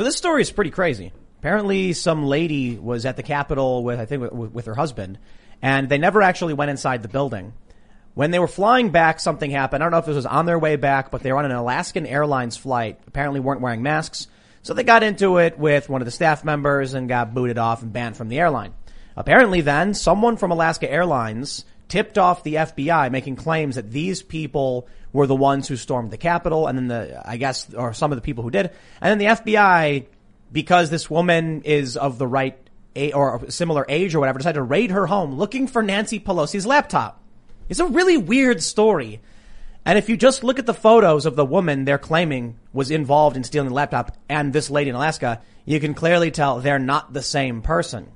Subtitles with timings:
[0.00, 1.12] So this story is pretty crazy.
[1.40, 5.18] Apparently, some lady was at the Capitol with, I think, with, with her husband,
[5.60, 7.52] and they never actually went inside the building.
[8.14, 9.82] When they were flying back, something happened.
[9.82, 11.50] I don't know if this was on their way back, but they were on an
[11.50, 12.98] Alaskan Airlines flight.
[13.08, 14.26] Apparently weren't wearing masks.
[14.62, 17.82] So they got into it with one of the staff members and got booted off
[17.82, 18.72] and banned from the airline.
[19.16, 24.88] Apparently then, someone from Alaska Airlines tipped off the FBI making claims that these people
[25.12, 28.16] were the ones who stormed the Capitol and then the, I guess, or some of
[28.16, 28.70] the people who did.
[29.00, 30.06] And then the FBI,
[30.52, 32.56] because this woman is of the right
[32.96, 36.66] a, or similar age or whatever, decided to raid her home looking for Nancy Pelosi's
[36.66, 37.20] laptop.
[37.68, 39.20] It's a really weird story.
[39.84, 43.36] And if you just look at the photos of the woman they're claiming was involved
[43.36, 47.12] in stealing the laptop and this lady in Alaska, you can clearly tell they're not
[47.12, 48.08] the same person.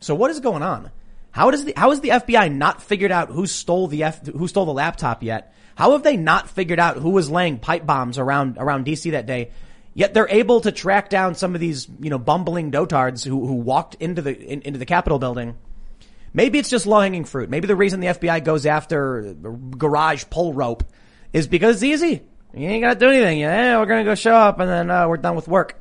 [0.00, 0.90] So what is going on?
[1.30, 4.48] How does the, how has the FBI not figured out who stole the F, who
[4.48, 5.54] stole the laptop yet?
[5.78, 9.26] How have they not figured out who was laying pipe bombs around, around DC that
[9.26, 9.52] day?
[9.94, 13.54] Yet they're able to track down some of these, you know, bumbling dotards who, who
[13.54, 15.56] walked into the, in, into the Capitol building.
[16.34, 17.48] Maybe it's just low hanging fruit.
[17.48, 19.36] Maybe the reason the FBI goes after
[19.70, 20.82] garage pull rope
[21.32, 22.24] is because it's easy.
[22.52, 23.38] You ain't got to do anything.
[23.38, 25.80] Yeah, we're to go show up and then uh, we're done with work.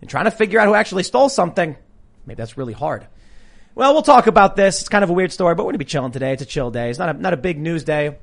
[0.00, 1.76] And trying to figure out who actually stole something,
[2.24, 3.06] maybe that's really hard.
[3.74, 4.80] Well, we'll talk about this.
[4.80, 6.32] It's kind of a weird story, but we're to be chilling today.
[6.32, 6.88] It's a chill day.
[6.88, 8.16] It's not a, not a big news day.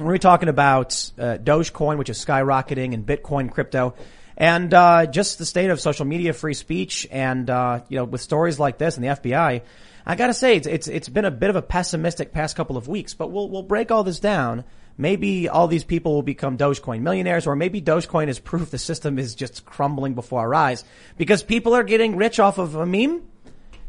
[0.00, 3.94] We're talking about uh, Dogecoin, which is skyrocketing, and Bitcoin crypto,
[4.36, 8.20] and uh, just the state of social media, free speech, and uh, you know, with
[8.20, 9.62] stories like this and the FBI,
[10.06, 12.76] I got to say it's, it's it's been a bit of a pessimistic past couple
[12.76, 13.14] of weeks.
[13.14, 14.64] But we'll we'll break all this down
[14.96, 19.18] maybe all these people will become Dogecoin millionaires, or maybe Dogecoin is proof the system
[19.18, 20.84] is just crumbling before our eyes
[21.16, 23.22] because people are getting rich off of a meme.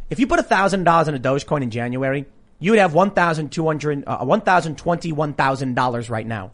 [0.10, 2.26] If you put a thousand dollars in a Dogecoin in January,
[2.60, 6.52] you would have one thousand two hundred, uh, one thousand twenty-one thousand dollars right now.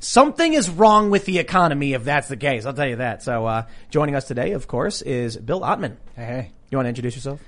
[0.00, 2.64] Something is wrong with the economy if that's the case.
[2.64, 3.22] I'll tell you that.
[3.22, 5.96] So, uh, joining us today, of course, is Bill Ottman.
[6.14, 6.50] Hey, hey.
[6.70, 7.40] You want to introduce yourself?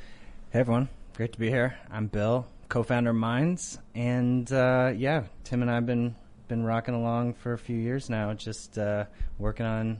[0.50, 0.88] Hey, everyone.
[1.14, 1.76] Great to be here.
[1.90, 6.16] I'm Bill, co-founder of Minds, and uh, yeah, Tim and I have been
[6.48, 9.04] been rocking along for a few years now, just uh,
[9.38, 9.98] working on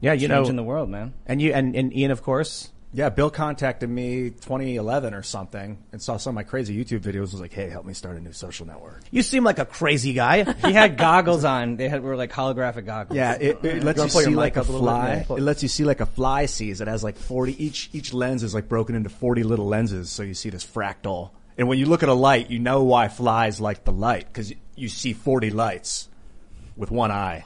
[0.00, 1.14] yeah, you changing know, the world, man.
[1.26, 2.72] And you and, and Ian, of course.
[2.94, 7.32] Yeah, Bill contacted me 2011 or something and saw some of my crazy YouTube videos.
[7.32, 10.12] Was like, "Hey, help me start a new social network." You seem like a crazy
[10.12, 10.44] guy.
[10.44, 11.76] he had goggles on.
[11.76, 13.16] They had were like holographic goggles.
[13.16, 15.24] Yeah, it, it uh, lets you, you see like a fly.
[15.28, 16.82] It lets you see like a fly sees.
[16.82, 20.22] It has like 40 each each lens is like broken into 40 little lenses, so
[20.22, 21.30] you see this fractal.
[21.56, 24.52] And when you look at a light, you know why flies like the light because
[24.74, 26.08] you see 40 lights
[26.76, 27.44] with one eye.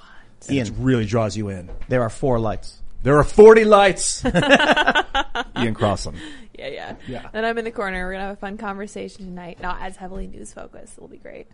[0.48, 1.70] And it really draws you in.
[1.88, 2.80] There are four lights.
[3.06, 4.24] There are 40 lights.
[5.56, 6.18] Ian Crossland.
[6.58, 6.96] Yeah, yeah.
[7.06, 7.28] Yeah.
[7.32, 8.04] Then I'm in the corner.
[8.04, 9.62] We're going to have a fun conversation tonight.
[9.62, 10.94] Not as heavily news focused.
[10.98, 11.46] It'll be great.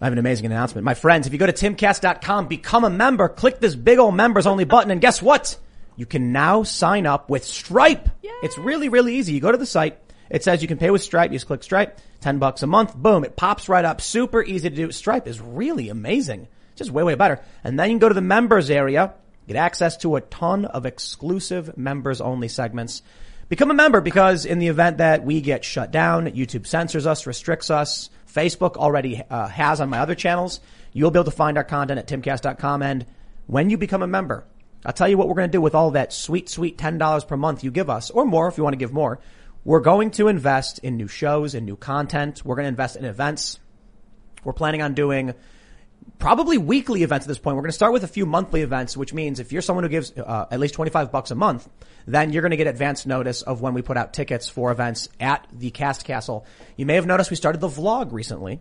[0.00, 0.84] I have an amazing announcement.
[0.84, 4.46] My friends, if you go to timcast.com, become a member, click this big old members
[4.46, 5.58] only button, and guess what?
[5.96, 8.08] You can now sign up with Stripe.
[8.22, 8.30] Yay.
[8.44, 9.32] It's really, really easy.
[9.32, 9.98] You go to the site,
[10.30, 11.32] it says you can pay with Stripe.
[11.32, 12.94] You just click Stripe, 10 bucks a month.
[12.94, 13.24] Boom.
[13.24, 14.00] It pops right up.
[14.00, 14.92] Super easy to do.
[14.92, 16.46] Stripe is really amazing.
[16.76, 17.40] Just way, way better.
[17.64, 19.14] And then you can go to the members area,
[19.46, 23.02] get access to a ton of exclusive members only segments.
[23.48, 27.26] Become a member because in the event that we get shut down, YouTube censors us,
[27.26, 30.60] restricts us, Facebook already uh, has on my other channels,
[30.92, 32.82] you'll be able to find our content at timcast.com.
[32.82, 33.06] And
[33.46, 34.44] when you become a member,
[34.84, 37.36] I'll tell you what we're going to do with all that sweet, sweet $10 per
[37.36, 39.20] month you give us, or more if you want to give more.
[39.64, 42.44] We're going to invest in new shows and new content.
[42.44, 43.58] We're going to invest in events.
[44.42, 45.34] We're planning on doing
[46.18, 47.56] probably weekly events at this point.
[47.56, 49.90] We're going to start with a few monthly events, which means if you're someone who
[49.90, 51.68] gives uh, at least 25 bucks a month,
[52.06, 55.08] then you're going to get advance notice of when we put out tickets for events
[55.20, 56.46] at the Cast Castle.
[56.76, 58.60] You may have noticed we started the vlog recently.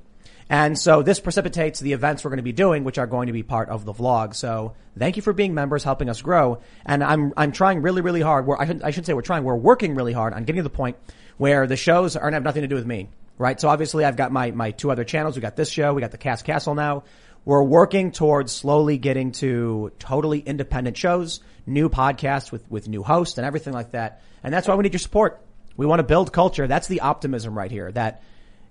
[0.50, 3.34] And so this precipitates the events we're going to be doing, which are going to
[3.34, 4.36] be part of the vlog.
[4.36, 6.60] So thank you for being members, helping us grow.
[6.86, 8.46] And I'm, I'm trying really, really hard.
[8.46, 9.44] We're, I, should, I should say we're trying.
[9.44, 10.98] We're working really hard on getting to the point
[11.38, 13.60] where the shows aren't have nothing to do with me, right?
[13.60, 15.36] So obviously I've got my, my two other channels.
[15.36, 15.94] We got this show.
[15.94, 17.04] We got the Cast Castle now.
[17.46, 23.38] We're working towards slowly getting to totally independent shows, new podcasts with, with new hosts
[23.38, 24.22] and everything like that.
[24.44, 25.42] And that's why we need your support.
[25.76, 26.68] We want to build culture.
[26.68, 28.24] That's the optimism right here that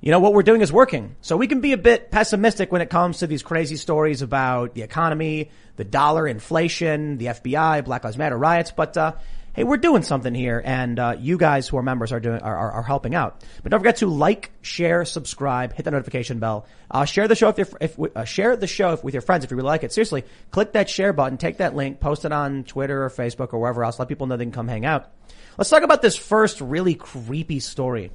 [0.02, 1.14] you know, what we're doing is working.
[1.20, 4.75] So we can be a bit pessimistic when it comes to these crazy stories about
[4.75, 9.12] the economy, the dollar, inflation, the FBI, Black Lives Matter riots, but, uh,
[9.54, 12.56] hey, we're doing something here and, uh, you guys who are members are doing, are,
[12.56, 13.44] are, are, helping out.
[13.62, 17.49] But don't forget to like, share, subscribe, hit the notification bell, uh, share the show
[17.49, 19.93] if, if, uh, share the show with your friends if you really like it.
[19.93, 23.58] Seriously, click that share button, take that link, post it on Twitter or Facebook or
[23.58, 25.10] wherever else, let people know they can come hang out.
[25.58, 28.10] Let's talk about this first really creepy story.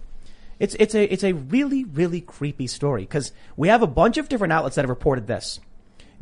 [0.59, 4.27] It's, it's a, it's a really, really creepy story because we have a bunch of
[4.27, 5.59] different outlets that have reported this.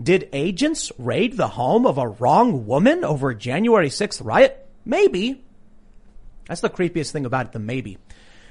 [0.01, 4.64] Did agents raid the home of a wrong woman over January 6th riot?
[4.85, 5.43] Maybe.
[6.47, 7.97] That's the creepiest thing about it, the maybe.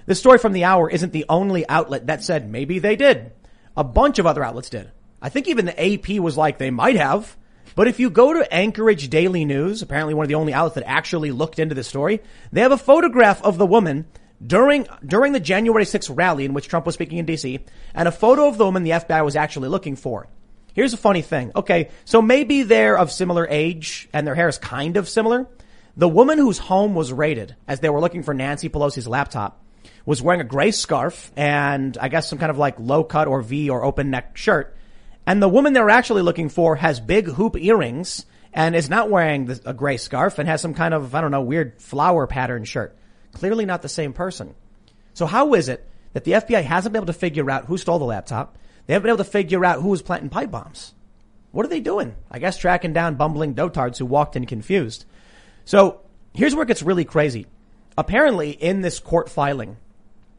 [0.06, 3.32] This story from the hour isn't the only outlet that said maybe they did.
[3.76, 4.90] A bunch of other outlets did.
[5.22, 7.36] I think even the AP was like they might have.
[7.74, 10.84] But if you go to Anchorage Daily News, apparently one of the only outlets that
[10.86, 12.20] actually looked into this story,
[12.52, 14.06] they have a photograph of the woman
[14.44, 17.60] during, during the January 6th rally in which Trump was speaking in DC
[17.94, 20.28] and a photo of the woman the FBI was actually looking for.
[20.74, 21.52] Here's a funny thing.
[21.56, 21.90] Okay.
[22.04, 25.48] So maybe they're of similar age and their hair is kind of similar.
[25.96, 29.62] The woman whose home was raided as they were looking for Nancy Pelosi's laptop
[30.04, 33.42] was wearing a gray scarf and I guess some kind of like low cut or
[33.42, 34.76] V or open neck shirt.
[35.26, 39.08] And the woman they were actually looking for has big hoop earrings and is not
[39.08, 42.64] wearing a gray scarf and has some kind of, I don't know, weird flower pattern
[42.64, 42.96] shirt.
[43.32, 44.54] Clearly not the same person.
[45.14, 47.98] So how is it that the FBI hasn't been able to figure out who stole
[47.98, 48.58] the laptop?
[48.86, 50.92] They haven't been able to figure out who was planting pipe bombs.
[51.52, 52.16] What are they doing?
[52.30, 55.04] I guess tracking down bumbling dotards who walked in confused.
[55.64, 56.00] So
[56.34, 57.46] here's where it gets really crazy.
[57.96, 59.76] Apparently in this court filing,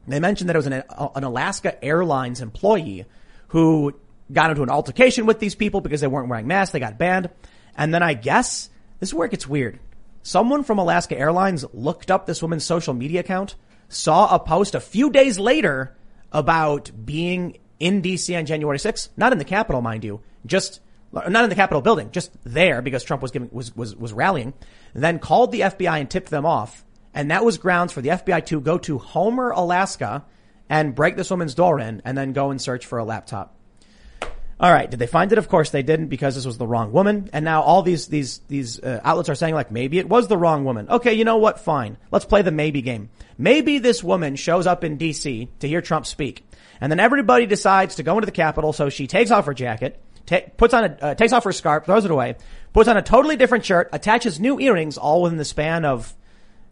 [0.08, 3.06] they mentioned that it was an, an Alaska Airlines employee
[3.50, 3.94] who
[4.32, 6.74] got into an altercation with these people because they weren't wearing masks.
[6.74, 7.30] They got banned.
[7.78, 8.70] And then I guess
[9.00, 9.80] this is where it gets weird.
[10.24, 13.56] Someone from Alaska Airlines looked up this woman's social media account,
[13.90, 15.96] saw a post a few days later
[16.32, 20.80] about being in DC on January 6th, not in the Capitol, mind you, just
[21.14, 24.54] not in the Capitol building, just there because Trump was giving was was was rallying.
[24.96, 28.46] Then called the FBI and tipped them off and that was grounds for the FBI
[28.48, 30.26] to go to Homer, Alaska
[30.70, 33.56] and break this woman's door in and then go and search for a laptop.
[34.60, 34.90] All right.
[34.90, 35.38] Did they find it?
[35.38, 37.30] Of course they didn't because this was the wrong woman.
[37.34, 40.38] And now all these, these, these uh, outlets are saying like, maybe it was the
[40.38, 40.90] wrong woman.
[40.90, 41.14] Okay.
[41.14, 41.60] You know what?
[41.60, 41.98] Fine.
[42.12, 43.10] Let's play the maybe game.
[43.38, 46.46] Maybe this woman shows up in DC to hear Trump speak.
[46.82, 48.74] And then everybody decides to go into the Capitol.
[48.74, 50.02] So she takes off her jacket,
[50.58, 52.36] puts on a, uh, takes off her scarf, throws it away,
[52.74, 56.14] puts on a totally different shirt, attaches new earrings all within the span of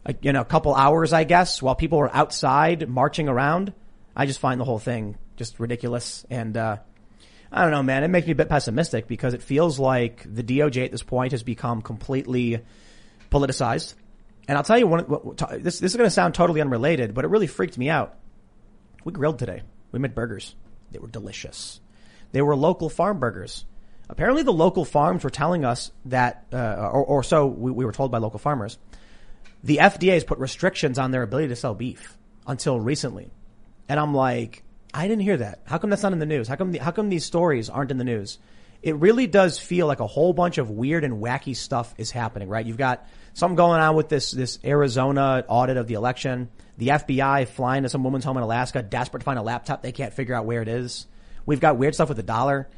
[0.04, 3.72] a, you know, a couple hours, I guess, while people were outside marching around.
[4.16, 6.24] I just find the whole thing just ridiculous.
[6.30, 6.78] And, uh,
[7.50, 8.02] I don't know, man.
[8.02, 11.32] It makes me a bit pessimistic because it feels like the DOJ at this point
[11.32, 12.60] has become completely
[13.30, 13.94] politicized.
[14.48, 17.28] And I'll tell you one, this, this is going to sound totally unrelated, but it
[17.28, 18.16] really freaked me out.
[19.04, 19.62] We grilled today.
[19.92, 20.54] We made burgers.
[20.90, 21.80] They were delicious.
[22.34, 23.64] They were local farm burgers.
[24.08, 26.56] Apparently the local farms were telling us that, uh,
[26.92, 28.76] or, or so we, we were told by local farmers,
[29.62, 33.30] the FDA has put restrictions on their ability to sell beef until recently.
[33.88, 35.60] And I'm like, I didn't hear that.
[35.64, 36.48] How come that's not in the news?
[36.48, 38.40] How come, the, how come these stories aren't in the news?
[38.82, 42.48] It really does feel like a whole bunch of weird and wacky stuff is happening,
[42.48, 42.66] right?
[42.66, 46.50] You've got something going on with this, this Arizona audit of the election.
[46.78, 49.82] The FBI flying to some woman's home in Alaska, desperate to find a laptop.
[49.82, 51.06] They can't figure out where it is.
[51.46, 52.68] We've got weird stuff with the dollar.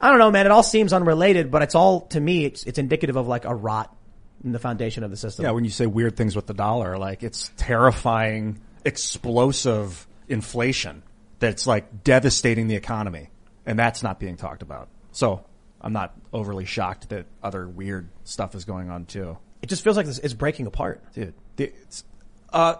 [0.00, 0.46] I don't know, man.
[0.46, 3.54] It all seems unrelated, but it's all, to me, it's, it's indicative of like a
[3.54, 3.94] rot
[4.44, 5.44] in the foundation of the system.
[5.44, 11.02] Yeah, when you say weird things with the dollar, like it's terrifying, explosive inflation
[11.38, 13.30] that's like devastating the economy.
[13.64, 14.88] And that's not being talked about.
[15.12, 15.44] So
[15.80, 19.38] I'm not overly shocked that other weird stuff is going on too.
[19.60, 21.00] It just feels like this is breaking apart.
[21.14, 21.34] Dude,
[22.52, 22.76] uh,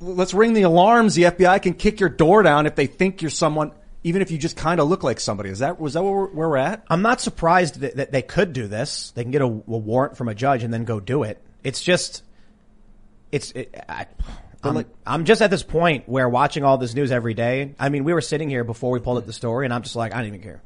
[0.00, 1.14] let's ring the alarms.
[1.14, 3.72] The FBI can kick your door down if they think you're someone
[4.06, 5.50] even if you just kind of look like somebody.
[5.50, 6.84] Is that was that where we're, where we're at?
[6.88, 9.10] I'm not surprised that, that, they could do this.
[9.16, 11.42] They can get a, a, warrant from a judge and then go do it.
[11.64, 12.22] It's just,
[13.32, 13.50] it's.
[13.50, 14.06] It, I,
[14.62, 17.74] I'm, like, I'm just at this point where watching all this news every day.
[17.80, 19.96] I mean, we were sitting here before we pulled up the story, and I'm just
[19.96, 20.62] like, I don't even care.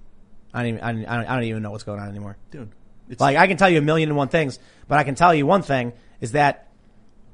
[0.53, 2.71] I don't even, I don't, I don't even know what's going on anymore, dude.
[3.19, 5.47] like I can tell you a million and one things, but I can tell you
[5.47, 6.69] one thing is that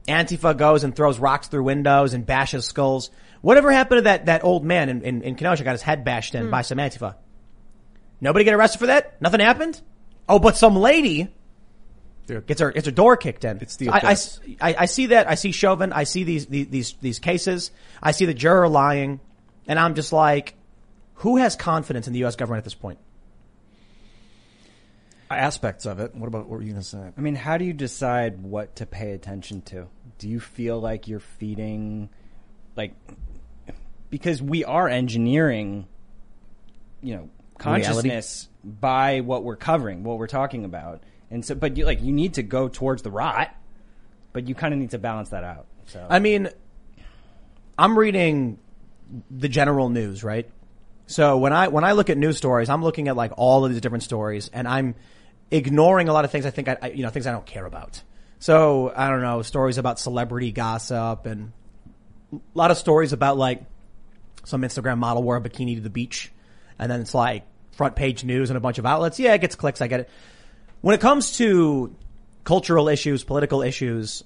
[0.07, 3.11] Antifa goes and throws rocks through windows and bashes skulls.
[3.43, 6.35] Whatever happened to that, that old man in, in, in Kenosha got his head bashed
[6.35, 6.51] in mm.
[6.51, 7.17] by some Antifa?
[8.21, 9.21] Nobody get arrested for that?
[9.21, 9.81] Nothing happened?
[10.29, 11.29] Oh, but some lady
[12.27, 12.47] Dude.
[12.47, 13.59] gets her, gets her door kicked in.
[13.61, 14.17] It's the I,
[14.61, 15.29] I, I, see that.
[15.29, 15.93] I see Chauvin.
[15.93, 17.71] I see these, these, these cases.
[18.03, 19.21] I see the juror lying.
[19.69, 20.55] And I'm just like,
[21.15, 22.37] who has confidence in the U.S.
[22.37, 22.99] government at this point?
[25.31, 26.15] Aspects of it.
[26.15, 27.11] What about what were you going to say?
[27.17, 29.89] I mean, how do you decide what to pay attention to?
[30.19, 32.11] Do you feel like you're feeding,
[32.77, 32.95] like,
[34.11, 35.87] because we are engineering,
[37.03, 38.79] you know, consciousness Reality.
[38.81, 41.03] by what we're covering, what we're talking about.
[41.31, 43.55] And so, but you like, you need to go towards the rot,
[44.33, 45.67] but you kind of need to balance that out.
[45.87, 46.49] So, I mean,
[47.79, 48.59] I'm reading
[49.31, 50.49] the general news, right?
[51.07, 53.73] So when I, when I look at news stories, I'm looking at like all of
[53.73, 54.95] these different stories and I'm
[55.51, 57.65] ignoring a lot of things I think I, I you know, things I don't care
[57.65, 58.03] about.
[58.39, 61.53] So I don't know, stories about celebrity gossip and
[62.33, 63.65] a lot of stories about like
[64.47, 66.33] some Instagram model wore a bikini to the beach,
[66.79, 69.19] and then it's like front page news and a bunch of outlets.
[69.19, 69.83] Yeah, it gets clicks.
[69.83, 70.11] I get it.
[70.81, 71.95] When it comes to
[72.47, 74.25] cultural issues, political issues.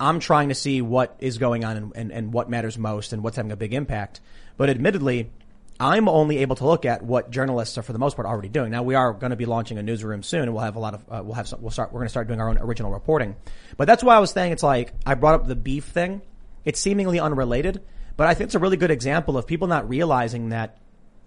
[0.00, 3.22] I'm trying to see what is going on and, and, and what matters most and
[3.22, 4.20] what's having a big impact.
[4.56, 5.30] But admittedly,
[5.78, 8.70] I'm only able to look at what journalists are for the most part already doing.
[8.70, 10.94] Now we are going to be launching a newsroom soon, and we'll have a lot
[10.94, 12.90] of uh, we'll have some, we'll start we're going to start doing our own original
[12.90, 13.36] reporting.
[13.76, 16.22] But that's why I was saying it's like I brought up the beef thing.
[16.64, 17.82] It's seemingly unrelated,
[18.18, 20.76] but I think it's a really good example of people not realizing that.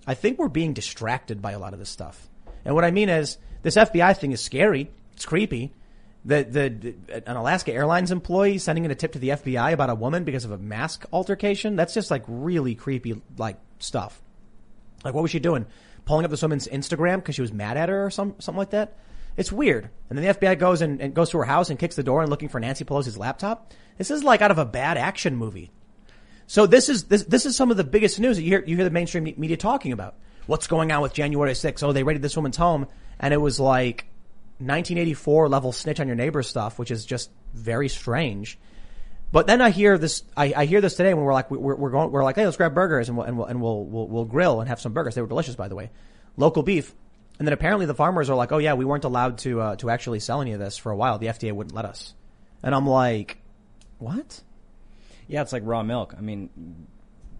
[0.05, 2.29] I think we're being distracted by a lot of this stuff.
[2.65, 4.91] And what I mean is this FBI thing is scary.
[5.13, 5.73] It's creepy.
[6.25, 9.95] The, the, an Alaska Airlines employee sending in a tip to the FBI about a
[9.95, 11.77] woman because of a mask altercation.
[11.77, 14.21] That's just like really creepy, like stuff.
[15.05, 15.67] Like, what was she doing?
[16.03, 18.71] Pulling up this woman's Instagram because she was mad at her or some, something like
[18.71, 18.97] that?
[19.37, 19.89] It's weird.
[20.09, 22.21] And then the FBI goes and, and goes to her house and kicks the door
[22.21, 23.71] and looking for Nancy Pelosi's laptop.
[23.97, 25.71] This is like out of a bad action movie.
[26.51, 28.75] So this is, this, this is some of the biggest news that you hear, you
[28.75, 30.15] hear the mainstream media talking about.
[30.47, 31.81] What's going on with January 6th?
[31.81, 32.87] Oh, they raided this woman's home
[33.21, 34.07] and it was like
[34.57, 38.59] 1984 level snitch on your neighbor stuff, which is just very strange.
[39.31, 41.89] But then I hear this, I, I hear this today when we're like, we're, we're
[41.89, 44.25] going, we're like, hey, let's grab burgers and we'll, and we'll, and we'll, we'll, we'll
[44.25, 45.15] grill and have some burgers.
[45.15, 45.89] They were delicious, by the way.
[46.35, 46.93] Local beef.
[47.39, 49.89] And then apparently the farmers are like, oh yeah, we weren't allowed to, uh, to
[49.89, 51.17] actually sell any of this for a while.
[51.17, 52.13] The FDA wouldn't let us.
[52.61, 53.37] And I'm like,
[53.99, 54.41] what?
[55.31, 56.13] Yeah, it's like raw milk.
[56.17, 56.49] I mean,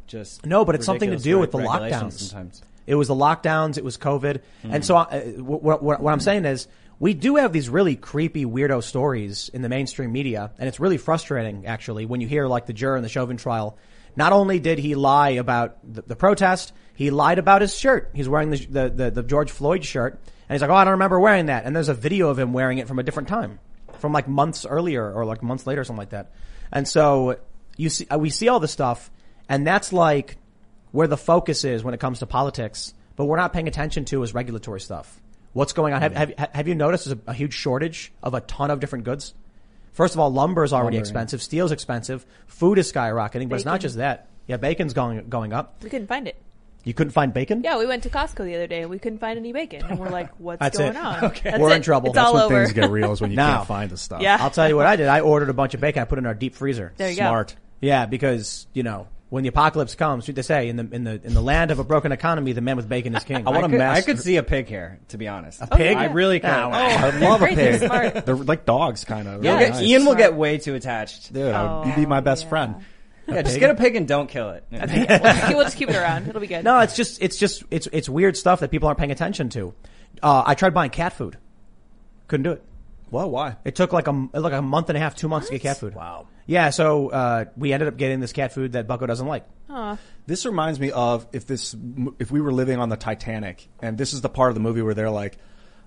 [0.08, 2.14] just no, but it's something to do with the lockdowns.
[2.14, 4.74] Sometimes it was the lockdowns, it was COVID, mm-hmm.
[4.74, 6.68] and so uh, what, what, what I'm saying is
[7.00, 10.98] we do have these really creepy weirdo stories in the mainstream media, and it's really
[10.98, 13.78] frustrating actually when you hear like the juror in the Chauvin trial.
[14.16, 18.12] Not only did he lie about the, the protest, he lied about his shirt.
[18.14, 20.14] He's wearing the, the, the, the George Floyd shirt,
[20.48, 22.54] and he's like, "Oh, I don't remember wearing that." And there's a video of him
[22.54, 23.60] wearing it from a different time,
[24.00, 26.32] from like months earlier or like months later, or something like that.
[26.72, 27.38] And so
[27.78, 29.12] you see, uh, we see all this stuff,
[29.50, 30.38] and that's like
[30.92, 32.94] where the focus is when it comes to politics.
[33.16, 35.22] But we're not paying attention to is regulatory stuff.
[35.54, 36.02] What's going on?
[36.02, 39.04] Have, have, have you noticed there's a, a, huge shortage of a ton of different
[39.04, 39.34] goods?
[39.92, 41.42] First of all, lumber is already lumber, expensive.
[41.42, 42.26] Steel's expensive.
[42.48, 43.50] Food is skyrocketing, bacon.
[43.50, 44.30] but it's not just that.
[44.48, 45.84] Yeah, bacon's going going up.
[45.84, 46.42] We couldn't find it.
[46.84, 47.62] You couldn't find bacon?
[47.64, 49.84] Yeah, we went to Costco the other day and we couldn't find any bacon.
[49.86, 50.98] And we're like, what's That's going it.
[50.98, 51.26] on?
[51.26, 51.52] Okay.
[51.52, 51.76] That's we're it.
[51.76, 52.08] in trouble.
[52.10, 52.64] It's That's all when over.
[52.64, 54.22] things get real is when you now, can't find the stuff.
[54.22, 54.38] Yeah.
[54.40, 55.08] I'll tell you what I did.
[55.08, 56.02] I ordered a bunch of bacon.
[56.02, 56.94] I put it in our deep freezer.
[56.98, 57.50] There you Smart.
[57.50, 57.56] go.
[57.82, 61.22] Yeah, because, you know, when the apocalypse comes, what they say in the in the
[61.24, 63.48] in the land of a broken economy, the man with bacon is king.
[63.48, 63.78] I want to.
[63.78, 65.62] Mess I could see a pig here, to be honest.
[65.62, 65.96] A pig?
[65.96, 66.50] I really could.
[66.50, 67.88] Oh, I love a Great, they're pig.
[67.88, 68.26] smart.
[68.26, 69.44] They're like dogs, kind of.
[69.44, 69.84] You'll Really get- nice.
[69.84, 71.32] Ian will get way too attached.
[71.32, 72.76] Dude, I would- you'd Oh, be my best friend.
[73.36, 73.60] Yeah, just pig?
[73.62, 74.64] get a pig and don't kill it.
[74.74, 76.28] Okay, we'll, just keep, we'll just keep it around.
[76.28, 76.64] It'll be good.
[76.64, 79.74] No, it's just it's just it's it's weird stuff that people aren't paying attention to.
[80.22, 81.38] Uh, I tried buying cat food,
[82.28, 82.64] couldn't do it.
[83.10, 83.58] Well, why?
[83.66, 85.78] It took like a like a month and a half, two months to get cat
[85.78, 85.96] food.
[85.96, 86.28] Wow.
[86.48, 89.46] Yeah, so uh, we ended up getting this cat food that Bucko doesn't like.
[89.70, 89.98] Aw.
[90.26, 91.76] This reminds me of if this
[92.20, 94.82] if we were living on the Titanic, and this is the part of the movie
[94.82, 95.38] where they're like,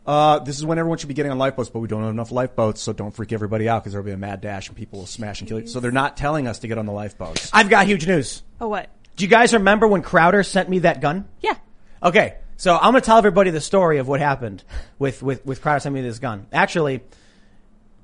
[0.07, 2.31] uh, "This is when everyone should be getting on lifeboats, but we don't have enough
[2.33, 5.07] lifeboats, so don't freak everybody out because there'll be a mad dash and people will
[5.07, 7.51] smash and kill you." So they're not telling us to get on the lifeboats.
[7.53, 8.43] I've got huge news.
[8.61, 8.91] Oh, what?
[9.17, 11.27] Do you guys remember when Crowder sent me that gun?
[11.41, 11.55] Yeah.
[12.03, 14.63] Okay, so I'm gonna tell everybody the story of what happened
[14.99, 16.47] with with with Crowder sending me this gun.
[16.53, 17.03] Actually,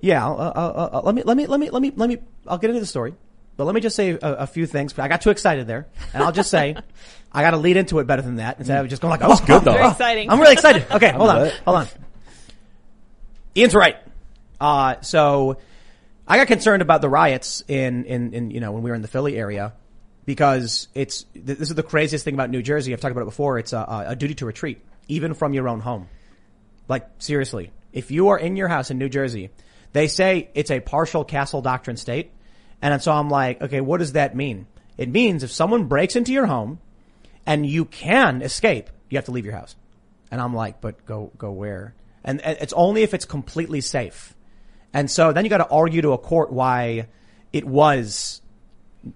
[0.00, 2.19] yeah, I'll, uh, uh, uh, let me let me let me let me let me.
[2.47, 3.14] I'll get into the story,
[3.61, 4.99] but let me just say a, a few things.
[4.99, 6.76] I got too excited there, and I'll just say
[7.33, 9.29] I got to lead into it better than that instead of just going like, "Oh,
[9.29, 9.75] was good, though.
[9.75, 10.31] Very exciting.
[10.31, 10.87] I'm really excited.
[10.90, 11.87] Okay, hold on, hold on.
[13.55, 13.99] Ian's right.
[14.59, 15.59] Uh, so
[16.26, 19.02] I got concerned about the riots in, in, in, you know, when we were in
[19.02, 19.75] the Philly area
[20.25, 22.95] because it's, this is the craziest thing about New Jersey.
[22.95, 23.59] I've talked about it before.
[23.59, 26.09] It's a, a duty to retreat, even from your own home.
[26.88, 27.73] Like, seriously.
[27.93, 29.50] If you are in your house in New Jersey,
[29.93, 32.31] they say it's a partial castle doctrine state.
[32.82, 34.66] And so I'm like, okay, what does that mean?
[34.96, 36.78] It means if someone breaks into your home
[37.46, 39.76] and you can escape, you have to leave your house.
[40.30, 41.94] And I'm like, but go, go where?
[42.22, 44.34] And, it's only if it's completely safe.
[44.92, 47.08] And so then you got to argue to a court why
[47.52, 48.42] it was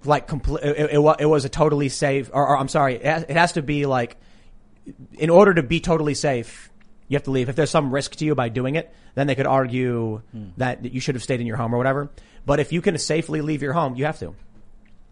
[0.04, 3.22] like complete, it, it, it was a totally safe, or, or I'm sorry, it has,
[3.24, 4.16] it has to be like,
[5.12, 6.70] in order to be totally safe,
[7.08, 7.48] you have to leave.
[7.48, 10.48] If there's some risk to you by doing it, then they could argue hmm.
[10.56, 12.10] that you should have stayed in your home or whatever.
[12.46, 14.34] But if you can safely leave your home, you have to.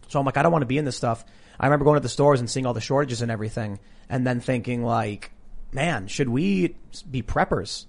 [0.07, 1.25] So I'm like, I don't want to be in this stuff.
[1.59, 4.39] I remember going to the stores and seeing all the shortages and everything and then
[4.39, 5.31] thinking like,
[5.71, 6.75] man, should we
[7.09, 7.85] be preppers?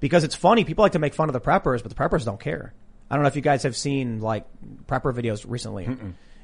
[0.00, 0.64] Because it's funny.
[0.64, 2.72] People like to make fun of the preppers, but the preppers don't care.
[3.10, 4.46] I don't know if you guys have seen like
[4.86, 5.86] prepper videos recently.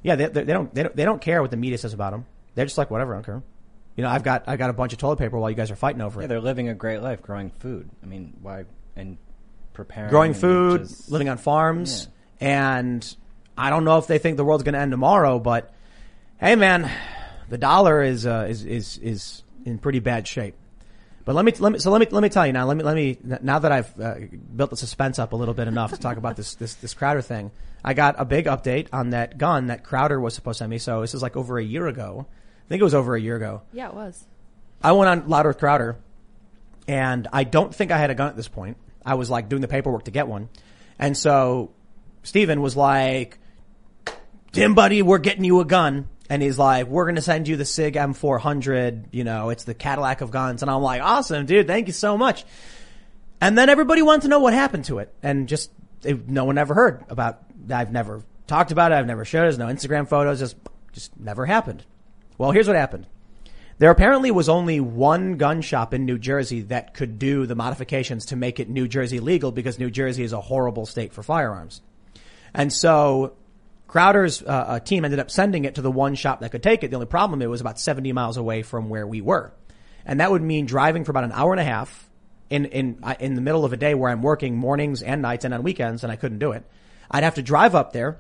[0.03, 2.11] Yeah, they, they, they don't, they don't, they don't care what the media says about
[2.11, 2.27] them.
[2.55, 3.43] They're just like, whatever, I don't care.
[3.97, 5.77] You know, I've got, I got a bunch of toilet paper while you guys are
[5.77, 6.25] fighting over it.
[6.25, 7.89] Yeah, they're living a great life growing food.
[8.03, 8.65] I mean, why
[8.97, 9.19] and
[9.73, 12.09] preparing growing and food, just- living on farms,
[12.41, 13.17] and
[13.57, 15.73] I don't know if they think the world's going to end tomorrow, but
[16.39, 16.91] hey, man,
[17.49, 20.55] the dollar is uh, is is is in pretty bad shape.
[21.25, 22.83] But let me, let me, so let me, let me tell you now, let me,
[22.85, 24.17] let me, now that I've uh,
[24.55, 27.23] built the suspense up a little bit enough to talk about this, this, this Crowder
[27.23, 27.51] thing,
[27.83, 30.77] I got a big update on that gun that Crowder was supposed to send me.
[30.77, 32.27] So this is like over a year ago.
[32.65, 33.63] I think it was over a year ago.
[33.73, 34.25] Yeah, it was.
[34.83, 35.97] I went on Louder with Crowder
[36.89, 38.77] and I don't think I had a gun at this point.
[39.05, 40.49] I was like doing the paperwork to get one.
[40.99, 41.73] And so
[42.23, 43.39] Steven was like,
[44.53, 46.09] Tim buddy, we're getting you a gun.
[46.31, 49.07] And he's like, we're going to send you the SIG M400.
[49.11, 50.63] You know, it's the Cadillac of guns.
[50.63, 51.67] And I'm like, awesome, dude.
[51.67, 52.45] Thank you so much.
[53.41, 55.13] And then everybody wanted to know what happened to it.
[55.23, 55.71] And just,
[56.03, 58.95] it, no one ever heard about, I've never talked about it.
[58.95, 59.57] I've never showed it.
[59.57, 60.39] There's no Instagram photos.
[60.39, 60.57] Just,
[60.93, 61.85] just never happened.
[62.39, 63.07] Well, here's what happened.
[63.79, 68.27] There apparently was only one gun shop in New Jersey that could do the modifications
[68.27, 71.81] to make it New Jersey legal because New Jersey is a horrible state for firearms.
[72.53, 73.35] And so
[73.89, 76.85] Crowder's uh, uh, team ended up sending it to the one shop that could take
[76.85, 76.91] it.
[76.91, 79.53] The only problem it was about 70 miles away from where we were.
[80.07, 82.09] And that would mean driving for about an hour and a half
[82.51, 85.45] in, in, uh, in the middle of a day where I'm working mornings and nights
[85.45, 86.65] and on weekends and I couldn't do it.
[87.11, 88.19] I'd have to drive up there,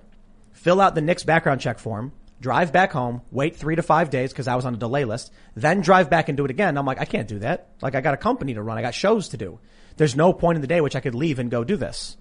[0.52, 2.12] fill out the NICS background check form,
[2.44, 5.32] drive back home, wait three to five days because I was on a delay list,
[5.54, 6.76] then drive back and do it again.
[6.76, 7.70] I'm like, I can't do that.
[7.80, 8.76] Like I got a company to run.
[8.76, 9.60] I got shows to do.
[9.96, 12.18] There's no point in the day which I could leave and go do this.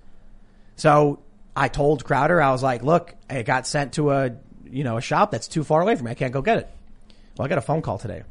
[0.78, 1.20] So
[1.58, 4.32] I told Crowder, I was like, look, it got sent to a,
[4.64, 6.12] you know, a shop that's too far away from me.
[6.12, 6.70] I can't go get it.
[7.38, 8.24] Well, I got a phone call today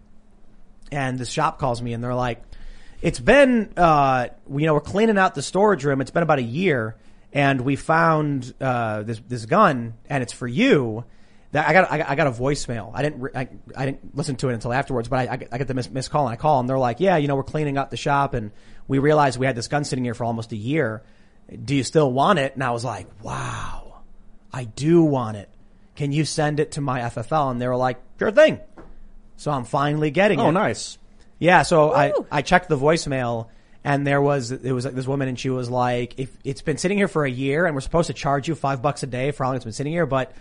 [0.90, 2.42] and the shop calls me and they're like,
[3.02, 6.00] it's been, uh, you know, we're cleaning out the storage room.
[6.00, 6.96] It's been about a year
[7.34, 11.04] and we found, uh, this, this gun and it's for you
[11.52, 12.90] that I got, I got, a voicemail.
[12.94, 15.68] I didn't, I, I didn't listen to it until afterwards, but I, I, I get
[15.68, 17.76] the missed miss call and I call and they're like, yeah, you know, we're cleaning
[17.76, 18.52] up the shop and
[18.88, 21.02] we realized we had this gun sitting here for almost a year.
[21.62, 22.54] Do you still want it?
[22.54, 24.00] And I was like, wow,
[24.50, 25.50] I do want it.
[25.94, 27.50] Can you send it to my FFL?
[27.50, 28.59] And they were like, sure thing.
[29.37, 30.49] So I'm finally getting oh, it.
[30.49, 30.97] Oh, nice.
[31.38, 31.64] Yeah.
[31.64, 33.49] So I, I checked the voicemail
[33.85, 36.78] and there was, it was like this woman and she was like, if it's been
[36.78, 39.32] sitting here for a year and we're supposed to charge you five bucks a day
[39.32, 40.32] for how long it's been sitting here, but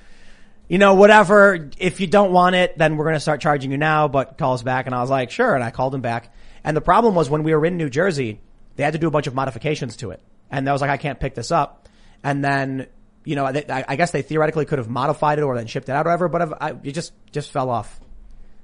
[0.71, 1.69] you know, whatever.
[1.79, 4.53] If you don't want it, then we're going to start charging you now, but call
[4.53, 4.85] us back.
[4.85, 5.53] And I was like, sure.
[5.53, 6.33] And I called him back.
[6.63, 8.39] And the problem was when we were in New Jersey,
[8.77, 10.21] they had to do a bunch of modifications to it.
[10.49, 11.89] And I was like, I can't pick this up.
[12.23, 12.87] And then,
[13.25, 15.91] you know, they, I, guess they theoretically could have modified it or then shipped it
[15.91, 17.99] out or whatever, but I, it just, just fell off.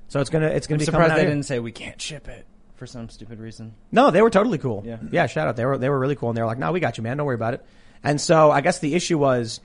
[0.08, 1.30] So it's gonna, it's gonna I'm be surprised they here.
[1.30, 3.74] didn't say we can't ship it for some stupid reason.
[3.92, 4.84] No, they were totally cool.
[4.86, 5.00] Yeah.
[5.12, 5.28] Yeah.
[5.28, 5.58] Shout out.
[5.58, 6.30] They were, they were really cool.
[6.30, 7.18] And they were like, no, we got you, man.
[7.18, 7.66] Don't worry about it.
[8.02, 9.60] And so I guess the issue was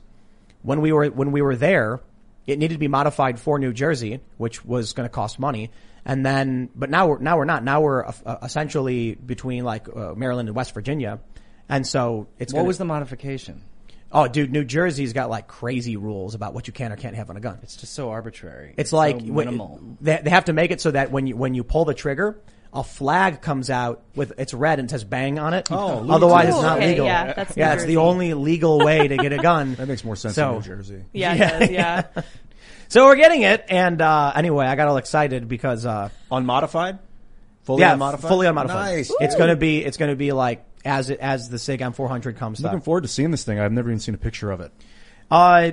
[0.62, 2.00] when we were, when we were there,
[2.46, 5.70] it needed to be modified for New Jersey, which was going to cost money.
[6.04, 7.62] And then, but now we're, now we're not.
[7.62, 11.20] Now we're uh, essentially between like uh, Maryland and West Virginia.
[11.68, 13.62] And so it's What gonna, was the modification?
[14.10, 17.30] Oh, dude, New Jersey's got like crazy rules about what you can or can't have
[17.30, 17.60] on a gun.
[17.62, 18.74] It's just so arbitrary.
[18.76, 19.80] It's like so when- minimal.
[20.00, 22.38] they, they have to make it so that when you when you pull the trigger,
[22.72, 25.70] a flag comes out with it's red and says "bang" on it.
[25.70, 26.54] Oh, Looney otherwise Tunes.
[26.56, 27.06] it's not Okay, legal.
[27.06, 29.74] yeah, that's New yeah, it's the only legal way to get a gun.
[29.74, 31.04] That makes more sense So- in New Jersey.
[31.12, 32.02] Yeah, Yeah, does, yeah.
[32.88, 36.98] So we're getting it, and uh, anyway, I got all excited because uh, Unmodified?
[37.62, 38.28] Fully yeah, unmodified?
[38.28, 38.96] fully unmodified.
[38.96, 39.12] Nice.
[39.20, 42.60] It's gonna be it's gonna be like as it as the Sig M400 comes.
[42.60, 42.84] Looking Stuff.
[42.84, 43.58] forward to seeing this thing.
[43.60, 44.72] I've never even seen a picture of it.
[45.30, 45.70] Uh,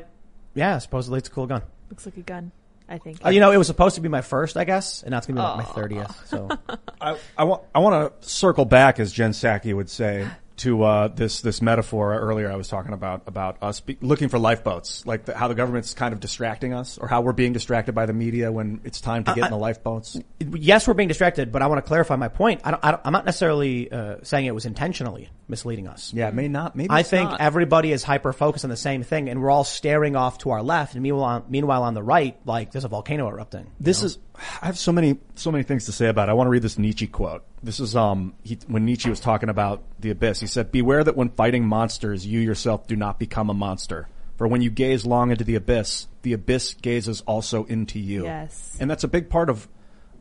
[0.53, 1.63] yeah, supposedly it's a cool gun.
[1.89, 2.51] Looks like a gun,
[2.89, 3.23] I think.
[3.25, 5.28] Uh, you know, it was supposed to be my first, I guess, and now it's
[5.28, 6.28] gonna be like my thirtieth.
[6.28, 6.49] So
[7.02, 10.28] I, I want I want to circle back, as Jen Psaki would say,
[10.60, 14.39] to uh, this this metaphor earlier I was talking about about us be, looking for
[14.39, 17.93] lifeboats, like the, how the government's kind of distracting us, or how we're being distracted
[17.93, 20.17] by the media when it's time to get in the lifeboats.
[20.39, 22.62] yes, we're being distracted, but I want to clarify my point.
[22.63, 26.13] I don't, I don't, I'm not necessarily uh, saying it was intentionally misleading us.
[26.13, 26.76] Yeah, it may not.
[26.76, 27.41] Maybe I think not.
[27.41, 30.62] everybody is hyper focused on the same thing, and we're all staring off to our
[30.62, 33.72] left, and meanwhile, meanwhile on the right, like there's a volcano erupting.
[33.80, 34.08] This know?
[34.08, 34.17] is.
[34.62, 36.32] I have so many so many things to say about it.
[36.32, 37.43] I want to read this Nietzsche quote.
[37.63, 40.39] This is um he, when Nietzsche was talking about the abyss.
[40.39, 44.08] He said, "Beware that when fighting monsters, you yourself do not become a monster.
[44.38, 48.78] For when you gaze long into the abyss, the abyss gazes also into you." Yes.
[48.80, 49.67] and that's a big part of.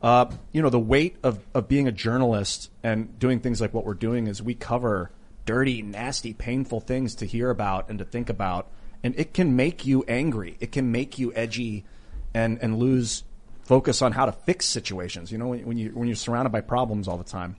[0.01, 3.83] Uh, you know, the weight of, of being a journalist and doing things like what
[3.83, 5.11] we're doing is we cover
[5.45, 8.67] dirty, nasty, painful things to hear about and to think about.
[9.03, 10.55] And it can make you angry.
[10.61, 11.83] It can make you edgy
[12.33, 13.23] and, and lose
[13.69, 15.31] focus on how to fix situations.
[15.31, 17.55] You know, when, when you, when you're surrounded by problems all the time.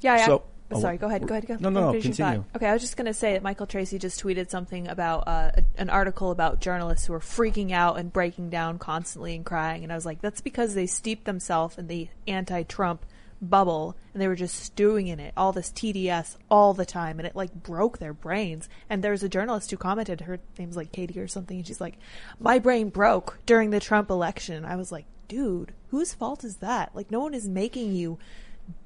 [0.00, 0.26] Yeah, yeah.
[0.26, 1.26] So- Oh, sorry, go ahead.
[1.28, 1.46] Go ahead.
[1.46, 1.56] Go.
[1.60, 2.42] No, no, no, continue.
[2.56, 5.50] Okay, I was just going to say that Michael Tracey just tweeted something about uh,
[5.58, 9.84] a, an article about journalists who are freaking out and breaking down constantly and crying,
[9.84, 13.04] and I was like, that's because they steeped themselves in the anti-Trump
[13.42, 17.26] bubble and they were just stewing in it all this TDS all the time and
[17.26, 21.18] it like broke their brains and there's a journalist who commented her name's like Katie
[21.20, 21.98] or something and she's like
[22.40, 26.94] my brain broke during the Trump election I was like dude whose fault is that
[26.94, 28.18] like no one is making you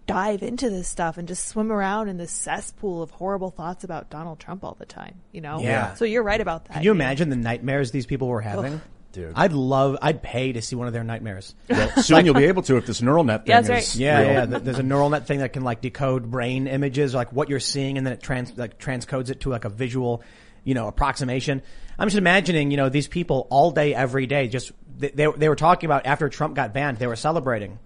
[0.07, 4.09] dive into this stuff and just swim around in this cesspool of horrible thoughts about
[4.09, 5.61] Donald Trump all the time, you know?
[5.61, 5.93] Yeah.
[5.95, 6.75] So you're right about that.
[6.75, 8.75] Can you imagine the nightmares these people were having?
[8.75, 8.81] Ugh.
[9.13, 9.33] Dude.
[9.37, 11.55] I'd love, I'd pay to see one of their nightmares.
[11.69, 14.01] Well, soon you'll be able to if this neural net thing Yeah, that's is right.
[14.01, 14.51] Yeah, real.
[14.53, 14.59] yeah.
[14.59, 17.99] There's a neural net thing that can like decode brain images, like what you're seeing,
[17.99, 20.23] and then it trans like transcodes it to like a visual,
[20.65, 21.61] you know, approximation.
[21.99, 25.57] I'm just imagining, you know, these people all day, every day, just they they, were
[25.57, 27.79] talking about after Trump got banned, they were celebrating,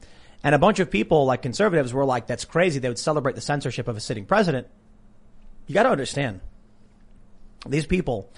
[0.43, 3.41] and a bunch of people like conservatives were like, "That's crazy." They would celebrate the
[3.41, 4.67] censorship of a sitting president.
[5.67, 6.41] You got to understand,
[7.67, 8.31] these people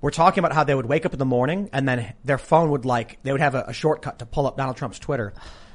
[0.00, 2.70] were talking about how they would wake up in the morning and then their phone
[2.70, 5.32] would like they would have a, a shortcut to pull up Donald Trump's Twitter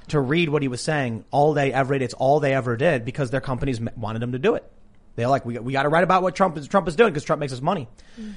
[0.09, 2.05] to read what he was saying all day every day.
[2.05, 4.69] It's all they ever did because their companies wanted them to do it.
[5.15, 7.23] They're like, we, we got to write about what Trump is Trump is doing because
[7.23, 7.87] Trump makes us money.
[8.19, 8.33] Mm.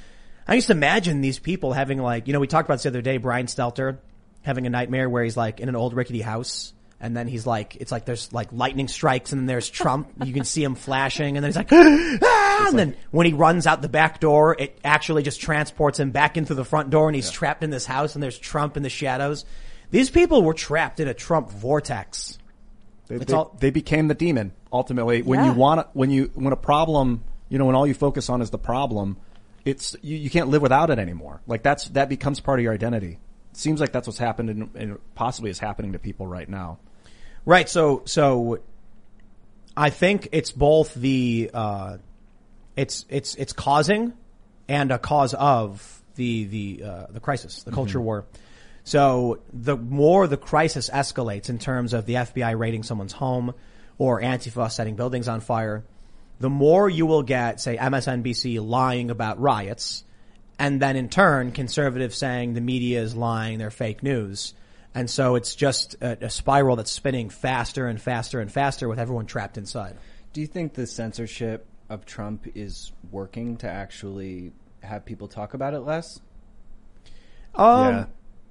[0.47, 2.89] I used to imagine these people having like, you know, we talked about this the
[2.89, 3.97] other day, Brian Stelter
[4.43, 6.71] having a nightmare where he's like in an old rickety house.
[6.99, 10.09] And then he's like, it's like there's like lightning strikes and then there's Trump.
[10.23, 12.67] you can see him flashing and then he's like, ah!
[12.69, 16.37] and then when he runs out the back door, it actually just transports him back
[16.37, 18.89] into the front door and he's trapped in this house and there's Trump in the
[18.89, 19.45] shadows.
[19.91, 22.37] These people were trapped in a Trump vortex.
[23.07, 25.21] They, they, all- they became the demon ultimately.
[25.21, 25.47] When Yeah.
[25.47, 28.49] you want, when you when a problem, you know, when all you focus on is
[28.51, 29.17] the problem,
[29.65, 31.41] it's you, you can't live without it anymore.
[31.47, 33.19] Like that's that becomes part of your identity.
[33.51, 36.79] It seems like that's what's happened and, and possibly is happening to people right now.
[37.45, 37.69] Right.
[37.69, 38.59] So, so
[39.77, 41.97] I think it's both the, uh,
[42.75, 44.13] it's, it's, it's causing
[44.67, 48.25] and a cause of the, the, uh, the crisis, the culture war.
[48.83, 53.53] So the more the crisis escalates in terms of the FBI raiding someone's home
[53.97, 55.83] or Antifa setting buildings on fire,
[56.39, 60.03] the more you will get, say, MSNBC lying about riots,
[60.59, 64.53] and then in turn, conservatives saying the media is lying, they're fake news.
[64.93, 68.97] And so it's just a, a spiral that's spinning faster and faster and faster with
[68.99, 69.97] everyone trapped inside.
[70.31, 75.73] Do you think the censorship of Trump is working to actually have people talk about
[75.73, 76.21] it less?
[77.53, 78.05] Um, Yeah.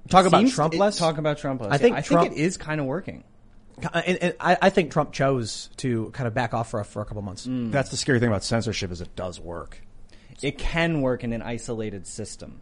[0.09, 0.97] Talk about Trump less?
[0.99, 1.71] Talk about Trump less.
[1.71, 3.23] I think I Trump- think it is kind of working.
[3.83, 6.85] Uh, and, and I, I think Trump chose to kind of back off for a,
[6.85, 7.45] for a couple months.
[7.45, 7.71] Mm.
[7.71, 9.81] That's the scary thing about censorship is it does work.
[10.41, 12.61] It can work in an isolated system.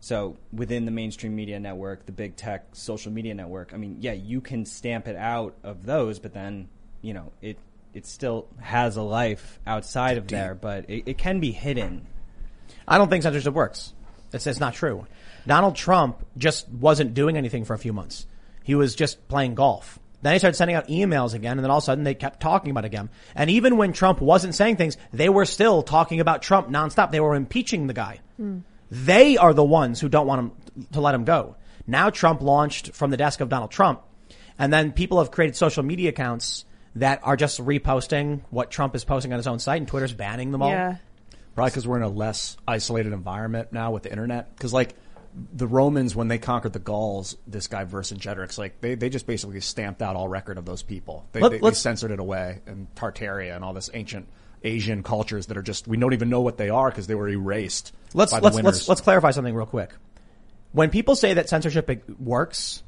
[0.00, 4.12] So within the mainstream media network, the big tech social media network, I mean, yeah,
[4.12, 6.68] you can stamp it out of those, but then
[7.02, 7.58] you know it
[7.92, 12.06] it still has a life outside of there, but it, it can be hidden.
[12.88, 13.92] I don't think censorship works.
[14.32, 15.06] It's, it's not true.
[15.46, 18.26] Donald Trump just wasn't doing anything for a few months.
[18.62, 19.98] He was just playing golf.
[20.22, 22.40] Then they started sending out emails again, and then all of a sudden they kept
[22.40, 23.08] talking about it again.
[23.34, 27.10] And even when Trump wasn't saying things, they were still talking about Trump nonstop.
[27.10, 28.20] They were impeaching the guy.
[28.90, 31.56] They are the ones who don't want him to let him go.
[31.86, 34.02] Now Trump launched from the desk of Donald Trump,
[34.58, 36.64] and then people have created social media accounts
[36.96, 40.50] that are just reposting what Trump is posting on his own site, and Twitter's banning
[40.50, 40.70] them all.
[40.70, 40.96] Yeah.
[41.54, 44.54] Probably because we're in a less isolated environment now with the internet.
[44.54, 44.94] Because like
[45.34, 49.60] the Romans, when they conquered the Gauls, this guy Vercingetorix, like they, they just basically
[49.60, 51.26] stamped out all record of those people.
[51.32, 54.28] They, Let- they, they censored it away, and Tartaria and all this ancient
[54.62, 57.28] Asian cultures that are just we don't even know what they are because they were
[57.28, 57.94] erased.
[58.12, 59.92] Let's by the let's let's let's clarify something real quick.
[60.72, 62.82] When people say that censorship works,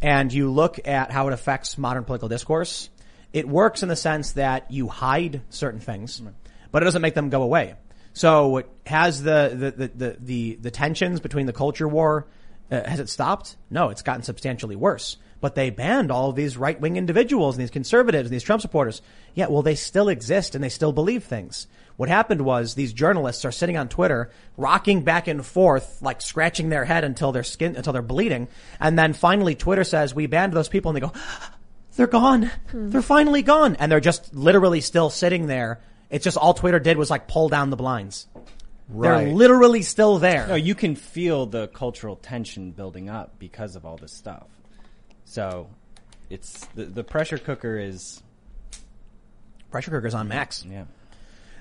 [0.00, 2.90] and you look at how it affects modern political discourse,
[3.32, 6.22] it works in the sense that you hide certain things,
[6.70, 7.74] but it doesn't make them go away.
[8.16, 12.26] So has the the the the the, the tensions between the culture war
[12.70, 13.56] uh, has it stopped?
[13.68, 15.18] No, it's gotten substantially worse.
[15.42, 18.62] But they banned all of these right wing individuals and these conservatives and these Trump
[18.62, 19.02] supporters.
[19.34, 21.66] Yeah, well, they still exist and they still believe things.
[21.98, 26.70] What happened was these journalists are sitting on Twitter, rocking back and forth, like scratching
[26.70, 28.48] their head until their skin, until they're bleeding.
[28.80, 31.12] And then finally Twitter says, we banned those people and they go,
[31.96, 32.50] they're gone.
[32.72, 33.76] They're finally gone.
[33.76, 35.80] And they're just literally still sitting there.
[36.10, 38.26] It's just all Twitter did was like pull down the blinds.
[38.88, 40.46] They're literally still there.
[40.46, 44.46] No, you can feel the cultural tension building up because of all this stuff.
[45.24, 45.68] So
[46.30, 48.22] it's the, the pressure cooker is
[49.70, 50.64] Pressure cooker's on max.
[50.64, 50.84] yeah.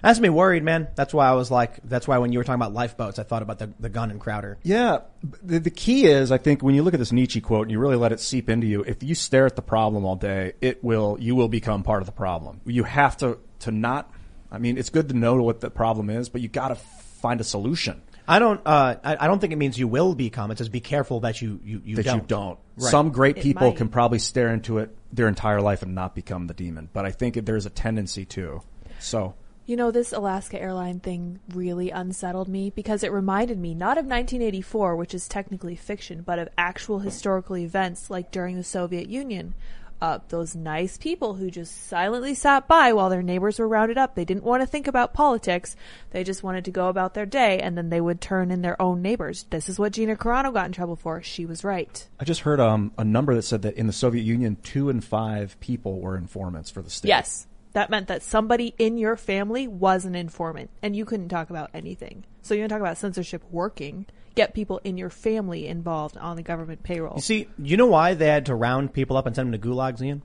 [0.01, 0.87] That's me worried, man.
[0.93, 3.41] That's why I was like, that's why when you were talking about lifeboats, I thought
[3.41, 4.59] about the, the gun and Crowder.
[4.61, 4.99] Yeah,
[5.41, 7.79] the, the key is, I think, when you look at this Nietzsche quote and you
[7.79, 10.83] really let it seep into you, if you stare at the problem all day, it
[10.83, 12.61] will, you will become part of the problem.
[12.65, 14.11] You have to, to not,
[14.55, 17.43] I mean, it's good to know what the problem is, but you gotta find a
[17.43, 20.49] solution I don't, uh, I, I don't think it means you will become.
[20.49, 22.21] It says be careful that you, you, you that don't.
[22.21, 22.59] you don't.
[22.77, 22.89] Right.
[22.89, 23.77] Some great It people might.
[23.77, 27.11] can probably stare into it their entire life and not become the demon, but I
[27.11, 28.63] think there's a tendency to.
[28.99, 29.35] So,
[29.67, 34.05] You know, this Alaska airline thing really unsettled me because it reminded me not of
[34.05, 39.53] 1984, which is technically fiction, but of actual historical events like during the Soviet Union.
[40.01, 44.15] Uh, those nice people who just silently sat by while their neighbors were rounded up.
[44.15, 45.75] They didn't want to think about politics.
[46.11, 48.81] They just wanted to go about their day and then they would turn in their
[48.81, 49.45] own neighbors.
[49.49, 51.21] This is what Gina Carano got in trouble for.
[51.21, 52.07] She was right.
[52.19, 55.01] I just heard um, a number that said that in the Soviet Union, two in
[55.01, 57.09] five people were informants for the state.
[57.09, 57.47] Yes.
[57.73, 61.71] That meant that somebody in your family was an informant and you couldn't talk about
[61.73, 62.23] anything.
[62.41, 64.05] So you can talk about censorship working
[64.35, 67.15] get people in your family involved on the government payroll.
[67.15, 69.67] You see, you know why they had to round people up and send them to
[69.67, 70.21] gulags, Ian?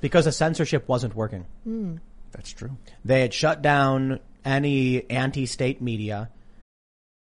[0.00, 1.46] Because the censorship wasn't working.
[1.66, 2.00] Mm.
[2.32, 2.76] That's true.
[3.04, 6.30] They had shut down any anti-state media.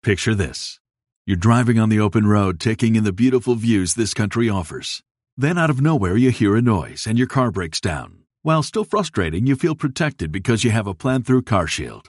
[0.02, 0.80] Picture this.
[1.26, 5.02] You're driving on the open road, taking in the beautiful views this country offers.
[5.36, 8.18] Then out of nowhere, you hear a noise and your car breaks down.
[8.42, 12.08] While still frustrating, you feel protected because you have a plan through CarShield.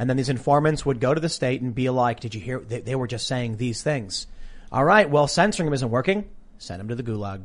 [0.00, 2.58] And then these informants would go to the state and be like, did you hear?
[2.58, 4.26] They, they were just saying these things.
[4.72, 5.08] All right.
[5.08, 6.24] Well, censoring them isn't working.
[6.56, 7.42] Send them to the gulag.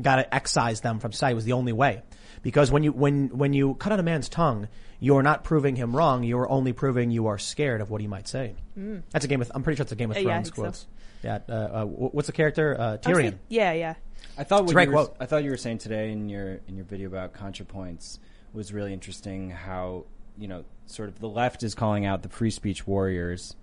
[0.00, 2.02] Got to excise them from society was the only way.
[2.42, 4.68] Because when you, when, when you cut out a man's tongue,
[5.00, 6.24] you're not proving him wrong.
[6.24, 8.54] You're only proving you are scared of what he might say.
[8.78, 9.02] Mm.
[9.10, 10.76] That's a game of, I'm pretty sure it's a Game of uh, Thrones yeah, quote.
[10.76, 10.86] So.
[11.22, 11.38] Yeah.
[11.48, 12.76] Uh, uh, what's the character?
[12.78, 13.38] Uh, Tyrion.
[13.48, 13.94] yeah, yeah.
[14.36, 16.84] I thought what you were, I thought you were saying today in your in your
[16.84, 18.18] video about ContraPoints
[18.52, 19.50] was really interesting.
[19.50, 20.04] How
[20.36, 23.54] you know sort of the left is calling out the free speech warriors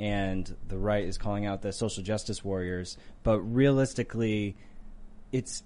[0.00, 2.96] and the right is calling out the social justice warriors.
[3.22, 4.56] But realistically,
[5.30, 5.62] it's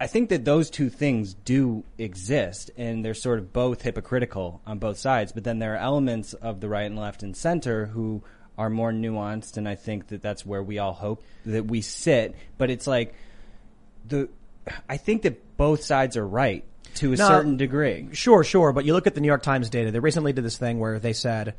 [0.00, 4.80] I think that those two things do exist, and they're sort of both hypocritical on
[4.80, 5.30] both sides.
[5.30, 8.24] But then there are elements of the right and left and center who
[8.58, 12.34] are more nuanced, and I think that that's where we all hope that we sit.
[12.58, 13.14] But it's like
[14.08, 14.28] the
[14.88, 18.08] I think that both sides are right to a no, certain degree.
[18.12, 18.72] Sure, sure.
[18.72, 19.90] But you look at the New York Times data.
[19.90, 21.54] They recently did this thing where they said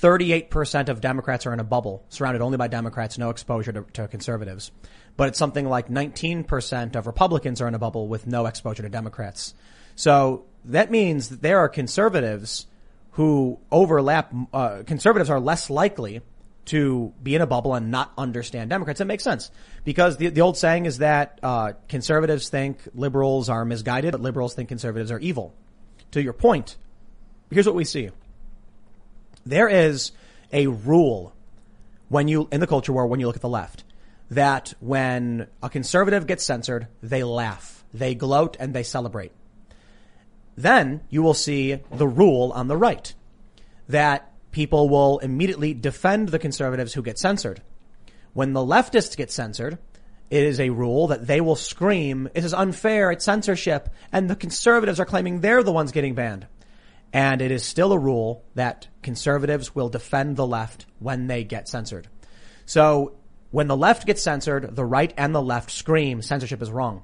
[0.00, 4.08] 38% of Democrats are in a bubble, surrounded only by Democrats, no exposure to, to
[4.08, 4.70] conservatives.
[5.16, 8.88] But it's something like 19% of Republicans are in a bubble with no exposure to
[8.88, 9.54] Democrats.
[9.94, 12.66] So that means that there are conservatives
[13.12, 14.32] who overlap.
[14.52, 16.20] Uh, conservatives are less likely
[16.66, 19.00] to be in a bubble and not understand Democrats.
[19.00, 19.50] It makes sense
[19.84, 24.54] because the, the old saying is that uh, conservatives think liberals are misguided, but liberals
[24.54, 25.54] think conservatives are evil.
[26.12, 26.76] To your point,
[27.50, 28.10] here's what we see.
[29.44, 30.12] There is
[30.52, 31.32] a rule
[32.08, 33.84] when you in the culture war when you look at the left
[34.30, 39.32] that when a conservative gets censored, they laugh, they gloat, and they celebrate.
[40.56, 43.14] Then you will see the rule on the right
[43.88, 47.60] that people will immediately defend the conservatives who get censored.
[48.32, 49.76] When the leftists get censored,
[50.30, 54.34] it is a rule that they will scream, it is unfair, it's censorship, and the
[54.34, 56.46] conservatives are claiming they're the ones getting banned.
[57.12, 61.68] And it is still a rule that conservatives will defend the left when they get
[61.68, 62.08] censored.
[62.64, 63.18] So
[63.50, 67.02] when the left gets censored, the right and the left scream censorship is wrong.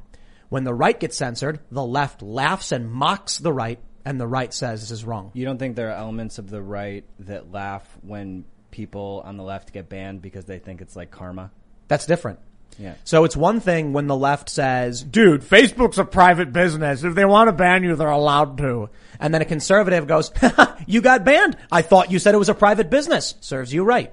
[0.48, 4.52] When the right gets censored, the left laughs and mocks the right and the right
[4.52, 5.30] says this is wrong.
[5.34, 9.44] You don't think there are elements of the right that laugh when people on the
[9.44, 11.50] left get banned because they think it's like karma?
[11.88, 12.40] That's different.
[12.78, 12.94] Yeah.
[13.04, 17.04] So it's one thing when the left says, dude, Facebook's a private business.
[17.04, 18.88] If they want to ban you, they're allowed to.
[19.20, 20.32] And then a conservative goes,
[20.86, 21.56] you got banned.
[21.70, 23.34] I thought you said it was a private business.
[23.40, 24.12] Serves you right.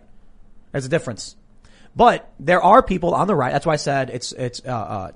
[0.72, 1.36] There's a difference.
[1.96, 3.52] But there are people on the right.
[3.52, 5.12] That's why I said it's, it's, uh, uh,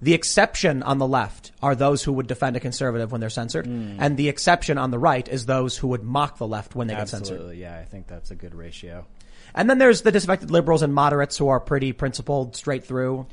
[0.00, 3.66] the exception on the left are those who would defend a conservative when they're censored,
[3.66, 3.96] mm.
[3.98, 6.94] and the exception on the right is those who would mock the left when they
[6.94, 7.36] Absolutely, get censored.
[7.36, 9.06] Absolutely, yeah, I think that's a good ratio.
[9.54, 13.26] And then there's the disaffected liberals and moderates who are pretty principled, straight through.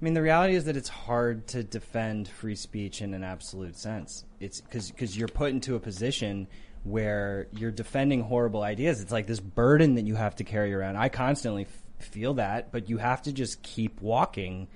[0.00, 3.76] I mean, the reality is that it's hard to defend free speech in an absolute
[3.76, 4.24] sense.
[4.40, 6.48] It's because because you're put into a position
[6.84, 9.00] where you're defending horrible ideas.
[9.00, 10.96] It's like this burden that you have to carry around.
[10.96, 14.68] I constantly f- feel that, but you have to just keep walking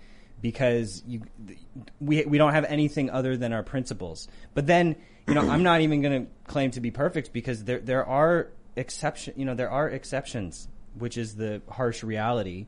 [0.44, 1.22] because you
[2.02, 4.28] we we don't have anything other than our principles.
[4.52, 4.94] But then
[5.26, 8.50] you know I'm not even going to claim to be perfect because there there are
[8.76, 12.66] exception you know there are exceptions, which is the harsh reality.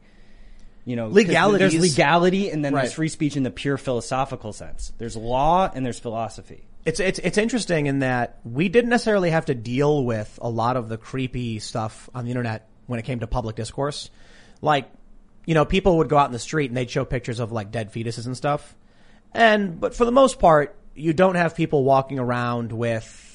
[0.86, 1.58] You know, legality.
[1.58, 2.82] There's legality, and then right.
[2.82, 4.92] there's free speech in the pure philosophical sense.
[4.96, 6.66] There's law and there's philosophy.
[6.86, 10.78] It's it's it's interesting in that we didn't necessarily have to deal with a lot
[10.78, 14.08] of the creepy stuff on the internet when it came to public discourse.
[14.62, 14.88] Like,
[15.46, 17.70] you know, people would go out in the street and they'd show pictures of like
[17.70, 18.76] dead fetuses and stuff.
[19.32, 23.26] And but for the most part, you don't have people walking around with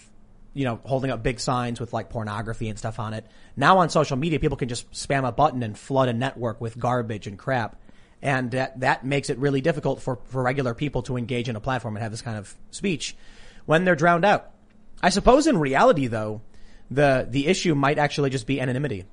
[0.53, 3.25] you know, holding up big signs with like pornography and stuff on it.
[3.55, 6.77] Now on social media, people can just spam a button and flood a network with
[6.77, 7.77] garbage and crap.
[8.21, 11.61] And that, that makes it really difficult for, for regular people to engage in a
[11.61, 13.15] platform and have this kind of speech
[13.65, 14.51] when they're drowned out.
[15.01, 16.41] I suppose in reality though,
[16.91, 19.05] the, the issue might actually just be anonymity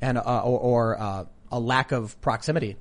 [0.00, 2.76] and, uh, or, or uh, a lack of proximity.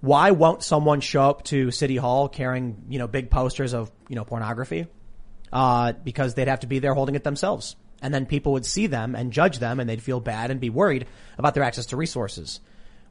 [0.00, 4.16] Why won't someone show up to City Hall carrying, you know, big posters of, you
[4.16, 4.86] know, pornography?
[5.52, 7.76] uh, because they'd have to be there holding it themselves.
[8.02, 10.70] And then people would see them and judge them and they'd feel bad and be
[10.70, 12.60] worried about their access to resources.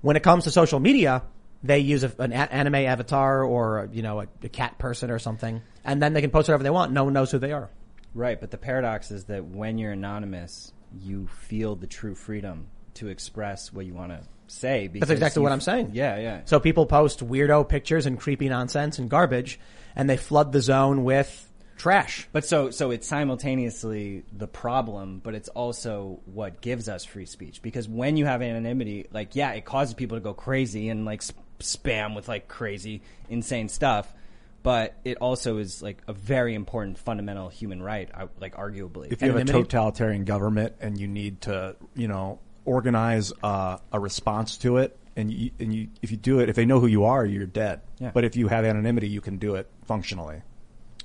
[0.01, 1.23] When it comes to social media,
[1.61, 5.61] they use a, an anime avatar or, you know, a, a cat person or something,
[5.83, 6.91] and then they can post whatever they want.
[6.91, 7.69] No one knows who they are.
[8.15, 13.09] Right, but the paradox is that when you're anonymous, you feel the true freedom to
[13.09, 14.87] express what you want to say.
[14.87, 15.91] That's exactly what I'm saying.
[15.93, 16.41] Yeah, yeah.
[16.45, 19.59] So people post weirdo pictures and creepy nonsense and garbage,
[19.95, 22.27] and they flood the zone with trash.
[22.31, 27.61] But so so it's simultaneously the problem, but it's also what gives us free speech.
[27.63, 31.23] Because when you have anonymity, like yeah, it causes people to go crazy and like
[31.25, 34.13] sp- spam with like crazy, insane stuff.
[34.61, 38.09] But it also is like a very important fundamental human right,
[38.41, 39.09] like arguably.
[39.09, 43.99] If you have a totalitarian government and you need to, you know, organize uh, a
[43.99, 46.87] response to it, and you, and you, if you do it, if they know who
[46.87, 47.81] you are, you're dead.
[47.99, 48.11] Yeah.
[48.13, 50.43] But if you have anonymity, you can do it functionally.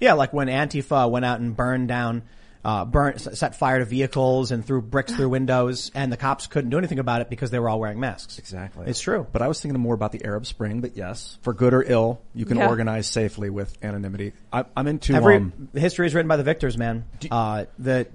[0.01, 2.23] Yeah, like when Antifa went out and burned down,
[2.65, 6.71] uh, burnt, set fire to vehicles and threw bricks through windows, and the cops couldn't
[6.71, 8.39] do anything about it because they were all wearing masks.
[8.39, 8.87] Exactly.
[8.87, 9.27] It's true.
[9.33, 12.21] But I was thinking more about the Arab Spring, but yes, for good or ill,
[12.35, 12.69] you can yeah.
[12.69, 14.33] organize safely with anonymity.
[14.53, 17.05] I, am into, Every, um, history is written by the victors, man.
[17.31, 18.07] Uh, the,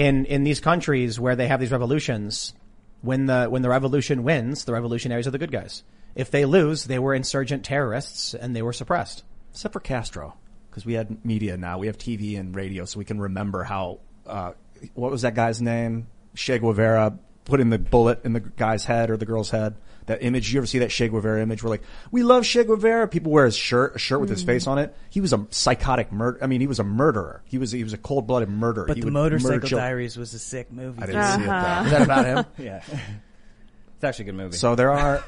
[0.00, 2.54] in, in these countries where they have these revolutions,
[3.02, 5.82] when the, when the revolution wins, the revolutionaries are the good guys.
[6.14, 9.24] If they lose, they were insurgent terrorists and they were suppressed.
[9.52, 10.36] Except for Castro
[10.70, 11.78] because we had media now.
[11.78, 13.98] We have TV and radio, so we can remember how.
[14.26, 14.52] Uh,
[14.94, 16.06] what was that guy's name?
[16.34, 19.74] Che Guevara put in the bullet in the guy's head or the girl's head.
[20.06, 20.52] That image.
[20.52, 21.62] You ever see that Che Guevara image?
[21.62, 23.06] Where like we love Che Guevara.
[23.08, 24.34] People wear his shirt, a shirt with mm-hmm.
[24.34, 24.94] his face on it.
[25.08, 26.38] He was a psychotic murder.
[26.42, 27.42] I mean, he was a murderer.
[27.44, 28.86] He was he was a cold blooded murderer.
[28.86, 31.02] But he the Motorcycle Diaries was a sick movie.
[31.02, 31.36] I didn't uh-huh.
[31.36, 31.46] see it.
[31.46, 31.84] Though.
[31.84, 32.46] Is that about him?
[32.64, 32.82] yeah,
[33.94, 34.56] it's actually a good movie.
[34.56, 35.24] So there are.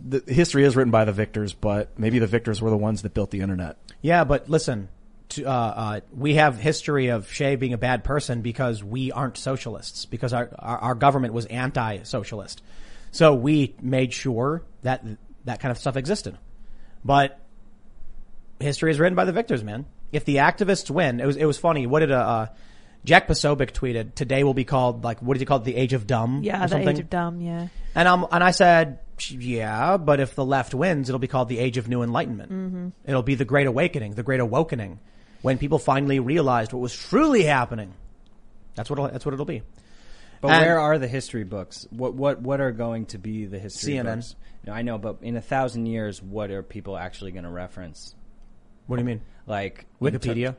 [0.00, 3.14] The history is written by the victors, but maybe the victors were the ones that
[3.14, 3.78] built the internet.
[4.00, 4.88] Yeah, but listen,
[5.30, 9.36] to, uh, uh, we have history of Che being a bad person because we aren't
[9.36, 12.62] socialists, because our, our, our government was anti-socialist.
[13.10, 15.04] So we made sure that
[15.44, 16.38] that kind of stuff existed.
[17.04, 17.40] But
[18.60, 19.86] history is written by the victors, man.
[20.12, 21.86] If the activists win, it was, it was funny.
[21.86, 22.46] What did, uh, uh
[23.04, 25.64] Jack Posobiec tweeted, today will be called, like, what did he call it?
[25.64, 26.40] The age of dumb?
[26.42, 27.68] Yeah, the age of dumb, yeah.
[27.94, 28.98] And, um, and I said,
[29.30, 32.52] yeah, but if the left wins, it'll be called the age of new enlightenment.
[32.52, 32.88] Mm-hmm.
[33.06, 34.98] It'll be the great awakening, the great awakening
[35.42, 37.94] when people finally realized what was truly happening.
[38.74, 39.62] That's what that's what it'll be.
[40.40, 41.86] But and where are the history books?
[41.90, 44.16] What what what are going to be the history CNN.
[44.16, 44.36] books?
[44.66, 48.14] No, I know, but in a thousand years, what are people actually going to reference?
[48.86, 49.20] What do you mean?
[49.46, 50.56] Like Wikipedia,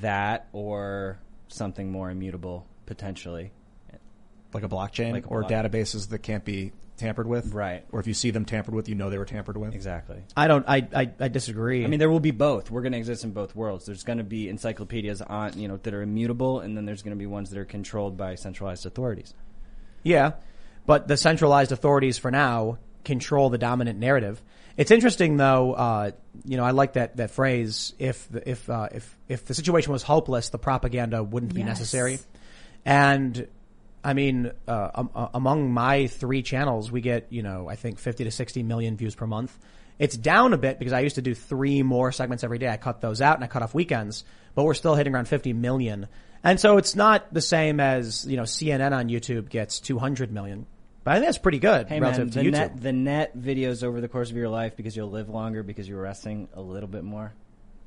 [0.00, 3.52] that or something more immutable potentially,
[4.52, 7.52] like a blockchain like a or block- databases that can't be tampered with.
[7.52, 7.84] Right.
[7.92, 9.74] Or if you see them tampered with, you know they were tampered with.
[9.74, 10.22] Exactly.
[10.36, 10.64] I don't.
[10.68, 11.84] I I, I disagree.
[11.84, 12.70] I mean, there will be both.
[12.70, 13.86] We're going to exist in both worlds.
[13.86, 17.16] There's going to be encyclopedias on you know that are immutable, and then there's going
[17.16, 19.34] to be ones that are controlled by centralized authorities.
[20.02, 20.32] Yeah,
[20.86, 24.42] but the centralized authorities for now control the dominant narrative.
[24.76, 25.72] It's interesting though.
[25.72, 26.10] Uh,
[26.44, 27.94] you know, I like that that phrase.
[27.98, 31.56] If the, if uh, if if the situation was hopeless, the propaganda wouldn't yes.
[31.56, 32.18] be necessary.
[32.84, 33.48] And
[34.06, 37.98] I mean, uh, um, uh, among my three channels, we get, you know, I think
[37.98, 39.58] 50 to 60 million views per month.
[39.98, 42.68] It's down a bit because I used to do three more segments every day.
[42.68, 44.22] I cut those out and I cut off weekends,
[44.54, 46.06] but we're still hitting around 50 million.
[46.44, 50.66] And so it's not the same as, you know, CNN on YouTube gets 200 million.
[51.02, 52.52] But I think that's pretty good hey relative man, to the YouTube.
[52.52, 55.88] Net, the net videos over the course of your life because you'll live longer because
[55.88, 57.34] you're resting a little bit more.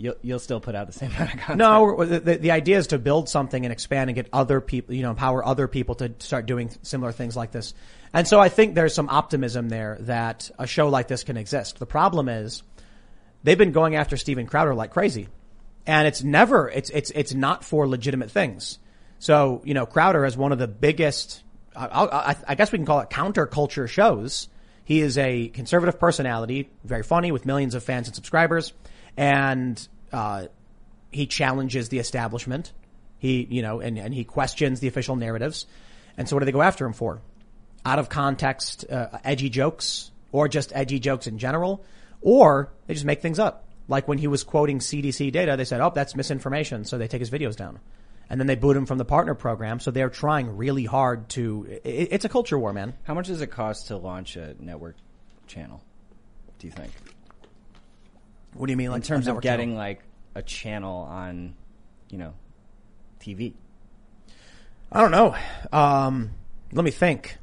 [0.02, 1.58] You'll, you'll still put out the same amount of content.
[1.58, 5.04] No, the, the idea is to build something and expand and get other people, you
[5.04, 7.74] know, empower other people to start doing similar things like this.
[8.14, 11.78] And so I think there's some optimism there that a show like this can exist.
[11.78, 12.64] The problem is
[13.44, 15.28] they've been going after Steven Crowder like crazy.
[15.86, 18.80] And it's never, it's, it's, it's not for legitimate things.
[19.20, 21.44] So, you know, Crowder is one of the biggest,
[21.76, 24.48] I, I, I guess we can call it counterculture shows.
[24.86, 28.72] He is a conservative personality, very funny with millions of fans and subscribers.
[29.20, 30.48] And, uh,
[31.12, 32.72] he challenges the establishment.
[33.18, 35.66] He, you know, and, and he questions the official narratives.
[36.18, 37.22] And so what do they go after him for?
[37.86, 41.84] Out of context, uh, edgy jokes or just edgy jokes in general,
[42.22, 43.66] or they just make things up.
[43.88, 46.86] Like when he was quoting CDC data, they said, oh, that's misinformation.
[46.86, 47.80] So they take his videos down.
[48.30, 49.80] And then they boot him from the partner program.
[49.80, 52.94] So they're trying really hard to, it, it's a culture war, man.
[53.04, 54.96] How much does it cost to launch a network
[55.48, 55.82] channel?
[56.60, 56.92] Do you think?
[58.54, 58.92] What do you mean?
[58.92, 59.78] Like in terms of getting channel?
[59.78, 60.04] like
[60.36, 61.56] a channel on,
[62.10, 62.34] you know,
[63.20, 63.54] TV?
[64.92, 65.36] I don't know.
[65.72, 66.32] Um,
[66.72, 67.38] let me think.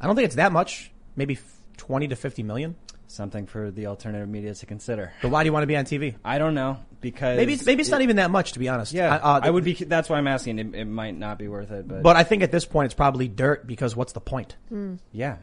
[0.00, 0.90] I don't think it's that much.
[1.16, 1.38] Maybe
[1.76, 2.76] 20 to 50 million.
[3.06, 5.12] Something for the alternative media to consider.
[5.22, 6.16] But why do you want to be on TV?
[6.24, 8.68] I don't know because maybe it's, maybe it's it, not even that much to be
[8.68, 8.92] honest.
[8.92, 9.74] Yeah, uh, I would be.
[9.74, 10.58] That's why I'm asking.
[10.58, 12.94] It, it, might not be worth it, but but I think at this point it's
[12.94, 14.56] probably dirt because what's the point?
[14.72, 14.98] Mm.
[15.12, 15.36] Yeah,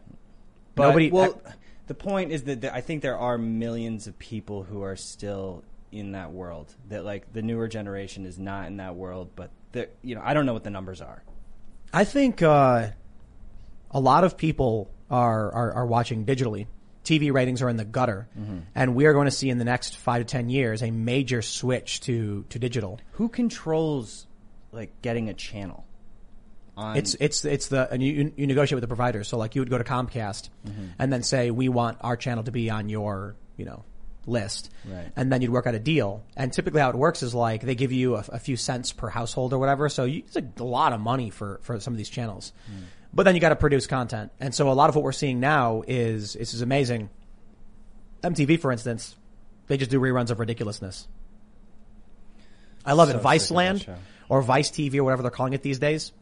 [0.76, 1.52] but Nobody, well, I,
[1.92, 5.62] the point is that I think there are millions of people who are still
[5.92, 6.74] in that world.
[6.88, 9.52] That like the newer generation is not in that world, but
[10.02, 11.22] you know I don't know what the numbers are.
[11.92, 12.92] I think uh,
[13.92, 16.68] a lot of people are, are, are watching digitally.
[17.04, 18.60] TV ratings are in the gutter, mm-hmm.
[18.74, 21.42] and we are going to see in the next five to ten years a major
[21.42, 23.02] switch to to digital.
[23.14, 24.28] Who controls
[24.72, 25.84] like getting a channel?
[26.78, 26.98] On...
[26.98, 29.28] It's it's it's the and you you negotiate with the providers.
[29.28, 30.86] So like you would go to Comcast mm-hmm.
[30.98, 33.84] and then say we want our channel to be on your you know
[34.26, 35.12] list, right.
[35.16, 36.24] and then you'd work out a deal.
[36.38, 39.10] And typically, how it works is like they give you a, a few cents per
[39.10, 39.90] household or whatever.
[39.90, 42.54] So you, it's a lot of money for for some of these channels.
[42.72, 42.84] Mm.
[43.14, 44.32] But then you got to produce content.
[44.40, 47.10] And so a lot of what we're seeing now is, this is amazing.
[48.24, 49.16] MTV, for instance,
[49.68, 51.08] they just do reruns of ridiculousness.
[52.86, 53.24] I love so it.
[53.24, 53.98] Viceland
[54.30, 56.14] or Vice TV or whatever they're calling it these days.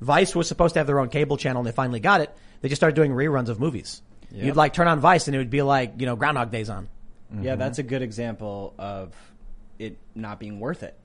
[0.00, 2.34] Vice was supposed to have their own cable channel and they finally got it.
[2.60, 4.02] They just started doing reruns of movies.
[4.30, 4.44] Yep.
[4.44, 6.88] You'd like turn on Vice and it would be like, you know, Groundhog Days on.
[7.32, 7.44] Mm-hmm.
[7.44, 9.14] Yeah, that's a good example of
[9.78, 10.96] it not being worth it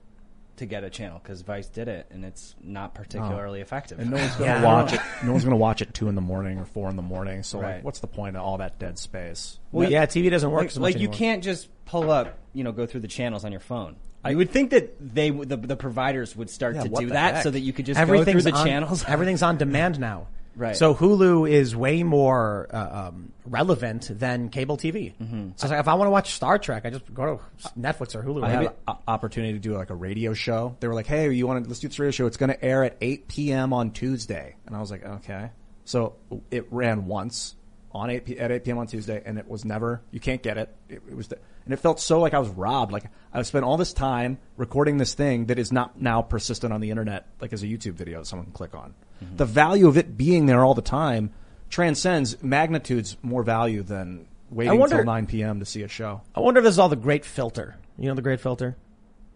[0.56, 3.62] to get a channel because Vice did it and it's not particularly oh.
[3.62, 3.98] effective.
[3.98, 5.00] And no one's going to yeah, watch it.
[5.24, 7.42] No one's going to watch it two in the morning or four in the morning.
[7.42, 7.76] So right.
[7.76, 9.58] like, what's the point of all that dead space?
[9.72, 10.74] Well, yeah, TV doesn't work.
[10.76, 13.60] Like, like you can't just pull up, you know, go through the channels on your
[13.60, 13.96] phone.
[14.24, 17.42] I would think that they, the, the providers would start yeah, to do that heck?
[17.42, 19.04] so that you could just go through the on, channels.
[19.08, 20.28] Everything's on demand now.
[20.56, 20.76] Right.
[20.76, 25.14] So Hulu is way more uh, um, relevant than cable TV.
[25.16, 25.50] Mm-hmm.
[25.56, 28.22] So like if I want to watch Star Trek, I just go to Netflix or
[28.22, 28.44] Hulu.
[28.44, 30.76] I had an opportunity to do like a radio show.
[30.78, 32.26] They were like, "Hey, you want to let's do this radio show?
[32.26, 33.72] It's going to air at 8 p.m.
[33.72, 35.50] on Tuesday." And I was like, "Okay."
[35.84, 36.14] So
[36.50, 37.56] it ran once
[37.92, 38.78] on 8 p- at 8 p.m.
[38.78, 40.02] on Tuesday, and it was never.
[40.10, 40.74] You can't get it.
[40.88, 42.92] It, it was, the, and it felt so like I was robbed.
[42.92, 46.80] Like I spent all this time recording this thing that is not now persistent on
[46.80, 48.94] the internet, like as a YouTube video that someone can click on.
[49.22, 49.36] Mm-hmm.
[49.36, 51.30] The value of it being there all the time
[51.70, 55.60] transcends magnitudes more value than waiting wonder, until 9 p.m.
[55.60, 56.20] to see a show.
[56.34, 57.76] I wonder if this is all the great filter.
[57.98, 58.76] You know the great filter?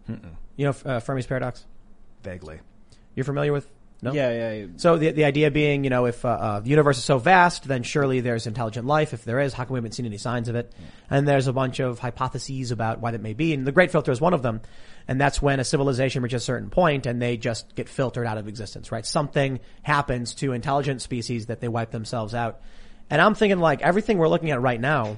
[0.09, 0.35] Mm-mm.
[0.55, 1.65] You know uh, Fermi's paradox?
[2.23, 2.59] Vaguely.
[3.15, 3.67] You're familiar with
[4.01, 4.13] no?
[4.13, 4.53] Yeah, yeah.
[4.53, 4.65] yeah.
[4.77, 7.67] So the the idea being, you know, if uh, uh, the universe is so vast,
[7.67, 9.13] then surely there's intelligent life.
[9.13, 10.73] If there is, how come we haven't seen any signs of it?
[10.77, 10.85] Yeah.
[11.09, 13.53] And there's a bunch of hypotheses about why that may be.
[13.53, 14.61] And the Great Filter is one of them.
[15.07, 18.37] And that's when a civilization reaches a certain point and they just get filtered out
[18.37, 19.05] of existence, right?
[19.05, 22.61] Something happens to intelligent species that they wipe themselves out.
[23.09, 25.17] And I'm thinking like everything we're looking at right now,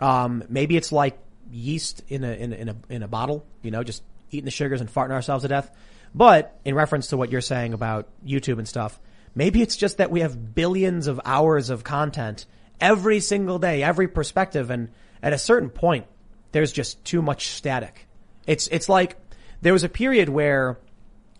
[0.00, 1.18] um, maybe it's like
[1.50, 4.50] yeast in a, in a, in a, in a bottle, you know, just eating the
[4.50, 5.70] sugars and farting ourselves to death.
[6.14, 9.00] But in reference to what you're saying about YouTube and stuff,
[9.34, 12.46] maybe it's just that we have billions of hours of content
[12.80, 14.70] every single day, every perspective.
[14.70, 14.90] And
[15.22, 16.06] at a certain point,
[16.52, 18.06] there's just too much static.
[18.46, 19.16] It's, it's like
[19.62, 20.78] there was a period where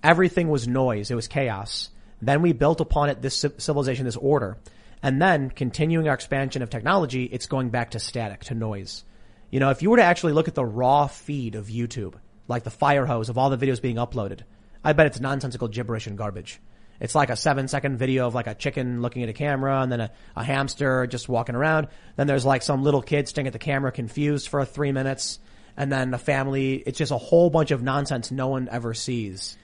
[0.03, 1.11] everything was noise.
[1.11, 1.91] It was chaos.
[2.23, 4.57] Then we built upon it this civilization, this order.
[5.03, 9.05] And then continuing our expansion of technology, it's going back to static, to noise.
[9.51, 12.15] You know, if you were to actually look at the raw feed of YouTube,
[12.49, 14.43] like the fire hose of all the videos being uploaded,
[14.85, 16.61] I bet it's nonsensical gibberish and garbage.
[17.01, 19.91] It's like a seven second video of like a chicken looking at a camera and
[19.91, 21.89] then a, a hamster just walking around.
[22.17, 25.41] Then there's like some little kid staring at the camera confused for three minutes.
[25.77, 29.57] And then a family, it's just a whole bunch of nonsense no one ever sees.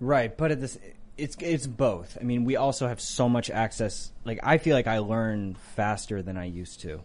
[0.00, 0.36] Right.
[0.36, 0.78] But at this,
[1.16, 2.18] it's, it's both.
[2.20, 4.10] I mean, we also have so much access.
[4.24, 7.02] Like, I feel like I learn faster than I used to.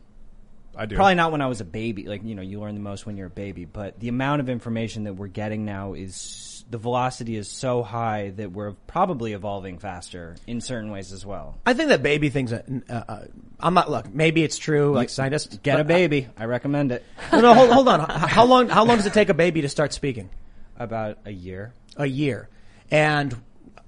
[0.76, 0.96] I do.
[0.96, 2.06] Probably not when I was a baby.
[2.08, 3.66] Like you know, you learn the most when you're a baby.
[3.66, 8.30] But the amount of information that we're getting now is the velocity is so high
[8.36, 11.58] that we're probably evolving faster in certain ways as well.
[11.66, 12.54] I think that baby things.
[12.54, 13.26] Uh, uh,
[13.60, 13.90] I'm not.
[13.90, 14.94] Look, maybe it's true.
[14.94, 16.28] Like scientists, Get a baby.
[16.38, 17.04] I, recommend it.
[17.32, 18.10] no, no, hold, hold on.
[18.10, 18.70] How long?
[18.70, 20.30] How long does it take a baby to start speaking?
[20.78, 21.74] About a year.
[21.98, 22.48] A year.
[22.90, 23.36] And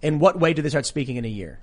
[0.02, 1.60] in what way do they start speaking in a year?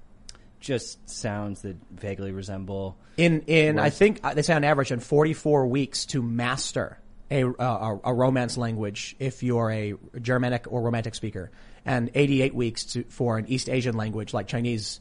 [0.61, 2.97] Just sounds that vaguely resemble.
[3.17, 6.99] In in I think uh, they say on average in 44 weeks to master
[7.31, 11.51] a, uh, a romance language if you're a Germanic or Romantic speaker,
[11.85, 15.01] and 88 weeks to, for an East Asian language like Chinese.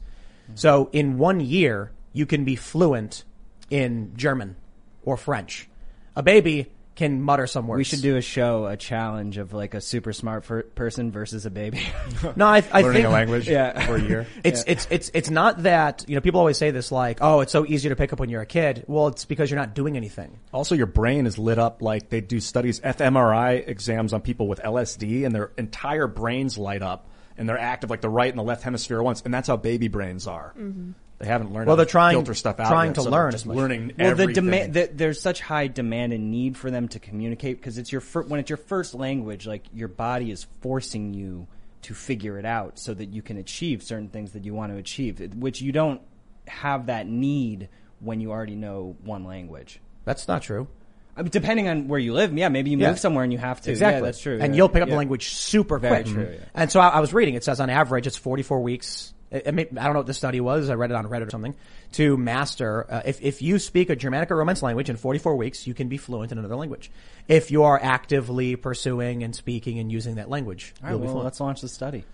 [0.54, 3.24] So in one year, you can be fluent
[3.70, 4.56] in German
[5.04, 5.68] or French.
[6.16, 7.78] A baby can mutter some words.
[7.78, 11.46] We should do a show, a challenge of like a super smart per- person versus
[11.46, 11.80] a baby.
[12.36, 13.86] no, I, I learning think a language Yeah.
[13.86, 14.26] for a year.
[14.44, 17.52] It's it's it's it's not that you know people always say this like oh it's
[17.52, 18.84] so easy to pick up when you're a kid.
[18.86, 20.38] Well, it's because you're not doing anything.
[20.52, 24.60] Also, your brain is lit up like they do studies, fMRI exams on people with
[24.60, 28.42] LSD, and their entire brains light up, and they're active like the right and the
[28.42, 30.52] left hemisphere at once, and that's how baby brains are.
[30.58, 30.90] Mm-hmm.
[31.18, 31.66] They haven't learned.
[31.66, 32.68] Well, how they're to trying- filter stuff out.
[32.68, 33.56] trying yet, to so learn they're as just much.
[33.56, 33.92] learning.
[33.98, 37.76] Well, the demand the, there's such high demand and need for them to communicate because
[37.76, 41.48] it's your fir- when it's your first language, like your body is forcing you
[41.82, 44.78] to figure it out so that you can achieve certain things that you want to
[44.78, 46.00] achieve, which you don't
[46.46, 47.68] have that need
[48.00, 49.80] when you already know one language.
[50.04, 50.68] That's not true.
[51.16, 52.90] I mean, depending on where you live, yeah, maybe you Yeah.
[52.90, 53.70] move somewhere and you have to.
[53.70, 53.98] Exactly.
[54.00, 54.38] Yeah, that's true.
[54.40, 54.58] And yeah.
[54.58, 54.94] you'll pick up Yeah.
[54.94, 56.14] the language super Very quick.
[56.14, 56.44] true, yeah.
[56.54, 57.34] And so I, I was reading.
[57.34, 59.12] It says on average it's 44 weeks.
[59.32, 60.70] I, I, may, I don't know what the study was.
[60.70, 61.54] I read it on Reddit or something.
[61.92, 65.66] To master, uh, if if you speak a Germanic or Romance language in 44 weeks,
[65.66, 66.90] you can be fluent in another language.
[67.28, 71.04] If you are actively pursuing and speaking and using that language, All right, you'll be
[71.06, 71.24] well, fluent.
[71.24, 72.04] let's launch the study.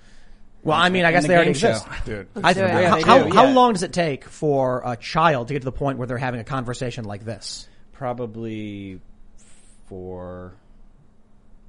[0.62, 1.70] Well, I mean, I guess the they already show.
[1.70, 1.86] exist.
[2.06, 2.28] dude.
[2.42, 5.48] I, do how, Yeah, they how, do, how long does it take for a child
[5.48, 7.68] to get to the point where they're having a conversation like this?
[7.92, 8.98] Probably
[9.88, 10.54] four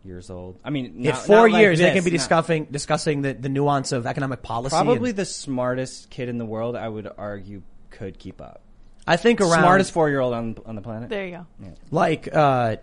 [0.05, 0.59] years old.
[0.63, 3.33] I mean, In not- four not like years, they can be not- discussing discussing the,
[3.33, 4.73] the nuance of economic policy.
[4.73, 8.61] Probably and- the smartest kid in the world, I would argue, could keep up.
[9.07, 11.09] I think around Smartest four year old on on the planet.
[11.09, 11.67] There you go.
[11.91, 12.77] like uh,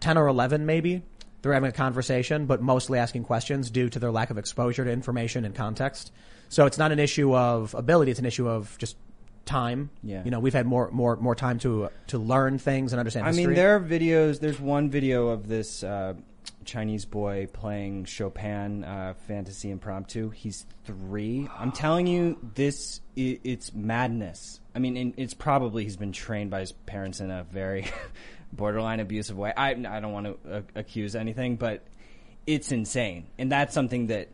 [0.00, 1.02] ten or eleven, maybe
[1.42, 4.90] they're having a conversation, but mostly asking questions due to their lack of exposure to
[4.90, 6.12] information and context.
[6.48, 8.96] So it's not an issue of ability; it's an issue of just
[9.46, 9.90] time.
[10.02, 10.22] Yeah.
[10.24, 13.24] you know, we've had more more more time to to learn things and understand.
[13.24, 13.46] I history.
[13.46, 14.40] mean, there are videos.
[14.40, 16.14] There's one video of this uh,
[16.66, 20.30] Chinese boy playing Chopin uh, Fantasy Impromptu.
[20.30, 21.48] He's three.
[21.56, 24.60] I'm telling you, this i it's madness.
[24.74, 27.86] I mean, it's probably he's been trained by his parents in a very
[28.52, 29.52] borderline abusive way.
[29.56, 31.86] I I don't want to uh, accuse anything, but
[32.46, 34.28] it's insane, and that's something that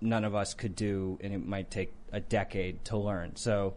[0.00, 3.36] none of us could do, and it might take a decade to learn.
[3.36, 3.74] So,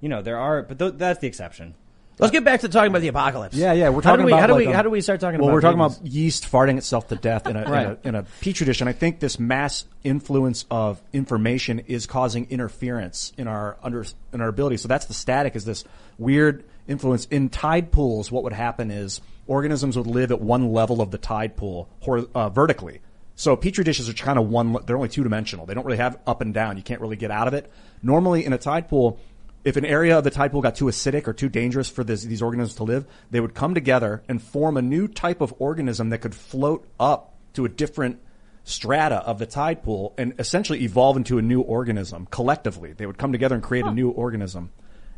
[0.00, 1.74] you know, there are, but th- that's the exception.
[2.18, 3.56] Let's get back to talking about the apocalypse.
[3.56, 3.88] Yeah, yeah.
[3.88, 5.20] We're how talking do we, about how do like, we um, how do we start
[5.20, 5.54] talking well, about?
[5.54, 5.96] we're talking babies?
[5.98, 7.86] about yeast farting itself to death in a, Right.
[7.86, 12.06] in a in a petri dish, and I think this mass influence of information is
[12.06, 14.76] causing interference in our under in our ability.
[14.76, 15.56] So that's the static.
[15.56, 15.84] Is this
[16.18, 18.30] weird influence in tide pools?
[18.30, 22.26] What would happen is organisms would live at one level of the tide pool hor-
[22.34, 23.00] uh, vertically.
[23.36, 24.76] So petri dishes are kind of one.
[24.86, 25.66] They're only two dimensional.
[25.66, 26.76] They don't really have up and down.
[26.76, 27.70] You can't really get out of it.
[28.00, 29.18] Normally, in a tide pool,
[29.64, 32.22] if an area of the tide pool got too acidic or too dangerous for this,
[32.22, 36.10] these organisms to live, they would come together and form a new type of organism
[36.10, 38.20] that could float up to a different
[38.64, 42.92] strata of the tide pool and essentially evolve into a new organism collectively.
[42.92, 44.70] They would come together and create a new organism.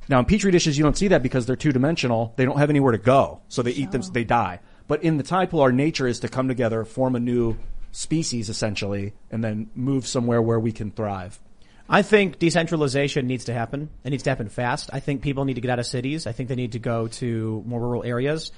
[0.08, 2.32] Now in petri dishes, you don't see that because they're two dimensional.
[2.36, 4.60] They don't have anywhere to go, so they eat them, they die.
[4.86, 7.56] But in the tide pool, our nature is to come together, form a new
[7.90, 11.40] species essentially, and then move somewhere where we can thrive.
[11.88, 13.90] I think decentralization needs to happen.
[14.02, 14.90] It needs to happen fast.
[14.92, 16.26] I think people need to get out of cities.
[16.26, 18.50] I think they need to go to more rural areas.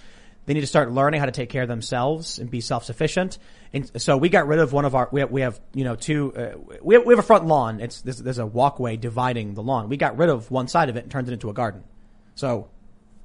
[0.47, 3.37] They need to start learning how to take care of themselves and be self-sufficient.
[3.75, 5.95] And so we got rid of one of our, we have, we have you know,
[5.95, 7.81] two, uh, we, have, we have a front lawn.
[7.81, 9.91] It's, there's, there's a walkway dividing the lawn.
[9.91, 11.85] We got rid of one side of it and turned it into a garden.
[12.35, 12.71] So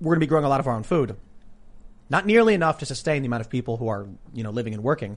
[0.02, 1.16] we're going to be growing a lot of our own food.
[2.10, 4.84] Not nearly enough to sustain the amount of people who are, you know, living and
[4.84, 5.16] working.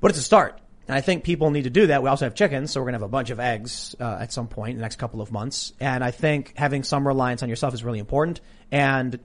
[0.00, 0.60] But it's a start.
[0.88, 2.02] And I think people need to do that.
[2.02, 4.32] We also have chickens, so we're going to have a bunch of eggs uh, at
[4.32, 5.72] some point in the next couple of months.
[5.78, 8.40] And I think having some reliance on yourself is really important.
[8.70, 9.20] And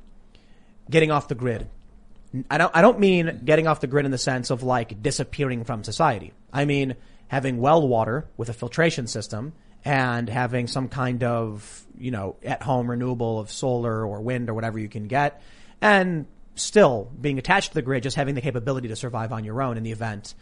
[0.90, 1.68] getting off the grid.
[2.50, 2.72] I don't.
[2.76, 6.34] I don't mean getting off the grid in the sense of like disappearing from society.
[6.52, 6.96] I mean
[7.28, 9.54] having well water with a filtration system
[9.84, 14.54] and having some kind of you know at home renewable of solar or wind or
[14.54, 15.42] whatever you can get,
[15.82, 19.62] and still being attached to the grid, just having the capability to survive on your
[19.62, 20.34] own in the event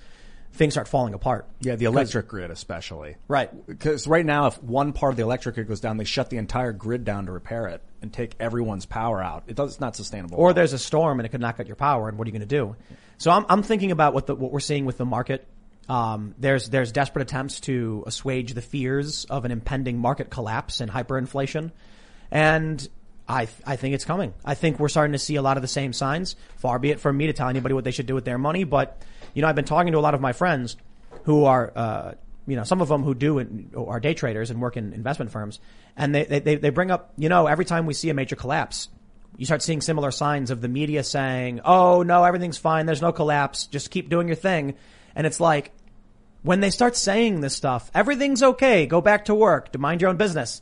[0.55, 1.47] things start falling apart.
[1.59, 3.15] Yeah, the electric grid especially.
[3.27, 3.49] Right.
[3.67, 6.37] Because right now, if one part of the electric grid goes down, they shut the
[6.37, 9.43] entire grid down to repair it and take everyone's power out.
[9.47, 10.37] It does, it's not sustainable.
[10.37, 12.31] Or there's a storm and it could knock out your power, and what are you
[12.31, 12.75] going to do?
[13.17, 15.47] So I'm, I'm thinking about what the, what we're seeing with the market.
[15.87, 20.89] Um, there's there's desperate attempts to assuage the fears of an impending market collapse and
[20.89, 21.71] hyperinflation,
[22.31, 22.89] and
[23.29, 24.33] I I think it's coming.
[24.43, 26.35] I think we're starting to see a lot of the same signs.
[26.57, 28.63] Far be it from me to tell anybody what they should do with their money,
[28.63, 28.99] but
[29.35, 30.75] you know I've been talking to a lot of my friends
[31.23, 32.13] who are uh,
[32.47, 35.31] you know some of them who do and are day traders and work in investment
[35.31, 35.59] firms,
[35.95, 38.89] and they they they bring up you know every time we see a major collapse,
[39.37, 42.87] you start seeing similar signs of the media saying, "Oh no, everything's fine.
[42.87, 43.67] There's no collapse.
[43.67, 44.75] Just keep doing your thing."
[45.15, 45.71] And it's like,
[46.41, 48.85] when they start saying this stuff, everything's okay.
[48.85, 49.71] Go back to work.
[49.73, 50.61] To mind your own business.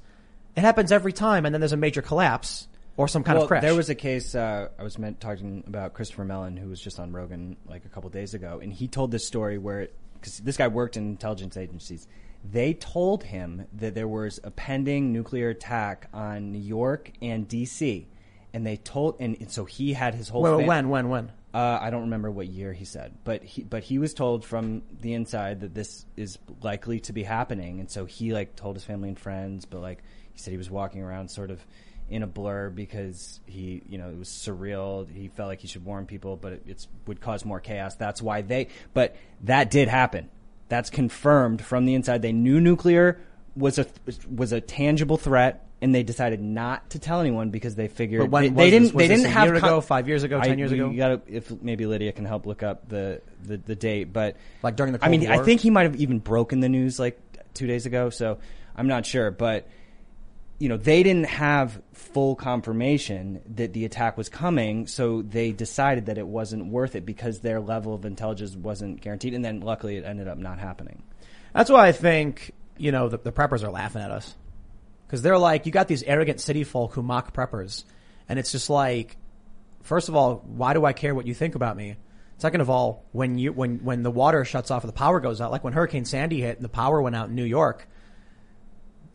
[0.56, 2.68] It happens every time, and then there's a major collapse
[2.98, 3.62] or some kind well, of crash.
[3.62, 7.00] There was a case uh, I was meant talking about Christopher Mellon, who was just
[7.00, 9.90] on Rogan like a couple days ago, and he told this story where
[10.24, 12.08] because this guy worked in intelligence agencies.
[12.50, 18.08] They told him that there was a pending nuclear attack on New York and D.C.
[18.54, 20.44] And they told, and, and so he had his whole.
[20.44, 21.32] Fam- when, when, when?
[21.54, 24.82] Uh, I don't remember what year he said, but he but he was told from
[25.02, 28.84] the inside that this is likely to be happening, and so he like told his
[28.84, 29.66] family and friends.
[29.66, 31.64] But like he said, he was walking around sort of
[32.10, 35.10] in a blur because he you know it was surreal.
[35.10, 37.96] He felt like he should warn people, but it it's, would cause more chaos.
[37.96, 38.68] That's why they.
[38.94, 40.30] But that did happen.
[40.70, 42.22] That's confirmed from the inside.
[42.22, 43.20] They knew nuclear
[43.56, 43.86] was a
[44.30, 48.48] was a tangible threat and they decided not to tell anyone because they figured they,
[48.48, 48.96] they didn't?
[48.96, 50.90] They didn't have year con- ago, five years ago, I- ten years ago?
[50.90, 54.78] You gotta if maybe Lydia can help look up the the, the date, but Like
[54.78, 57.20] during the I mean, Cold I think he might have even broken the news like
[57.54, 58.40] two days ago, so
[58.76, 59.68] I'm not sure, but.
[60.64, 66.06] You know, they didn't have full confirmation that the attack was coming, so they decided
[66.06, 69.98] that it wasn't worth it because their level of intelligence wasn't guaranteed, and then luckily
[69.98, 71.04] it ended up not happening.
[71.54, 74.34] That's why I think, you know, the, the preppers are laughing at us.
[75.10, 77.84] Cause they're like, you got these arrogant city folk who mock preppers.
[78.30, 79.18] And it's just like,
[79.82, 81.98] first of all, why do I care what you think about me?
[82.38, 85.42] Second of all, when you, when, when the water shuts off or the power goes
[85.42, 87.86] out, like when Hurricane Sandy hit and the power went out in New York,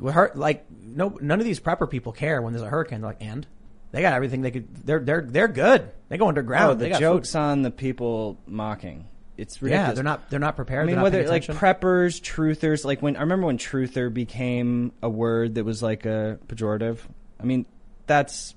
[0.00, 3.00] hurt, like, no, none of these prepper people care when there's a hurricane.
[3.00, 3.46] They're like, and?
[3.90, 5.90] They got everything they could, they're, they're, they're good.
[6.08, 6.70] They go underground.
[6.70, 7.38] Oh, they the got jokes food.
[7.38, 9.06] on the people mocking.
[9.38, 9.88] It's ridiculous.
[9.88, 10.82] Yeah, they're not, they're not prepared.
[10.82, 15.54] I mean, whether like preppers, truthers, like when I remember when truther became a word
[15.54, 16.98] that was like a pejorative.
[17.40, 17.64] I mean,
[18.06, 18.56] that's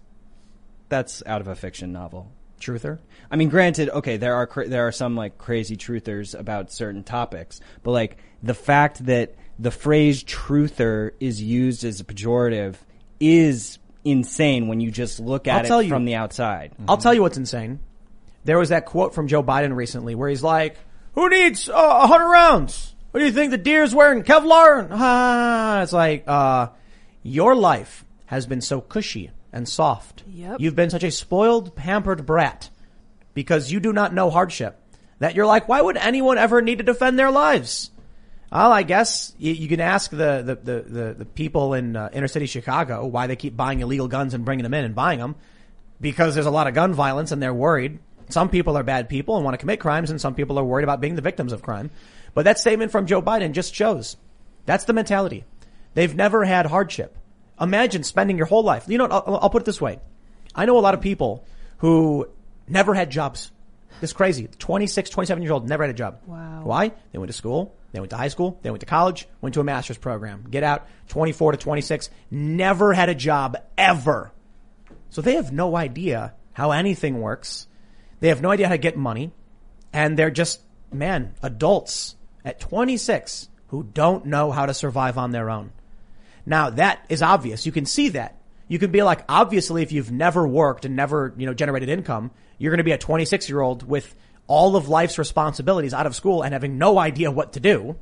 [0.90, 2.32] that's out of a fiction novel.
[2.60, 2.98] Truther.
[3.30, 7.62] I mean, granted, okay, there are there are some like crazy truthers about certain topics,
[7.84, 12.76] but like the fact that the phrase truther is used as a pejorative
[13.20, 16.72] is insane when you just look at I'll tell it you- from the outside.
[16.88, 17.80] I'll tell you what's insane.
[18.44, 20.78] There was that quote from Joe Biden recently where he's like,
[21.14, 22.96] "Who needs uh, a hundred rounds?
[23.12, 26.70] What do you think the deer's wearing Kevlar?" Ah, it's like, uh,
[27.22, 30.24] your life has been so cushy and soft.
[30.28, 30.60] Yep.
[30.60, 32.72] You've been such a spoiled, pampered brat
[33.36, 34.80] because you do not know hardship
[35.20, 37.91] that you're like, why would anyone ever need to defend their lives?
[38.52, 42.10] Well, I guess you, you can ask the the the, the, the people in uh,
[42.12, 45.20] inner city Chicago why they keep buying illegal guns and bringing them in and buying
[45.20, 45.36] them
[46.02, 48.00] because there's a lot of gun violence and they're worried.
[48.30, 50.84] Some people are bad people and want to commit crimes and some people are worried
[50.84, 51.92] about being the victims of crime.
[52.34, 54.18] But that statement from Joe Biden just shows
[54.66, 55.46] that's the mentality.
[55.94, 57.18] They've never had hardship.
[57.60, 58.86] Imagine spending your whole life.
[58.88, 60.00] You know, what, I'll, I'll put it this way.
[60.56, 61.46] I know a lot of people
[61.80, 62.28] who
[62.68, 63.52] never had jobs.
[64.00, 64.48] This crazy.
[64.48, 66.22] 26, 27 years old, never had a job.
[66.26, 66.62] Wow.
[66.64, 66.92] Why?
[67.12, 67.76] They went to school.
[67.92, 68.60] They went to high school.
[68.62, 70.46] They went to college, went to a master's program.
[70.50, 74.32] Get out, 24 to 26, never had a job ever.
[75.10, 77.68] So they have no idea how anything works.
[78.20, 79.34] They have no idea how to get money.
[79.92, 80.62] And they're just,
[80.92, 82.16] man, adults
[82.46, 85.72] at 26 who don't know how to survive on their own.
[86.46, 87.66] Now that is obvious.
[87.66, 88.38] You can see that.
[88.68, 92.32] You can be like, obviously, if you've never worked and never, you know, generated income,
[92.58, 94.16] you're going to be a 26 year old with
[94.52, 97.96] all of life's responsibilities out of school and having no idea what to do.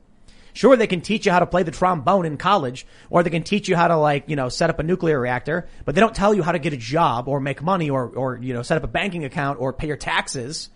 [0.54, 3.44] Sure, they can teach you how to play the trombone in college, or they can
[3.44, 6.16] teach you how to like, you know, set up a nuclear reactor, but they don't
[6.16, 8.78] tell you how to get a job or make money or, or, you know, set
[8.78, 10.72] up a banking account or pay your taxes.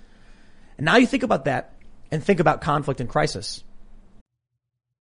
[0.77, 1.73] And now you think about that
[2.11, 3.63] and think about conflict and crisis.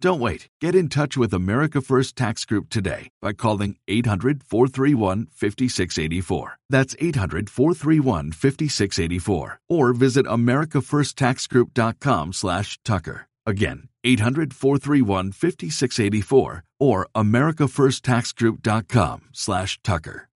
[0.00, 0.48] Don't wait.
[0.60, 6.58] Get in touch with America First Tax Group today by calling 800 431 5684.
[6.68, 9.60] That's 800 431 5684.
[9.70, 13.26] Or visit AmericaFirstTaxGroup.com slash Tucker.
[13.46, 20.28] Again, 800 431 5684 or AmericaFirstTaxGroup.com slash Tucker.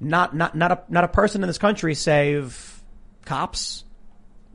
[0.00, 2.82] Not, not, not, a, not a person in this country save
[3.26, 3.84] cops,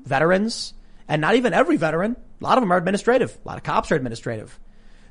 [0.03, 0.73] veterans,
[1.07, 2.15] and not even every veteran.
[2.41, 3.37] A lot of them are administrative.
[3.45, 4.59] A lot of cops are administrative.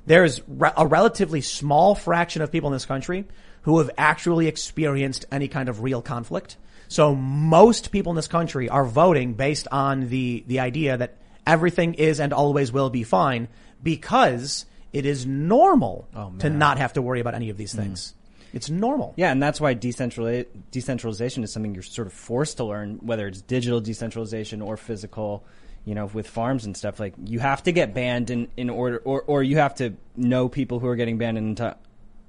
[0.06, 3.26] There's re- a relatively small fraction of people in this country
[3.62, 6.56] who have actually experienced any kind of real conflict.
[6.88, 11.16] So most people in this country are voting based on the, the idea that
[11.46, 13.48] everything is and always will be fine
[13.82, 18.08] because it is normal oh, to not have to worry about any of these things.
[18.08, 18.14] Mm.
[18.52, 19.14] It's normal.
[19.16, 23.40] Yeah, and that's why decentralization is something you're sort of forced to learn, whether it's
[23.42, 25.44] digital decentralization or physical
[25.84, 28.98] you know, with farms and stuff, like you have to get banned in, in order,
[28.98, 31.76] or, or you have to know people who are getting banned in, to,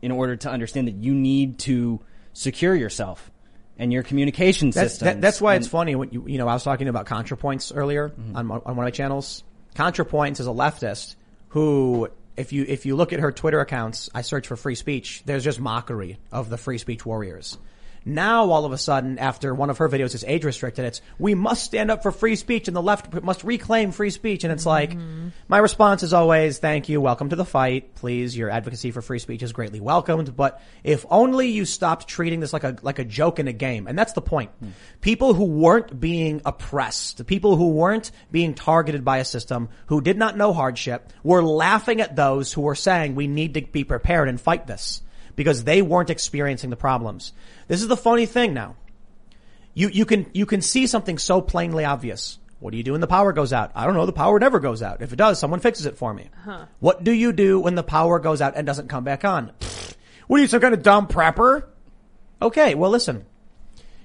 [0.02, 2.00] in order to understand that you need to
[2.34, 3.30] secure yourself
[3.78, 5.06] and your communication that's, systems.
[5.06, 7.72] That, that's why and, it's funny when you, you know, I was talking about ContraPoints
[7.76, 8.36] earlier mm-hmm.
[8.36, 9.44] on, on one of my channels.
[9.76, 11.16] ContraPoints is a leftist
[11.50, 15.24] who, if you, if you look at her Twitter accounts, I search for free speech,
[15.26, 17.58] there's just mockery of the free speech warriors.
[18.04, 21.36] Now, all of a sudden, after one of her videos is age restricted, it's, we
[21.36, 24.44] must stand up for free speech and the left must reclaim free speech.
[24.44, 25.30] And it's like, mm-hmm.
[25.48, 27.94] my response is always, thank you, welcome to the fight.
[27.94, 30.36] Please, your advocacy for free speech is greatly welcomed.
[30.36, 33.86] But if only you stopped treating this like a, like a joke in a game.
[33.88, 34.50] And that's the point.
[34.64, 34.72] Mm.
[35.02, 40.02] People who weren't being oppressed, the people who weren't being targeted by a system, who
[40.02, 43.84] did not know hardship, were laughing at those who were saying we need to be
[43.84, 45.04] prepared and fight this
[45.36, 47.34] because they weren't experiencing the problems.
[47.68, 48.76] This is the funny thing now.
[49.74, 52.38] You, you can, you can see something so plainly obvious.
[52.60, 53.72] What do you do when the power goes out?
[53.74, 54.06] I don't know.
[54.06, 55.02] The power never goes out.
[55.02, 56.30] If it does, someone fixes it for me.
[56.44, 56.66] Huh.
[56.80, 59.52] What do you do when the power goes out and doesn't come back on?
[60.28, 61.66] what are you, some kind of dumb prepper?
[62.42, 63.26] Okay, well listen.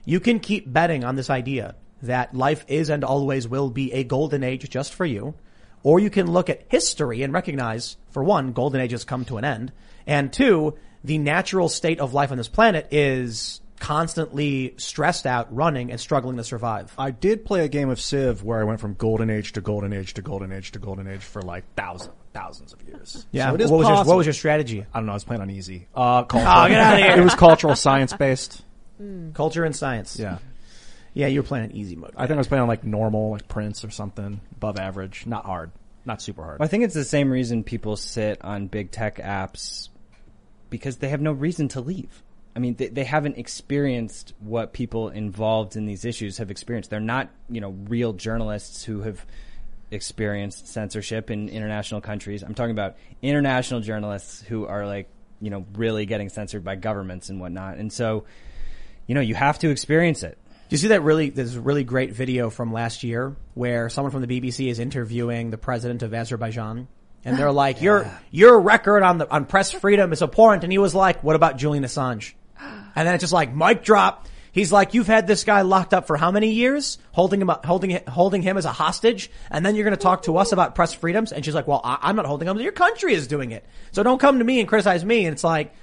[0.04, 4.04] You can keep betting on this idea that life is and always will be a
[4.04, 5.34] golden age just for you.
[5.82, 9.44] Or you can look at history and recognize, for one, golden ages come to an
[9.44, 9.72] end.
[10.06, 15.92] And two, the natural state of life on this planet is constantly stressed out, running,
[15.92, 16.92] and struggling to survive.
[16.98, 19.92] I did play a game of Civ where I went from golden age to golden
[19.92, 23.24] age to golden age to golden age for like thousands, thousands of years.
[23.30, 23.46] Yeah.
[23.46, 24.84] So what, was your, what was your strategy?
[24.92, 25.12] I don't know.
[25.12, 25.86] I was playing on easy.
[25.94, 26.46] Uh, culture.
[26.48, 27.20] Oh, get out of here.
[27.20, 28.62] it was cultural science based.
[29.00, 29.32] Mm.
[29.32, 30.18] Culture and science.
[30.18, 30.38] Yeah.
[31.14, 32.14] Yeah, you were playing on easy mode.
[32.16, 35.46] I think I was playing on like normal, like Prince or something, above average, not
[35.46, 35.70] hard,
[36.04, 36.60] not super hard.
[36.60, 39.88] I think it's the same reason people sit on big tech apps
[40.70, 42.22] because they have no reason to leave.
[42.54, 46.88] I mean, they, they haven't experienced what people involved in these issues have experienced.
[46.88, 49.24] They're not, you know, real journalists who have
[49.90, 52.42] experienced censorship in international countries.
[52.42, 55.08] I'm talking about international journalists who are like,
[55.40, 57.76] you know, really getting censored by governments and whatnot.
[57.76, 58.24] And so,
[59.06, 60.38] you know, you have to experience it.
[60.68, 64.22] Do you see that really, a really great video from last year where someone from
[64.22, 66.88] the BBC is interviewing the president of Azerbaijan
[67.26, 70.62] and they're ah, like, your, your record on the, on press freedom is abhorrent.
[70.62, 72.34] And he was like, what about Julian Assange?
[72.60, 74.28] And then it's just like, mic drop.
[74.52, 76.98] He's like, you've had this guy locked up for how many years?
[77.10, 79.28] Holding him, holding, holding him as a hostage.
[79.50, 81.32] And then you're going to talk to us about press freedoms.
[81.32, 82.60] And she's like, well, I, am not holding him.
[82.60, 83.66] Your country is doing it.
[83.90, 85.26] So don't come to me and criticize me.
[85.26, 85.74] And it's like,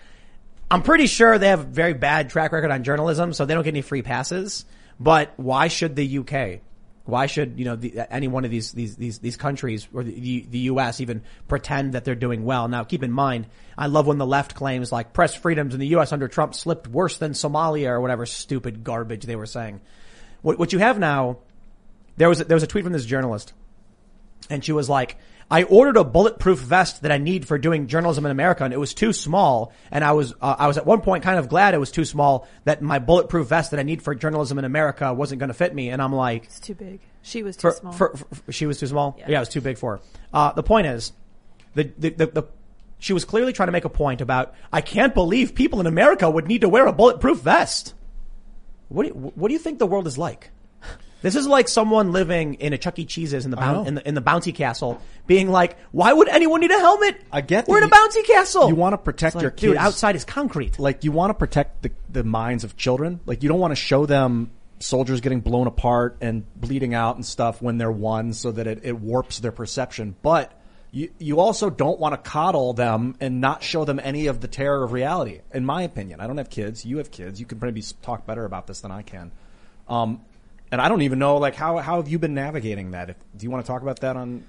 [0.71, 3.63] I'm pretty sure they have a very bad track record on journalism, so they don't
[3.63, 4.63] get any free passes.
[4.97, 6.61] But why should the UK?
[7.05, 10.45] Why should you know the, any one of these these these these countries or the,
[10.49, 11.01] the U.S.
[11.01, 12.69] even pretend that they're doing well?
[12.69, 13.47] Now, keep in mind,
[13.77, 16.13] I love when the left claims like press freedoms in the U.S.
[16.13, 19.81] under Trump slipped worse than Somalia or whatever stupid garbage they were saying.
[20.41, 21.39] What, what you have now,
[22.15, 23.51] there was a, there was a tweet from this journalist,
[24.49, 25.17] and she was like,
[25.53, 28.79] I ordered a bulletproof vest that I need for doing journalism in America and it
[28.79, 29.71] was too small.
[29.91, 32.05] And I was, uh, I was at one point kind of glad it was too
[32.05, 35.53] small that my bulletproof vest that I need for journalism in America wasn't going to
[35.53, 35.89] fit me.
[35.89, 37.01] And I'm like, it's too big.
[37.21, 37.93] She was too for, small.
[37.93, 39.15] For, for, she was too small.
[39.19, 39.25] Yeah.
[39.29, 39.37] yeah.
[39.37, 40.01] it was too big for her.
[40.33, 41.13] Uh, the point is,
[41.75, 42.43] the, the, the, the
[42.97, 46.27] she was clearly trying to make a point about, I can't believe people in America
[46.27, 47.93] would need to wear a bulletproof vest.
[48.89, 50.49] What do you, what do you think the world is like?
[51.23, 53.05] This is like someone living in a Chuck E.
[53.05, 56.59] Cheese's in the, boun- in the in the bounty castle, being like, "Why would anyone
[56.61, 57.19] need a helmet?
[57.31, 58.67] I get we're in a you- bounty castle.
[58.67, 59.77] you wanna protect It's your like, dude.
[59.77, 60.77] Outside is concrete.
[60.77, 63.21] like you want to protect the the minds of children.
[63.25, 67.25] Like you don't want to show them soldiers getting blown apart and bleeding out and
[67.25, 70.15] stuff when they're one, so that it, it warps their perception.
[70.21, 70.51] But
[70.91, 74.49] you you also don't want to coddle them and not show them any of the
[74.49, 75.39] terror of reality.
[75.53, 76.85] In my opinion, I don't have kids.
[76.85, 77.39] You have kids.
[77.39, 79.31] You can probably talk better about this than I can.
[79.87, 80.19] Um,
[80.73, 83.11] and I don't even know like how how have you been navigating that?
[83.11, 84.43] If, do you want to talk about that on?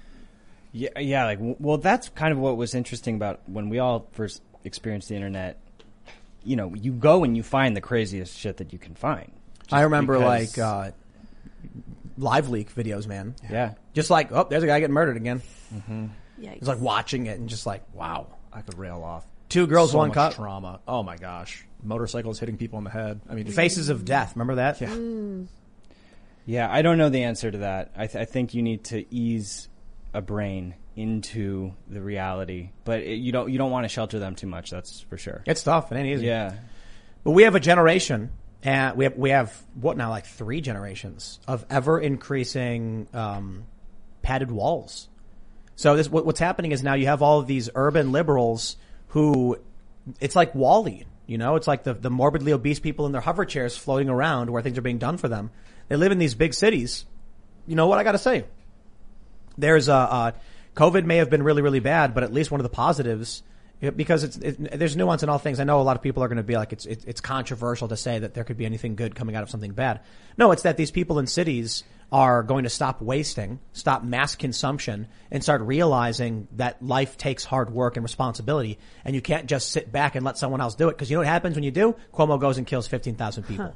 [0.71, 1.23] Yeah, yeah.
[1.23, 5.15] Like, well, that's kind of what was interesting about when we all first experienced the
[5.15, 5.59] internet.
[6.43, 9.31] You know, you go and you find the craziest shit that you can find.
[9.71, 10.91] I remember because- like uh,
[12.19, 13.35] LiveLeak videos, man.
[13.49, 13.73] Yeah.
[13.93, 15.41] Just like, oh, there's a guy getting murdered again.
[15.73, 16.07] Mm-hmm.
[16.39, 18.27] Yeah, It's like watching it and just like, wow.
[18.51, 19.25] I could rail off.
[19.49, 20.33] Two girls, so one much cup.
[20.33, 20.79] trauma.
[20.87, 23.21] Oh my gosh, motorcycles hitting people in the head.
[23.29, 24.33] I mean, Faces of Death.
[24.35, 24.81] Remember that?
[24.81, 24.95] Yeah.
[26.45, 27.91] Yeah, I don't know the answer to that.
[27.95, 29.67] I, th- I think you need to ease
[30.13, 34.35] a brain into the reality, but it, you don't you don't want to shelter them
[34.35, 34.69] too much.
[34.69, 35.43] That's for sure.
[35.45, 35.91] It's tough.
[35.91, 36.27] It ain't easy.
[36.27, 36.53] Yeah,
[37.23, 38.29] But we have a generation,
[38.63, 43.65] and we have we have what now, like three generations of ever increasing um,
[44.21, 45.09] padded walls.
[45.75, 48.77] So this what, what's happening is now you have all of these urban liberals
[49.09, 49.57] who,
[50.21, 51.05] it's like WALL-E.
[51.27, 54.51] You know, it's like the the morbidly obese people in their hover chairs floating around
[54.51, 55.49] where things are being done for them.
[55.87, 57.05] They live in these big cities.
[57.67, 58.45] You know what I got to say?
[59.57, 59.93] There's a.
[59.93, 60.31] Uh,
[60.75, 63.43] COVID may have been really, really bad, but at least one of the positives,
[63.95, 65.59] because it's, it, there's nuance in all things.
[65.59, 67.87] I know a lot of people are going to be like, it's, it, it's controversial
[67.87, 70.01] to say that there could be anything good coming out of something bad.
[70.37, 75.07] No, it's that these people in cities are going to stop wasting, stop mass consumption,
[75.31, 79.91] and start realizing that life takes hard work and responsibility, and you can't just sit
[79.91, 80.91] back and let someone else do it.
[80.91, 81.95] Because you know what happens when you do?
[82.13, 83.73] Cuomo goes and kills 15,000 people.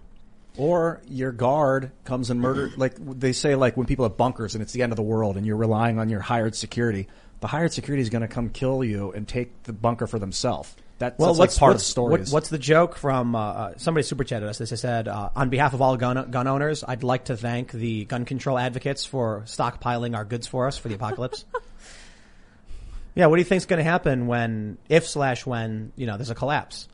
[0.60, 4.62] Or your guard comes and murder, like they say, like when people have bunkers and
[4.62, 7.08] it's the end of the world and you're relying on your hired security,
[7.40, 10.76] the hired security is going to come kill you and take the bunker for themselves.
[10.98, 12.12] That's, Well, that's what's like part what's, of the story.
[12.12, 14.58] what- is- what's the joke from uh, uh, somebody super chatted us?
[14.58, 17.72] This has said, uh, on behalf of all gun gun owners, I'd like to thank
[17.72, 21.46] the gun control advocates for stockpiling our goods for us for the apocalypse.
[23.16, 26.30] yeah, what do you think's going to happen when, if slash when, you know, there's
[26.30, 26.90] a collapse?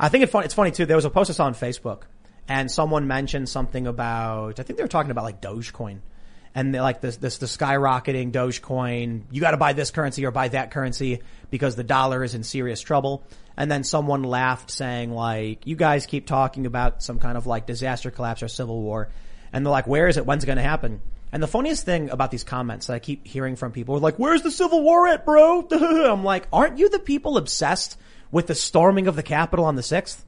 [0.00, 0.46] I think it's funny.
[0.46, 0.86] It's funny too.
[0.86, 2.04] There was a post I saw on Facebook,
[2.48, 4.60] and someone mentioned something about.
[4.60, 5.98] I think they were talking about like Dogecoin,
[6.54, 9.22] and like this this the skyrocketing Dogecoin.
[9.30, 11.20] You got to buy this currency or buy that currency
[11.50, 13.24] because the dollar is in serious trouble.
[13.56, 17.66] And then someone laughed, saying like, "You guys keep talking about some kind of like
[17.66, 19.10] disaster collapse or civil war,"
[19.52, 20.26] and they're like, "Where is it?
[20.26, 23.26] When's it going to happen?" And the funniest thing about these comments that I keep
[23.26, 26.88] hearing from people are like, "Where's the civil war at, bro?" I'm like, "Aren't you
[26.88, 27.98] the people obsessed
[28.30, 30.24] with the storming of the Capitol on the sixth?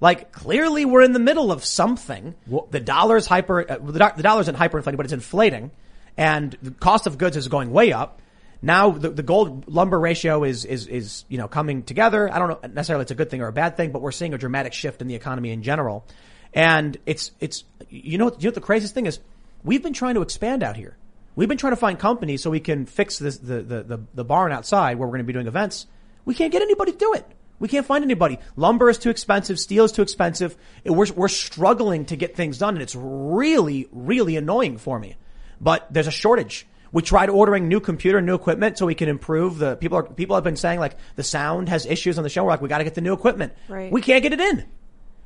[0.00, 2.34] Like, clearly we're in the middle of something.
[2.70, 5.72] The dollar's hyper, uh, the, do- the dollar isn't hyperinflating, but it's inflating,
[6.16, 8.20] and the cost of goods is going way up.
[8.60, 12.32] Now the, the gold lumber ratio is is is you know coming together.
[12.32, 14.34] I don't know necessarily it's a good thing or a bad thing, but we're seeing
[14.34, 16.04] a dramatic shift in the economy in general.
[16.52, 19.20] And it's it's you know you know what the craziest thing is
[19.62, 20.96] we've been trying to expand out here.
[21.36, 24.24] We've been trying to find companies so we can fix this the the the, the
[24.24, 25.86] barn outside where we're going to be doing events.
[26.24, 27.26] We can't get anybody to do it.
[27.60, 28.38] We can't find anybody.
[28.56, 29.58] Lumber is too expensive.
[29.58, 30.56] Steel is too expensive.
[30.84, 35.16] It- we're we're struggling to get things done, and it's really really annoying for me.
[35.60, 36.66] But there's a shortage.
[36.90, 40.36] We tried ordering new computer, new equipment so we can improve the people are, people
[40.36, 42.44] have been saying like the sound has issues on the show.
[42.44, 43.52] We're like, we got to get the new equipment.
[43.68, 43.92] Right.
[43.92, 44.64] We can't get it in.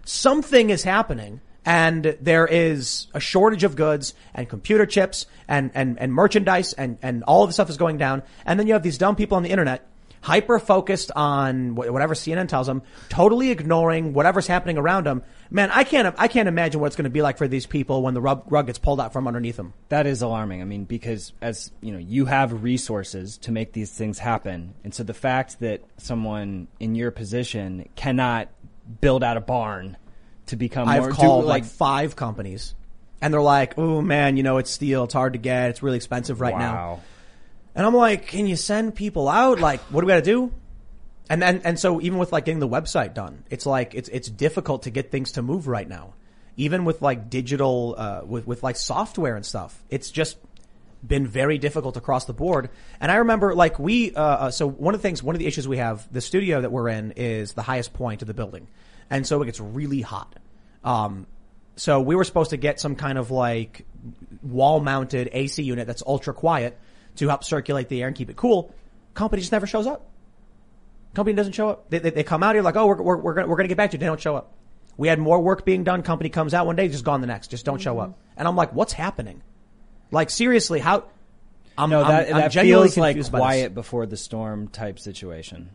[0.05, 6.01] Something is happening and there is a shortage of goods and computer chips and, and,
[6.01, 8.25] and merchandise and, and all of the stuff is going down.
[8.45, 9.87] And then you have these dumb people on the internet
[10.23, 15.23] hyper focused on whatever CNN tells them, totally ignoring whatever's happening around them.
[15.51, 18.03] Man, I can't, I can't imagine what it's going to be like for these people
[18.03, 19.75] when the rug, rug gets pulled out from underneath them.
[19.91, 20.63] that is alarming.
[20.63, 24.95] I mean, because as you know, you have resources to make these things happen, and
[24.95, 28.49] so the fact that someone in your position cannot
[29.01, 29.97] build out a barn
[30.47, 32.75] to become I've more do- called like five companies
[33.23, 35.05] and they're like, oh man, you know, it's steel.
[35.05, 35.71] It's hard to get.
[35.71, 37.01] It's really expensive right now.
[37.75, 39.61] And I'm like, can you send people out?
[39.61, 40.53] Like, what do we got to do?
[41.31, 44.29] And then, and so even with like getting the website done, it's like, it's, it's
[44.29, 46.15] difficult to get things to move right now.
[46.57, 50.37] Even with like digital, uh, with, with like software and stuff, it's just
[51.07, 52.69] been very difficult across the board.
[53.01, 55.47] And I remember like we, uh, uh, so one of the things, one of the
[55.47, 58.69] issues we have, the studio that we're in is the highest point of the building.
[59.09, 60.37] And so it gets really hot.
[60.85, 61.27] Um,
[61.77, 63.87] so we were supposed to get some kind of like
[64.43, 66.79] wall mounted AC unit that's ultra quiet
[67.17, 68.75] to help circulate the air and keep it cool.
[69.15, 70.09] Company just never shows up.
[71.15, 71.91] Company doesn't show up.
[71.91, 73.77] They, they, they come out here like, oh, we're, we're, we're gonna, we're gonna get
[73.77, 73.99] back to you.
[73.99, 74.55] They don't show up.
[74.97, 76.03] We had more work being done.
[76.03, 77.49] Company comes out one day, just gone the next.
[77.49, 78.19] Just don't show up.
[78.37, 79.43] And I'm like, what's happening?
[80.11, 81.05] Like seriously, how?
[81.77, 85.71] I'm, no, that, I'm, I'm that genuinely feels like quiet before the storm type situation.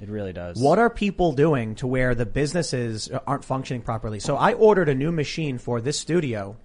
[0.00, 0.58] It really does.
[0.58, 4.18] What are people doing to where the businesses aren't functioning properly?
[4.18, 6.56] So I ordered a new machine for this studio,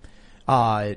[0.48, 0.94] uh,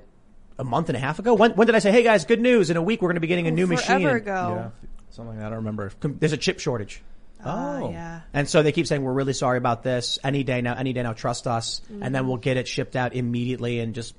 [0.59, 1.35] a month and a half ago.
[1.35, 2.71] When, when did I say, hey guys, good news.
[2.71, 4.01] In a week, we're going to be getting a new machine.
[4.01, 4.55] Forever And ago.
[4.57, 5.47] Yeah, something like that.
[5.47, 5.93] I don't remember.
[6.01, 7.03] There's a chip shortage.
[7.45, 7.91] Ah, Oh.
[7.91, 8.21] yeah.
[8.35, 10.19] And so they keep saying, we're really sorry about this.
[10.25, 11.81] Any day now, any day now, trust us.
[12.01, 14.15] And then we'll get it shipped out immediately and just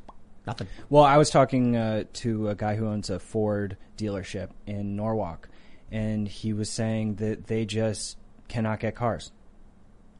[0.48, 0.68] nothing.
[0.90, 5.50] Well, I was talking uh, to a guy who owns a Ford dealership in Norwalk,
[5.92, 8.18] and he was saying that they just
[8.48, 9.34] cannot get cars.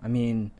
[0.04, 0.52] I mean,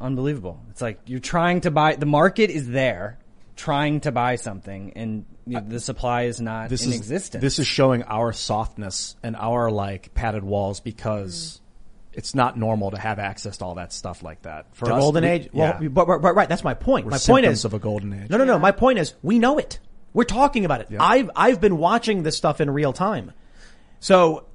[0.00, 0.60] unbelievable.
[0.70, 3.18] It's like you're trying to buy, the market is there,
[3.56, 7.42] trying to buy something, and you know, the supply is not This in is existence.
[7.42, 12.18] this is showing our softness and our like padded walls because mm.
[12.18, 14.66] it's not normal to have access to all that stuff like that.
[14.72, 15.48] For The us, golden we- age.
[15.52, 15.88] Well, yeah.
[15.88, 17.06] but, but, but right, that's my point.
[17.06, 18.30] We're my point is of a golden age.
[18.30, 18.58] No, no, no.
[18.58, 19.78] My point is we know it.
[20.14, 20.88] We're talking about it.
[20.98, 23.32] I've I've been watching this stuff in real time.
[24.00, 24.46] So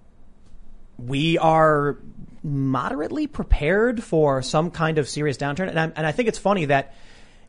[0.97, 1.97] we are
[2.43, 5.69] moderately prepared for some kind of serious downturn.
[5.69, 6.93] And, i and I think it's funny that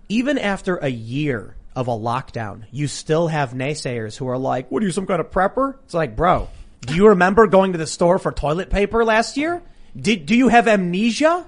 [0.09, 4.83] even after a year of a lockdown, you still have naysayers who are like, what
[4.83, 5.77] are you, some kind of prepper?
[5.85, 6.49] It's like, bro,
[6.81, 9.63] do you remember going to the store for toilet paper last year?
[9.97, 11.47] Did, do you have amnesia?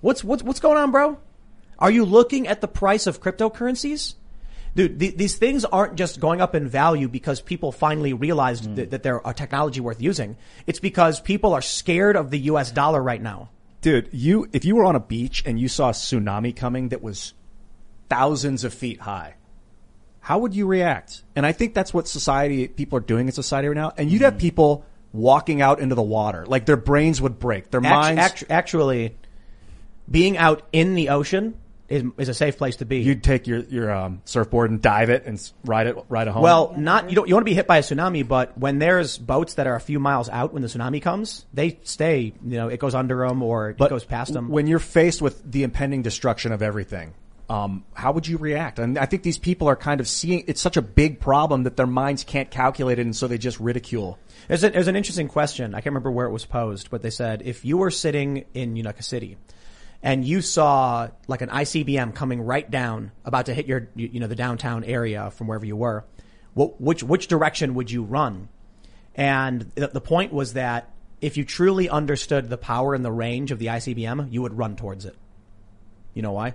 [0.00, 1.18] What's, what's, what's going on, bro?
[1.78, 4.14] Are you looking at the price of cryptocurrencies?
[4.74, 8.76] Dude, th- these things aren't just going up in value because people finally realized mm.
[8.76, 10.36] that, that they're a technology worth using.
[10.66, 13.48] It's because people are scared of the US dollar right now.
[13.80, 17.02] Dude, you if you were on a beach and you saw a tsunami coming that
[17.02, 17.32] was
[18.08, 19.34] thousands of feet high,
[20.20, 21.22] how would you react?
[21.36, 23.92] And I think that's what society people are doing in society right now.
[23.96, 27.80] And you'd have people walking out into the water, like their brains would break, their
[27.80, 28.20] minds.
[28.20, 29.16] actu- actually,
[30.10, 31.56] being out in the ocean
[31.88, 32.98] is, is a safe place to be.
[32.98, 36.42] you'd take your your um, surfboard and dive it and ride it ride it home.
[36.42, 39.18] well, not you don't you want to be hit by a tsunami, but when there's
[39.18, 42.34] boats that are a few miles out when the tsunami comes, they stay.
[42.44, 44.48] You know, it goes under them or it goes past them.
[44.48, 47.14] When you're faced with the impending destruction of everything,
[47.48, 48.78] um, how would you react?
[48.78, 51.76] And I think these people are kind of seeing it's such a big problem that
[51.76, 54.18] their minds can't calculate it, and so they just ridicule.
[54.48, 55.74] There's, a, there's an interesting question.
[55.74, 58.74] I can't remember where it was posed, but they said if you were sitting in
[58.76, 59.36] Unica City
[60.02, 64.26] and you saw like an ICBM coming right down, about to hit your, you, know,
[64.26, 66.04] the downtown area from wherever you were,
[66.54, 68.48] what, which, which direction would you run?
[69.14, 70.90] And the point was that
[71.20, 74.76] if you truly understood the power and the range of the ICBM, you would run
[74.76, 75.16] towards it.
[76.12, 76.54] You know why?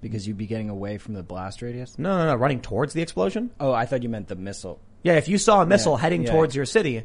[0.00, 1.98] Because you'd be getting away from the blast radius.
[1.98, 3.50] No, no, no, running towards the explosion.
[3.60, 4.80] Oh, I thought you meant the missile.
[5.02, 6.32] Yeah, if you saw a missile Yeah, heading yeah.
[6.32, 7.04] towards your city,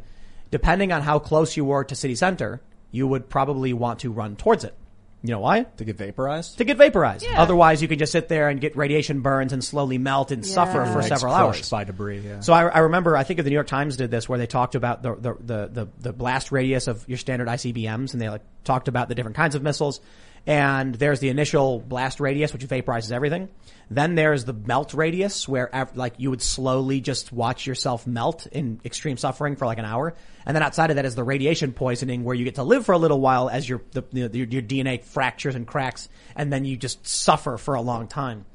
[0.49, 2.61] depending on how close you were to city center,
[2.91, 4.75] you would probably want to run towards it.
[5.23, 5.63] You know why?
[5.77, 6.57] To get vaporized?
[6.57, 7.23] To get vaporized.
[7.23, 7.39] Yeah.
[7.39, 10.83] Otherwise, you could just sit there and get radiation burns and slowly melt and suffer
[10.91, 11.69] for several hours.
[11.69, 12.21] by debris.
[12.21, 12.39] Yeah.
[12.39, 14.73] So I, I remember, I think the New York Times did this, where they talked
[14.73, 18.41] about the, the the, the the blast radius of your standard ICBMs, and they like
[18.63, 20.01] talked about the different kinds of missiles.
[20.47, 23.49] And there's the initial blast radius, which vaporizes everything.
[23.91, 28.79] Then there's the melt radius, where like you would slowly just watch yourself melt in
[28.83, 30.15] extreme suffering for like an hour.
[30.45, 32.93] And then outside of that is the radiation poisoning, where you get to live for
[32.93, 36.51] a little while as your the, you know, your, your DNA fractures and cracks, and
[36.51, 38.45] then you just suffer for a long time.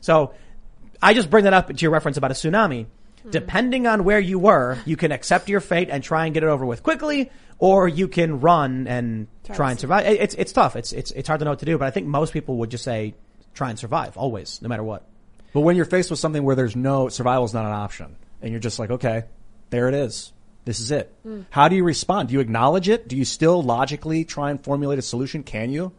[0.00, 0.34] So
[1.00, 2.86] I just bring that up to your reference about a tsunami.
[3.30, 6.46] Depending on where you were, you can accept your fate and try and get it
[6.48, 10.06] over with quickly, or you can run and try, to and survive.
[10.06, 10.76] It- It's it's tough.
[10.76, 12.70] It's it's it's hard to know what to do, but I think most people would
[12.70, 13.14] just say
[13.54, 15.04] try and survive always, no matter what.
[15.52, 18.50] But when you're faced with something where there's no survival is not an option, and
[18.50, 19.24] you're just like, okay,
[19.70, 20.32] there it is.
[20.66, 21.12] This is it.
[21.50, 22.28] How do you respond?
[22.28, 23.08] Do you acknowledge it?
[23.08, 25.42] Do you still logically try and formulate a solution?
[25.44, 25.92] Can you,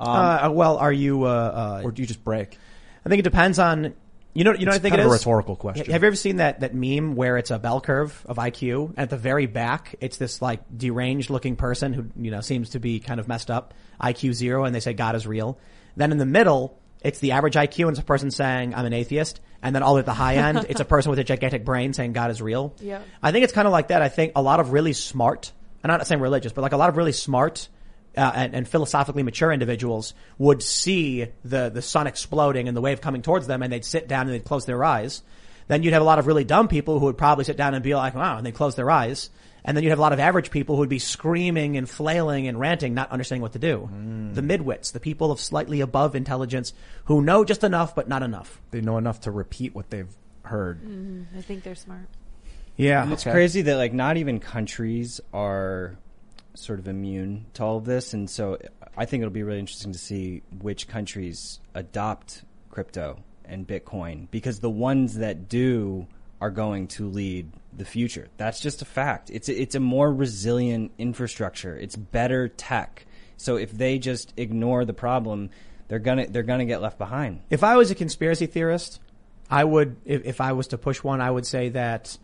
[0.00, 1.24] uh, well, are you?
[1.24, 2.58] Uh, uh, or do you just break?
[3.04, 3.94] I think it depends on.
[4.34, 5.90] You know, you know, what I It's think kind it of a rhetorical question.
[5.90, 8.90] Have you ever seen that that meme where it's a bell curve of IQ?
[8.90, 12.70] And at the very back, it's this like deranged looking person who you know seems
[12.70, 15.58] to be kind of messed up, IQ zero, and they say God is real.
[15.96, 18.92] Then in the middle, it's the average IQ, and it's a person saying I'm an
[18.92, 19.40] atheist.
[19.62, 22.12] And then all at the high end, it's a person with a gigantic brain saying
[22.12, 22.74] God is real.
[22.80, 23.02] Yeah.
[23.22, 24.02] I think it's kind of like that.
[24.02, 25.52] I think a lot of really smart,
[25.82, 27.68] I'm not saying religious, but like a lot of really smart
[28.16, 33.00] uh, and, and philosophically mature individuals would see the the sun exploding and the wave
[33.00, 35.22] coming towards them, and they'd sit down and they'd close their eyes.
[35.68, 37.82] Then you'd have a lot of really dumb people who would probably sit down and
[37.82, 39.30] be like, "Wow," and they'd close their eyes.
[39.64, 42.48] And then you'd have a lot of average people who would be screaming and flailing
[42.48, 43.88] and ranting, not understanding what to do.
[44.32, 46.72] The midwits, the people of slightly above intelligence
[47.04, 48.62] who know just enough but not enough.
[48.70, 50.08] They know enough to repeat what they've
[50.42, 50.80] heard.
[51.36, 52.06] I think they're smart.
[52.76, 55.98] Yeah, It's crazy that like not even countries are
[56.58, 58.58] sort of immune to all of this, and so
[58.96, 64.60] I think it'll be really interesting to see which countries adopt crypto and Bitcoin because
[64.60, 66.06] the ones that do
[66.40, 68.28] are going to lead the future.
[68.36, 69.30] That's just a fact.
[69.30, 71.76] It's a, it's a more resilient infrastructure.
[71.76, 73.06] It's better tech.
[73.36, 75.50] So if they just ignore the problem,
[75.88, 77.40] they're gonna they're gonna get left behind.
[77.50, 79.00] If I was a conspiracy theorist,
[79.50, 82.18] I would if, if I was to push one, I would say that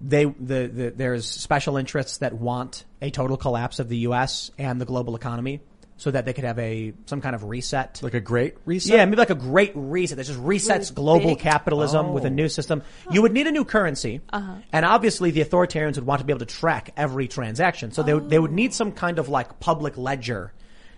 [0.00, 4.50] they the, the there's special interests that want a total collapse of the U.S.
[4.58, 5.60] and the global economy
[5.98, 8.00] so that they could have a some kind of reset.
[8.02, 8.94] Like a great reset?
[8.96, 11.38] Yeah, maybe like a great reset that just resets Really global big?
[11.38, 12.82] capitalism with a new system.
[13.10, 14.20] You would need a new currency.
[14.32, 17.92] And obviously the authoritarians would want to be able to track every transaction.
[17.92, 20.52] So they, would, they would need some kind of like public ledger.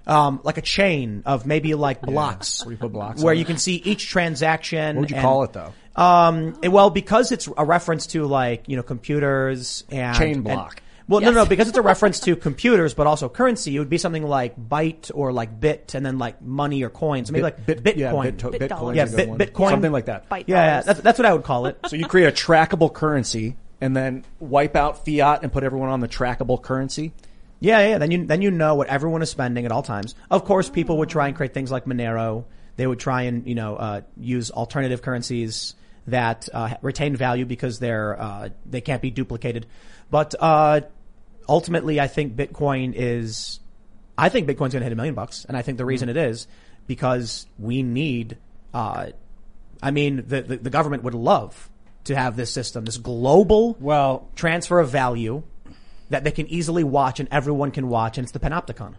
[0.06, 2.64] Um, like a chain of maybe like blocks.
[2.64, 4.96] Where you put blocks Where you can see each transaction.
[4.96, 5.74] What would you and- call it though?
[5.98, 10.80] Um, well, because it's a reference to like, you know, computers and Chain and- block.
[11.08, 11.34] well, no, Yes.
[11.34, 13.74] no, because it's a reference to computers, but also currency.
[13.74, 17.30] It would be something like byte or like bit, and then like money or coins.
[17.32, 17.96] Maybe like bit, Bitcoin.
[17.96, 18.94] Yeah, bit, Bit Bitcoin's dollars.
[18.94, 19.38] a Yeah, good bit- one.
[19.38, 19.70] Bitcoin.
[19.70, 20.28] Something like that.
[20.28, 21.78] Bite yeah, yeah, that's that's what I would call it.
[21.88, 26.00] So you create a trackable currency and then wipe out fiat and put everyone on
[26.00, 27.12] the trackable currency.
[27.60, 27.98] Yeah, yeah.
[27.98, 30.14] Then you then you know what everyone is spending at all times.
[30.30, 32.44] Of course, people would try and create things like Monero.
[32.76, 35.74] They would try and you know uh, use alternative currencies
[36.10, 39.66] that uh, retain value because they're uh, they can't be duplicated.
[40.10, 40.80] But uh,
[41.48, 43.60] ultimately, I think Bitcoin is.
[44.16, 46.16] I think Bitcoin's going to hit a million bucks, and I think the reason it
[46.16, 46.46] is
[46.86, 48.36] because we need.
[48.74, 49.08] Uh,
[49.82, 51.70] I mean, the, the the government would love
[52.04, 55.42] to have this system, this global Well, transfer of value
[56.10, 58.94] that they can easily watch and everyone can watch, and it's the Panopticon.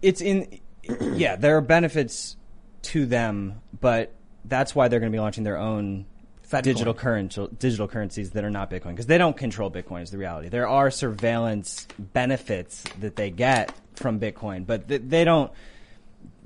[0.00, 0.60] it's in
[1.00, 2.36] yeah there are benefits
[2.82, 4.12] to them but
[4.44, 6.06] that's why they're going to be launching their own
[6.42, 10.10] Fed digital current digital currencies that are not bitcoin because they don't control bitcoin is
[10.10, 10.48] the reality.
[10.50, 15.50] There are surveillance benefits that they get from bitcoin but th- they don't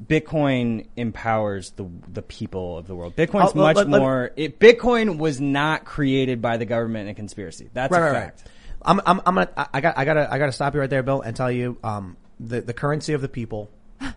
[0.07, 3.17] bitcoin empowers the the people of the world.
[3.17, 7.09] Bitcoin's Oh, let- much let- let- more it, bitcoin was not created by the government
[7.09, 7.69] and conspiracy.
[7.73, 8.45] That's a fact.
[8.83, 11.03] I'm, I'm, I'm gonna, I- I got, I gotta, I gotta stop you right there,
[11.03, 13.69] Bill, and tell you, um, the, the currency of the people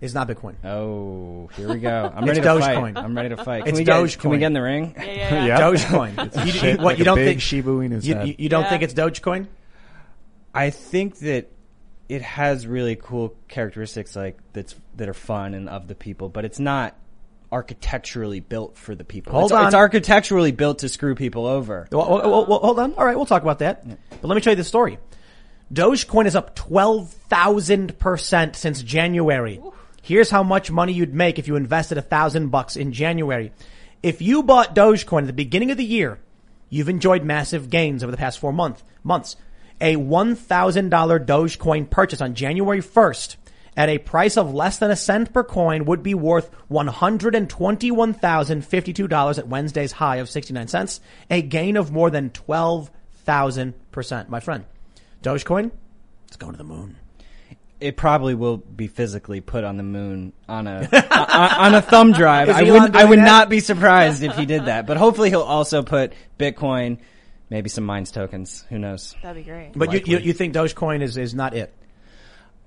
[0.02, 0.56] is not Bitcoin.
[0.64, 2.12] Oh, here we go.
[2.16, 2.58] I'm It's ready to go.
[2.58, 2.94] It's Dogecoin.
[2.94, 2.98] fight.
[3.04, 3.60] I'm ready to fight.
[3.66, 4.94] Can It's we get, Can we get in the ring?
[4.98, 5.60] Yeah, yeah, yeah.
[5.62, 6.46] Dogecoin.
[6.46, 8.28] you, shit you- what, like you a don't big think Shiba in his you, head.
[8.28, 8.70] you, you don't Yeah.
[8.70, 9.48] think it's Dogecoin?
[10.54, 11.50] I think that
[12.10, 16.44] it has really cool characteristics like that's that are fun and of the people, but
[16.46, 16.96] it's not
[17.52, 19.34] architecturally built for the people.
[19.34, 19.66] Hold it's, on.
[19.68, 21.88] it's architecturally built to screw people over.
[21.92, 22.94] Well, well, well, well, hold on.
[22.94, 23.86] All right, we'll talk about that.
[24.10, 25.00] But let me tell you the story.
[25.72, 29.62] Dogecoin is up 12,000% since January.
[30.02, 33.54] Here's how much money you'd make if you invested a thousand bucks in January.
[34.04, 36.20] If you bought Dogecoin at the beginning of the year,
[36.70, 39.38] you've enjoyed massive gains over the past four month, months.
[39.80, 43.38] A $1,000 Dogecoin purchase on January 1st
[43.78, 49.48] at a price of less than a cent per coin would be worth $121,052 at
[49.48, 51.00] Wednesday's high of 69 cents,
[51.30, 54.28] a gain of more than 12,000%.
[54.28, 54.66] My friend,
[55.22, 55.72] Dogecoin,
[56.28, 56.98] it's going to the moon.
[57.80, 62.12] It probably will be physically put on the moon on a on, on a thumb
[62.12, 62.50] drive.
[62.50, 63.26] I Elon would I would that?
[63.26, 64.86] not be surprised if he did that.
[64.86, 67.00] But hopefully he'll also put Bitcoin,
[67.50, 68.66] maybe some Minds tokens.
[68.70, 69.16] Who knows?
[69.24, 69.72] That'd be great.
[69.76, 71.74] But you, you, you think Dogecoin is, is not it?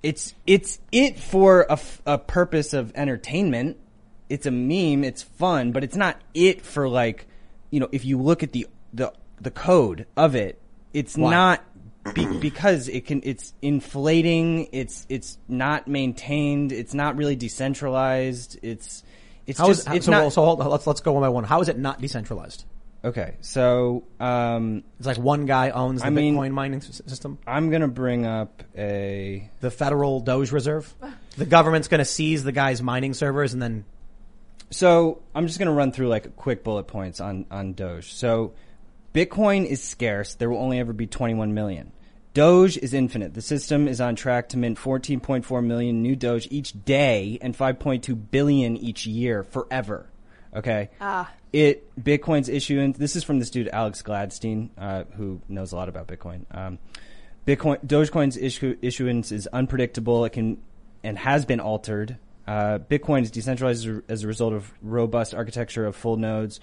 [0.04, 3.78] it's it's it for a, a purpose of entertainment.
[4.28, 5.02] It's a meme.
[5.02, 7.26] It's fun, but it's not it for like
[7.70, 7.88] you know.
[7.90, 10.60] If you look at the the the code of it,
[10.92, 11.64] it's not
[12.14, 13.20] be, because it can.
[13.24, 14.68] It's inflating.
[14.72, 16.72] It's it's not maintained.
[16.72, 18.58] It's not really decentralized.
[18.62, 19.02] It's
[19.46, 21.22] it's How is just how- it's so, not so hold, on, let's let's go one
[21.22, 21.44] by one.
[21.44, 22.64] How is it not decentralized?
[23.04, 23.36] okay.
[23.42, 27.38] So um, It's like one guy owns the I mean- Bitcoin mining s- system.
[27.46, 30.92] I'm gonna bring up a The Federal Doge Reserve.
[31.36, 33.84] The government's going to seize the guy's mining servers and then
[34.70, 38.12] So I'm just going to run through like quick bullet points on on Doge.
[38.14, 38.54] So
[39.12, 40.34] Bitcoin is scarce.
[40.36, 41.92] There will only ever be 21 million.
[42.34, 43.32] Doge is infinite.
[43.32, 48.30] The system is on track to mint 14.4 million new Doge each day and 5.2
[48.30, 50.10] billion each year forever.
[50.54, 50.90] Okay.
[51.00, 51.32] Ah.
[51.52, 52.98] It Bitcoin's issuance.
[52.98, 56.44] This is from this dude Alex Gladstein, uh, who knows a lot about Bitcoin.
[56.50, 56.78] Um,
[57.46, 60.24] Bitcoin Dogecoin's issue, issuance is unpredictable.
[60.24, 60.60] It can
[61.04, 62.18] and has been altered.
[62.48, 66.58] Uh, Bitcoin is decentralized as a result of robust architecture of full nodes.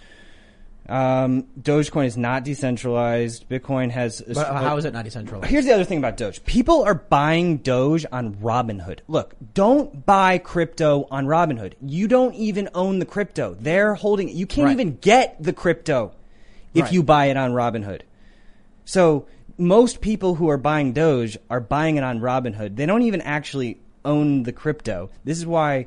[0.89, 3.47] Um, Dogecoin is not decentralized.
[3.47, 4.19] Bitcoin has.
[4.21, 5.49] a- but how is it not decentralized?
[5.49, 6.43] Here's the other thing about Doge.
[6.43, 8.99] People are buying Doge on Robinhood.
[9.07, 11.73] Look, don't buy crypto on Robinhood.
[11.85, 13.55] You don't even own the crypto.
[13.59, 14.35] They're holding it.
[14.35, 14.73] You can't Right.
[14.73, 16.11] even get the crypto
[16.73, 16.93] if Right.
[16.93, 18.01] you buy it on Robinhood.
[18.83, 19.25] So
[19.57, 22.75] most people who are buying Doge are buying it on Robinhood.
[22.75, 25.09] They don't even actually own the crypto.
[25.23, 25.85] This is why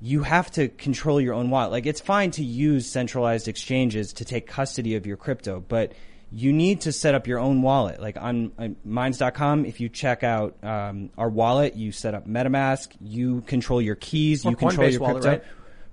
[0.00, 1.72] you have to control your own wallet.
[1.72, 5.92] Like it's fine to use centralized exchanges to take custody of your crypto, but
[6.32, 8.00] you need to set up your own wallet.
[8.00, 12.88] Like on, on Minds.com, if you check out um, our wallet, you set up MetaMask,
[13.00, 15.30] you control your keys, Or you control Coinbase your wallet, crypto.
[15.30, 15.44] right?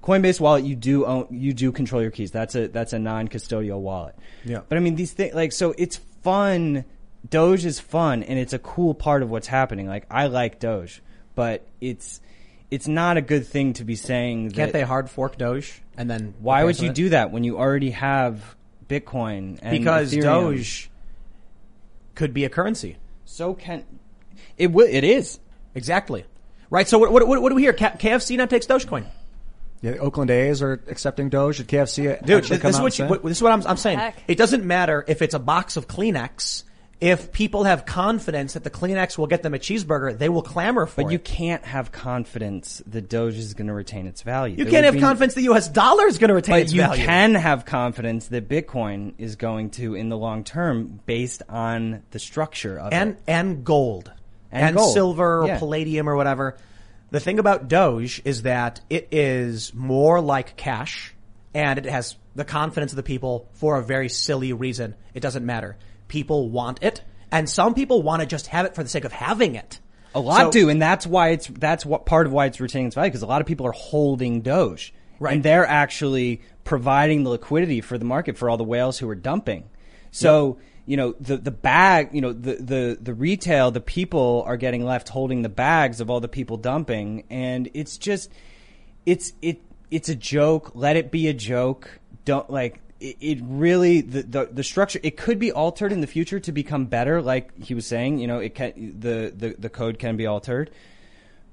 [0.03, 2.31] Coinbase wallet, you do own, you do control your keys.
[2.31, 4.15] That's a that's a non-custodial wallet.
[4.45, 4.61] Yeah.
[4.69, 6.85] But I mean, these things like so it's fun.
[7.29, 9.87] Doge is fun, and it's a cool part of what's happening.
[9.87, 11.01] Like I like Doge,
[11.35, 12.21] but it's
[12.69, 14.51] it's not a good thing to be saying.
[14.51, 16.33] Can't that, they hard fork Doge and then?
[16.39, 16.95] Why would you it?
[16.95, 18.55] do that when you already have
[18.87, 19.59] Bitcoin?
[19.61, 20.21] And Because Ethereum?
[20.23, 20.89] Doge
[22.15, 22.97] could be a currency.
[23.25, 23.85] So can
[24.57, 24.71] it?
[24.71, 25.39] Will it is.
[25.75, 26.25] Exactly.
[26.69, 26.87] Right.
[26.87, 27.73] So what, what, what, what do we hear?
[27.73, 29.05] KFC now takes Dogecoin.
[29.81, 31.57] Yeah, the Oakland A's are accepting Doge.
[31.57, 33.17] Did KFC Dude, this, come this is what, you, and say?
[33.17, 33.99] what this is what I'm, I'm saying.
[33.99, 34.23] Heck.
[34.27, 36.63] It doesn't matter if it's a box of Kleenex.
[36.99, 40.87] If people have confidence that the Kleenex will get them a cheeseburger, they will clamor
[40.87, 41.05] for But it.
[41.05, 44.55] But you can't have confidence that Doge is going to retain its value.
[44.57, 45.67] You There can't have be- confidence the U.S.
[45.69, 47.01] dollar is going to retain But its you value.
[47.01, 52.01] You can have confidence that Bitcoin is going to, in the long term, based on
[52.09, 53.19] the structure of and it.
[53.27, 54.11] and gold
[54.51, 54.93] And and, gold.
[54.93, 55.59] silver or Yeah.
[55.59, 56.57] palladium or whatever.
[57.11, 61.13] The thing about Doge is that it is more like cash
[61.53, 64.95] and it has the confidence of the people for a very silly reason.
[65.13, 65.77] It doesn't matter.
[66.07, 67.01] People want it
[67.31, 69.79] and some people want to just have it for the sake of having it.
[70.15, 72.87] A lot So- do, and that's why it's that's what part of why it's retaining
[72.87, 75.33] its value because a lot of people are holding Doge, Right.
[75.33, 79.15] And they're actually providing the liquidity for the market for all the whales who are
[79.15, 79.69] dumping.
[80.11, 84.57] So you know the the bag, you know the the the retail, the people are
[84.57, 88.31] getting left holding the bags of all the people dumping, and it's just
[89.05, 89.61] it's it
[89.91, 90.71] it's a joke.
[90.73, 91.99] Let it be a joke.
[92.25, 96.07] Don't like it, it really the, the the structure it could be altered in the
[96.07, 99.69] future to become better like he was saying you know it can the the, the
[99.69, 100.71] code can be altered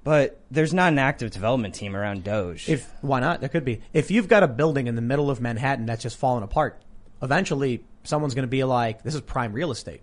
[0.04, 3.40] but there's not an active development team around doge If why not?
[3.40, 3.80] There could be.
[3.94, 6.80] If you've got a building in the middle of Manhattan that's just falling apart,
[7.22, 10.02] eventually someone's going to be like, "This is prime real estate.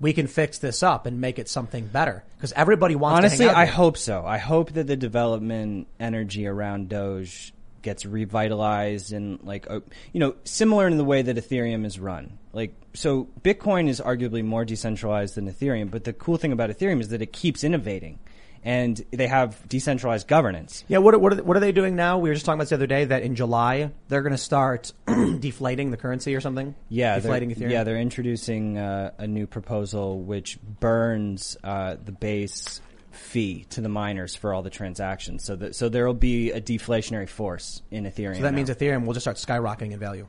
[0.00, 3.18] We can fix this up and make it something better." Because everybody wants.
[3.18, 9.42] honestly i hope so i hope that the development energy around doge gets revitalized and
[9.42, 9.80] like uh,
[10.12, 14.44] you know similar in the way that ethereum is run like so bitcoin is arguably
[14.44, 18.18] more decentralized than ethereum but the cool thing about ethereum is that it keeps innovating
[18.64, 22.18] and they have decentralized governance Yeah, what are, what are, what are they doing now?
[22.18, 24.38] We were just talking about this the other day that in July they're going to
[24.38, 24.92] start
[25.40, 26.76] deflating the currency or something.
[26.88, 27.70] Yeah, they're- deflating Ethereum.
[27.72, 32.80] Yeah, they're introducing uh, a new proposal which burns uh, the base
[33.22, 35.44] fee to the miners for all the transactions.
[35.44, 38.36] So that so there will be a deflationary force in Ethereum.
[38.36, 38.56] so that now.
[38.56, 40.26] means Ethereum will just start skyrocketing in value.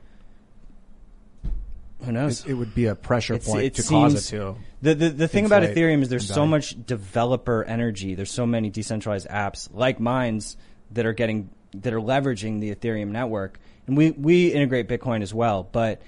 [2.03, 2.45] who knows?
[2.45, 4.55] It, it would be a pressure It's- point it to cause seems- it to.
[4.81, 8.15] The the, the thing about Ethereum is there's so much developer energy.
[8.15, 10.57] There's so many decentralized apps like Minds
[10.91, 15.33] that are getting that are leveraging the Ethereum network, and we we integrate Bitcoin as
[15.33, 15.63] well.
[15.63, 16.01] But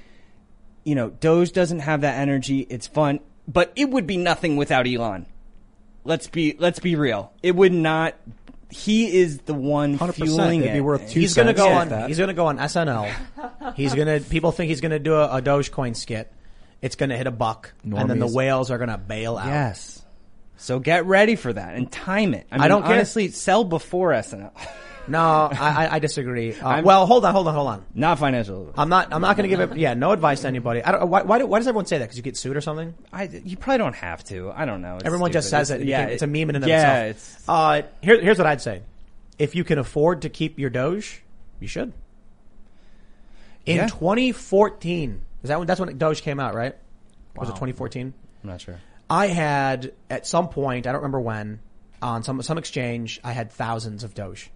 [0.83, 2.59] you know, Doge doesn't have that energy.
[2.69, 5.25] It's fun, but it would be nothing without Elon.
[6.06, 7.34] Let's be let's be real.
[7.44, 8.15] It would not.
[8.69, 10.14] He is the one 100%.
[10.15, 10.76] fueling It'd it.
[10.76, 11.90] be worth two He's going to go on.
[11.90, 12.07] that.
[12.07, 13.73] He's going to go on SNL.
[13.76, 14.30] he's going to.
[14.30, 16.32] People think he's going to do a, a Dogecoin skit.
[16.82, 19.48] It's going to hit a buck, and then the whales are going to bail out.
[19.48, 20.03] Yes.
[20.57, 22.48] So get ready for that and time it.
[22.52, 22.94] I, mean, don't care.
[22.94, 24.52] honestly sell before SNL.
[25.07, 26.53] No, I, I, disagree.
[26.56, 27.86] Uh, well, hold on, hold on, hold on.
[27.94, 28.73] Not financial.
[28.77, 29.14] I'm not.
[29.14, 29.77] I'm not going to give it.
[29.77, 30.84] Yeah, no advice to anybody.
[30.84, 31.10] I don't.
[31.10, 32.06] Why, why, do- why does everyone say that?
[32.06, 32.95] Because you get sued or something?
[33.14, 34.52] I, you probably don't have to.
[34.52, 34.95] I don't know.
[34.95, 35.82] It's Everyone just says it.
[35.82, 37.36] It's- It Yeah, it's a meme in and of yeah, itself.
[37.38, 38.82] it's Uh, here, here's what I'd say:
[39.38, 41.22] if you can afford to keep your Doge,
[41.60, 41.94] you should.
[43.65, 43.88] In Yeah.
[43.88, 46.76] 2014, is that when that's when Doge came out, right?
[47.36, 48.14] Was it 2014?
[48.44, 48.80] I'm not sure.
[49.10, 51.60] I had at some point, I don't remember when,
[52.02, 54.49] on some some exchange, I had thousands of Doge,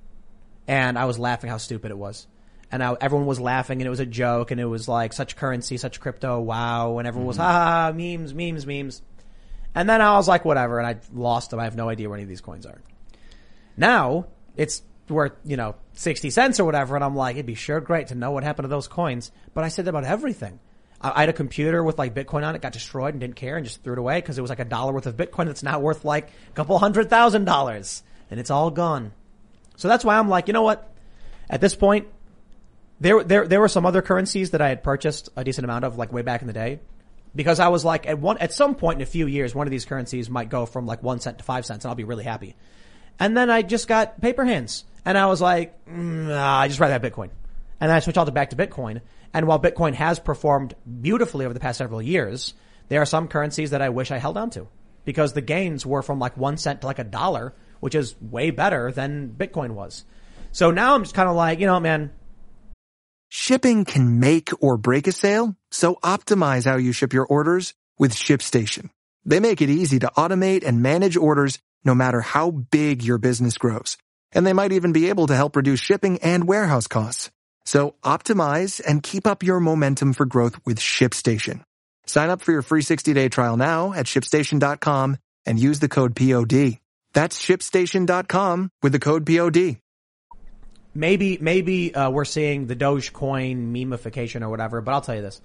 [0.69, 2.27] and I was laughing how stupid it was,
[2.71, 5.35] and I, everyone was laughing, and it was a joke, and it was like such
[5.35, 7.45] currency, such crypto, wow, and everyone was mm-hmm.
[7.45, 9.01] ha ha, ha memes, memes, memes,
[9.73, 11.59] and then I was like whatever, and I lost them.
[11.59, 12.79] I have no idea where any of these coins are.
[13.77, 17.81] Now it's worth you know sixty cents or whatever, and I'm like, it'd be sure
[17.81, 19.31] great to know what happened to those coins.
[19.55, 20.59] But I said about everything.
[21.01, 23.57] I, I had a computer with like Bitcoin on it, got destroyed, and didn't care,
[23.57, 25.63] and just threw it away because it was like a dollar worth of Bitcoin that's
[25.63, 29.13] now worth like a couple hundred thousand dollars, and it's all gone.
[29.79, 30.93] So that's why I'm like, you know what?
[31.49, 32.07] At this point,
[32.99, 35.97] there there there were some other currencies that I had purchased a decent amount of,
[35.97, 36.81] like way back in the day,
[37.33, 39.71] because I was like, at one at some point in a few years, one of
[39.71, 42.25] these currencies might go from like one cent to five cents, and I'll be really
[42.25, 42.57] happy.
[43.19, 46.81] And then I just got paper hands, and I was like, mm, nah, I just
[46.81, 47.29] rather have Bitcoin,
[47.79, 48.99] and I switched all to back to Bitcoin.
[49.33, 52.53] And while Bitcoin has performed beautifully over the past several years,
[52.89, 54.67] there are some currencies that I wish I held on to
[55.05, 58.51] because the gains were from like one cent to like a dollar which is way
[58.51, 60.05] better than Bitcoin was.
[60.51, 62.11] So now I'm just kind of like, you know, man.
[63.29, 68.13] Shipping can make or break a sale, so optimize how you ship your orders with
[68.13, 68.89] ShipStation.
[69.25, 73.57] They make it easy to automate and manage orders no matter how big your business
[73.57, 73.97] grows.
[74.31, 77.29] And they might even be able to help reduce shipping and warehouse costs.
[77.65, 81.61] So optimize and keep up your momentum for growth with ShipStation.
[82.07, 86.79] Sign up for your free 60-day trial now at shipstation.com and use the code POD.
[87.13, 89.77] That's shipstation.com with the code POD.
[90.93, 95.39] Maybe, maybe uh, we're seeing the Dogecoin memification or whatever, but I'll tell you this.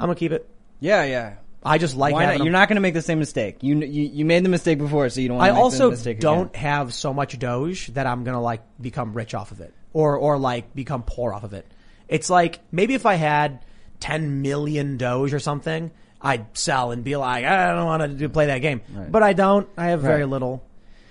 [0.00, 0.48] I'm going to keep it.
[0.80, 1.34] Yeah, yeah.
[1.62, 2.44] I just like Why having not?
[2.44, 3.58] You're not going to make the same mistake.
[3.62, 5.84] You, you you made the mistake before, so you don't want I to make also
[5.86, 6.62] the mistake don't again.
[6.62, 10.38] have so much Doge that I'm gonna like become rich off of it, or or
[10.38, 11.66] like become poor off of it.
[12.06, 13.64] It's like maybe if I had
[13.98, 15.90] 10 million Doge or something,
[16.22, 19.10] I'd sell and be like, I don't want to play that game, Right.
[19.10, 19.68] but I don't.
[19.76, 20.28] I have very Right.
[20.30, 20.62] little.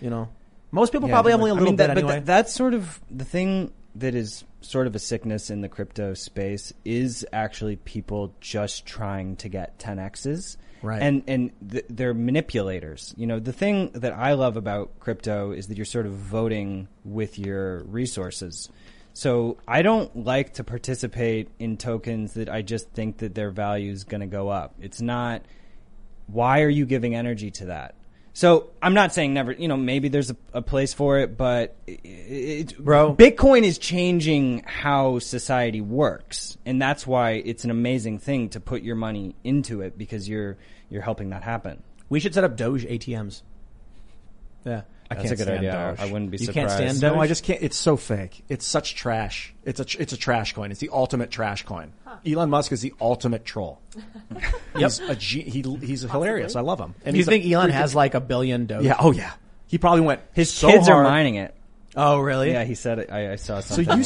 [0.01, 0.29] You know,
[0.71, 2.13] most people Yeah, probably but- only a I little mean, bit that, but anyway.
[2.15, 6.13] that- that's sort of the thing that is sort of a sickness in the crypto
[6.13, 10.57] space is actually people just trying to get 10x's.
[10.83, 11.01] Right.
[11.01, 13.13] And and th- they're manipulators.
[13.17, 16.87] You know, the thing that I love about crypto is that you're sort of voting
[17.03, 18.69] with your resources.
[19.13, 23.91] So I don't like to participate in tokens that I just think that their value
[23.91, 24.75] is going to go up.
[24.79, 25.41] It's not
[26.27, 27.95] why are you giving energy to that?
[28.37, 31.75] So I'm not saying never, you know, maybe there's a, a place for it, but
[31.87, 33.15] it, it, Bro.
[33.15, 38.83] Bitcoin is changing how society works, and that's why it's an amazing thing to put
[38.83, 40.55] your money into it because you're
[40.87, 41.81] you're helping that happen.
[42.09, 43.41] we should set up Doge ATMs.
[44.63, 44.83] Yeah.
[45.09, 45.95] I That's can't a good stand idea.
[45.97, 45.99] Doge.
[45.99, 46.97] I wouldn't be You can't surprised.
[46.99, 47.61] stand No, I just can't.
[47.61, 48.43] It's so fake.
[48.49, 49.53] It's such trash.
[49.63, 50.71] It's a tr- it's a trash coin.
[50.71, 51.93] It's the ultimate trash coin.
[52.25, 53.79] Elon Musk is the ultimate troll.
[54.77, 56.55] He's a ge- he, he's hilarious.
[56.55, 56.93] I love him.
[57.05, 58.83] And Do you he's a think Elon freaking- has like a billion Doge?
[58.83, 58.95] Yeah.
[58.99, 59.31] Oh yeah.
[59.67, 60.21] He probably went.
[60.33, 61.05] His so kids are hard.
[61.07, 61.53] mining it.
[61.95, 62.51] Oh, really?
[62.51, 63.11] Yeah, he said it.
[63.11, 63.85] I, I saw something.
[63.85, 63.97] So something.
[63.97, 64.03] you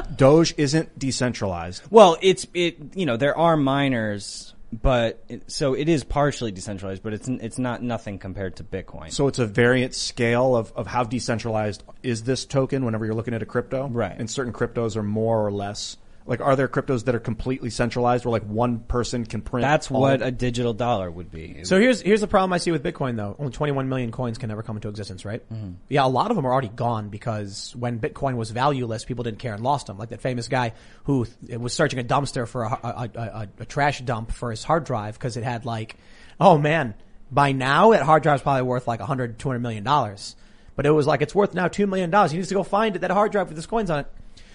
[0.00, 1.82] said Doge isn't decentralized.
[1.90, 2.78] Well, it's it.
[2.96, 7.58] You know, there are miners, but it, so it is partially decentralized, but it's it's
[7.58, 9.12] not nothing compared to Bitcoin.
[9.12, 13.34] So it's a variant scale of, of how decentralized is this token whenever you're looking
[13.34, 13.88] at a crypto.
[13.88, 14.14] Right.
[14.18, 15.96] And certain cryptos are more or less.
[16.26, 19.62] Like, are there cryptos that are completely centralized where like one person can print?
[19.62, 21.64] That's all what of- a digital dollar would be.
[21.64, 23.36] So here's here's the problem I see with Bitcoin though.
[23.38, 25.42] Only 21 million coins can never come into existence, right?
[25.52, 25.72] Mm-hmm.
[25.90, 29.38] Yeah, a lot of them are already gone because when Bitcoin was valueless, people didn't
[29.38, 29.98] care and lost them.
[29.98, 30.72] Like that famous guy
[31.04, 34.50] who th- was searching a dumpster for a, a, a, a, a trash dump for
[34.50, 35.96] his hard drive because it had like,
[36.40, 36.94] oh man,
[37.30, 40.36] by now that hard drive's probably worth like 100, 200 million dollars.
[40.74, 42.30] But it was like it's worth now two million dollars.
[42.30, 44.06] He needs to go find it, that hard drive with his coins on it.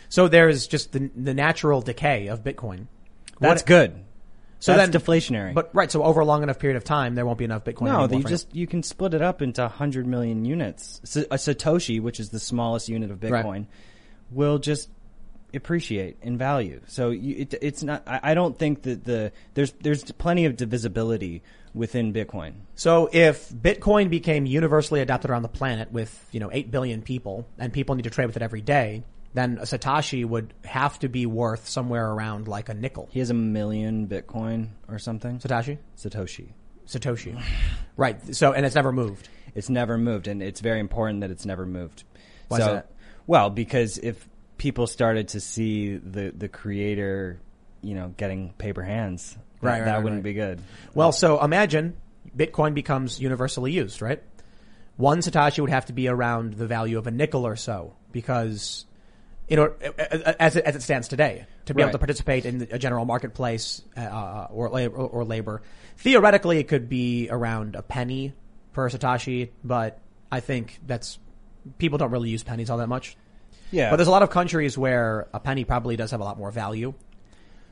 [0.10, 2.88] So there's just the the natural decay of Bitcoin.
[3.40, 3.94] That's What- good.
[4.62, 5.54] So That's then deflationary.
[5.54, 7.84] But right, so over a long enough period of time, there won't be enough Bitcoin.
[7.86, 11.00] no, you just you can split it up into 100 million units.
[11.32, 13.46] A satoshi, which is the smallest unit of Right.
[13.46, 13.68] Bitcoin,
[14.32, 14.90] will just
[15.54, 16.82] appreciate in value.
[16.88, 18.04] So you, it, it's not.
[18.06, 21.42] I, I don't think that the there's there's plenty of divisibility
[21.74, 22.54] within Bitcoin.
[22.76, 27.48] So if Bitcoin became universally adopted around the planet with, you know, 8 billion people
[27.60, 29.04] and people need to trade with it every day,
[29.34, 33.10] then a Satoshi would have to be worth somewhere around like a nickel.
[33.12, 35.40] He has a million Bitcoin or something.
[35.40, 35.78] Satoshi?
[35.98, 36.50] Satoshi.
[36.88, 37.42] Satoshi.
[37.98, 38.36] right.
[38.36, 39.30] So, and it's never moved.
[39.56, 42.04] It's never moved, and it's very important that it's never moved.
[42.48, 42.92] Why is that?
[43.28, 44.28] Well, because if
[44.58, 47.40] people started to see the the creator,
[47.82, 50.24] you know, getting paper hands, that, Right, right, that right, wouldn't right.
[50.24, 50.62] be good.
[50.94, 51.98] Well, so imagine
[52.36, 54.22] Bitcoin becomes universally used, right?
[54.98, 58.86] One Satoshi would have to be around the value of a nickel or so because
[59.50, 59.76] in order,
[60.40, 63.82] as it, as it stands today, to be able to participate in a general marketplace
[63.98, 65.62] uh, or, labor, or labor,
[65.98, 68.34] theoretically it could be around a penny
[68.74, 70.00] per Satoshi, but
[70.32, 71.18] I think that's
[71.80, 73.18] people don't really use pennies all that much.
[73.72, 76.38] Yeah, But there's a lot of countries where a penny probably does have a lot
[76.38, 76.94] more value.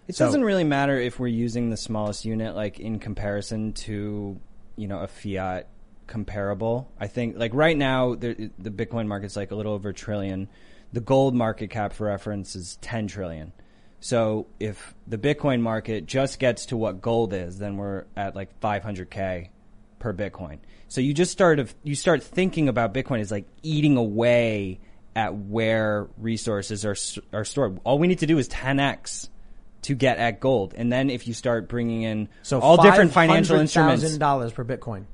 [0.08, 4.40] It So- doesn't really matter if we're using the smallest unit, like in comparison to,
[4.76, 5.68] you know, a fiat
[6.08, 6.90] comparable.
[7.00, 10.48] I think, like right now, the, the Bitcoin market's like a little over a trillion.
[10.94, 13.52] The gold market cap, for reference, is 10 trillion.
[14.00, 18.60] So if the Bitcoin market just gets to what gold is, then we're at like
[18.60, 19.50] 500k
[20.00, 20.60] per Bitcoin.
[20.88, 24.80] So you just start of you start thinking about Bitcoin as like eating away
[25.16, 26.96] at where resources are
[27.34, 27.80] are stored.
[27.84, 29.30] All we need to do is 10x
[29.84, 33.58] to get at gold, and then if you start bringing in So all different financial
[33.58, 35.06] instruments, dollars per Bitcoin.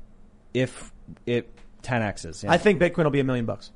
[0.53, 0.91] if
[1.25, 1.49] it
[1.83, 2.51] 10x's, yeah.
[2.51, 3.71] I think Bitcoin will be a million bucks.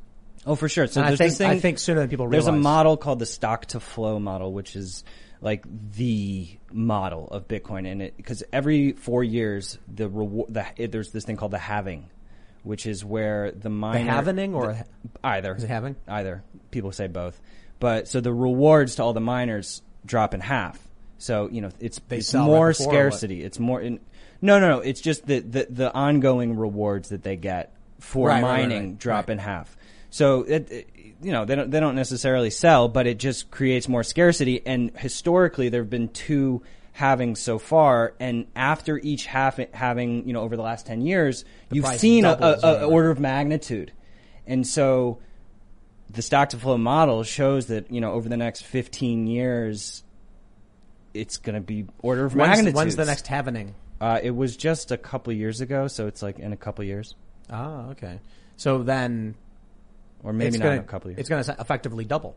[0.48, 0.88] Oh for sure.
[0.88, 2.46] So I there's think this thing, I think sooner than people realize.
[2.46, 5.04] There's a model called the stock to flow model, which is
[5.42, 10.92] like the model of Bitcoin, and it because every four years the reward, the, it,
[10.92, 12.10] there's this thing called the halving,
[12.64, 14.86] which is where the miner the halvening or the,
[15.24, 17.40] either is it having either people say both,
[17.80, 20.80] but so the rewards to all the miners drop in half.
[21.20, 23.44] So you know it's it's sell right more scarcity.
[23.44, 24.00] It's more in
[24.42, 24.80] no no no.
[24.80, 28.98] It's just the, the the ongoing rewards that they get for Right, mining right.
[29.00, 29.77] drop in half.
[30.10, 30.90] So it, it-
[31.20, 34.62] you know they don't they don't necessarily sell, but it just creates more scarcity.
[34.68, 36.62] And historically, there have been two
[36.96, 41.44] halvings so far, and after each half having you know over the last ten years,
[41.72, 43.92] you've seen a, a, a order of magnitude,
[44.46, 45.18] and so
[46.12, 50.04] the stock to flow model shows that you know over the next 15 years
[51.14, 53.74] it's going to be order of magnitude when's the next halvening?
[54.00, 57.16] uh, it was just a couple years ago so it's like in a couple years
[57.50, 58.20] Ah, okay.
[58.58, 59.36] So then
[60.24, 62.36] or maybe it's not gonna, in a couple years It's going to effectively double.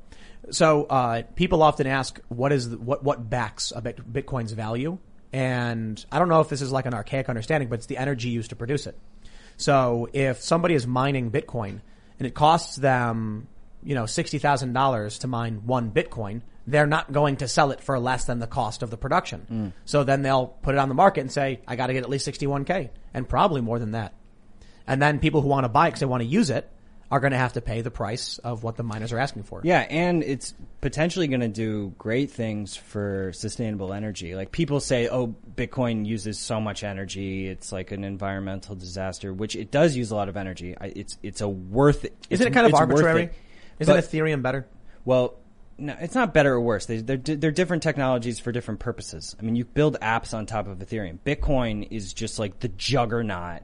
[0.51, 4.99] So uh, people often ask, what is the, what what backs a bit, Bitcoin's value?
[5.33, 8.31] And I don't know if this is like an archaic understanding, but it's the energy
[8.31, 8.99] used to produce it.
[9.57, 11.81] So if somebody is mining Bitcoin
[12.19, 13.47] and it costs them,
[13.83, 17.81] you know, sixty thousand dollars to mine one Bitcoin, they're not going to sell it
[17.81, 19.73] for less than the cost of the production.
[19.85, 22.11] So then they'll put it on the market and say, I got to get at
[22.11, 24.15] least sixty one k, and probably more than that.
[24.87, 26.69] And then people who want to buy it because they want to use it
[27.11, 29.61] are going to have to pay the price of what the miners are asking for.
[29.65, 35.09] yeah and it's potentially going to do great things for sustainable energy like people say
[35.09, 40.11] oh bitcoin uses so much energy it's like an environmental disaster which it does use
[40.11, 43.25] a lot of energy it's it's a worth it Isn't it's- it kind of arbitrary?
[43.25, 43.35] it.
[43.81, 44.67] Isn't But- Ethereum better?
[45.05, 45.35] Well,
[45.79, 46.85] no, it's not better or worse.
[46.85, 49.35] They, they're, they're different technologies for different purposes.
[49.41, 51.19] I mean, you build apps on top of Ethereum.
[51.25, 53.63] Bitcoin is just like the juggernaut,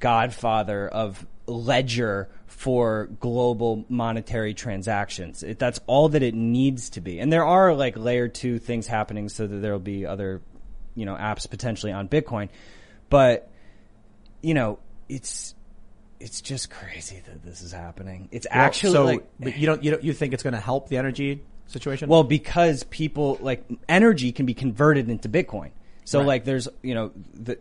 [0.00, 2.28] godfather of ledger
[2.62, 5.42] for global monetary transactions.
[5.42, 7.18] It, that's all that it needs to be.
[7.18, 10.40] And there are like layer two things happening so that there'll be other,
[10.94, 12.50] you know, apps potentially on Bitcoin.
[13.10, 13.50] But,
[14.42, 14.78] you know,
[15.08, 15.56] it's,
[16.20, 18.28] it's just crazy that this is happening.
[18.30, 20.88] It's actually so like, but you don't you don't you think it's going to help
[20.88, 22.08] the energy situation?
[22.08, 25.72] well, because people like energy can be converted into Bitcoin.
[26.04, 26.28] So Right.
[26.28, 27.58] like there's you know the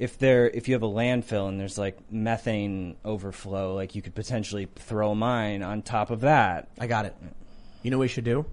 [0.00, 4.14] if there if you have a landfill and there's like methane overflow, like you could
[4.14, 6.68] potentially throw a mine on top of that.
[6.80, 7.14] I got it.
[7.82, 8.46] You know what we should do?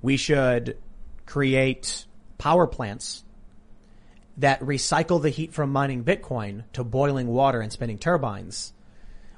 [0.00, 0.78] We should
[1.26, 2.06] create
[2.38, 3.24] power plants
[4.38, 8.72] that recycle the heat from mining Bitcoin to boiling water and spinning turbines.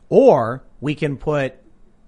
[0.09, 1.57] Or we can put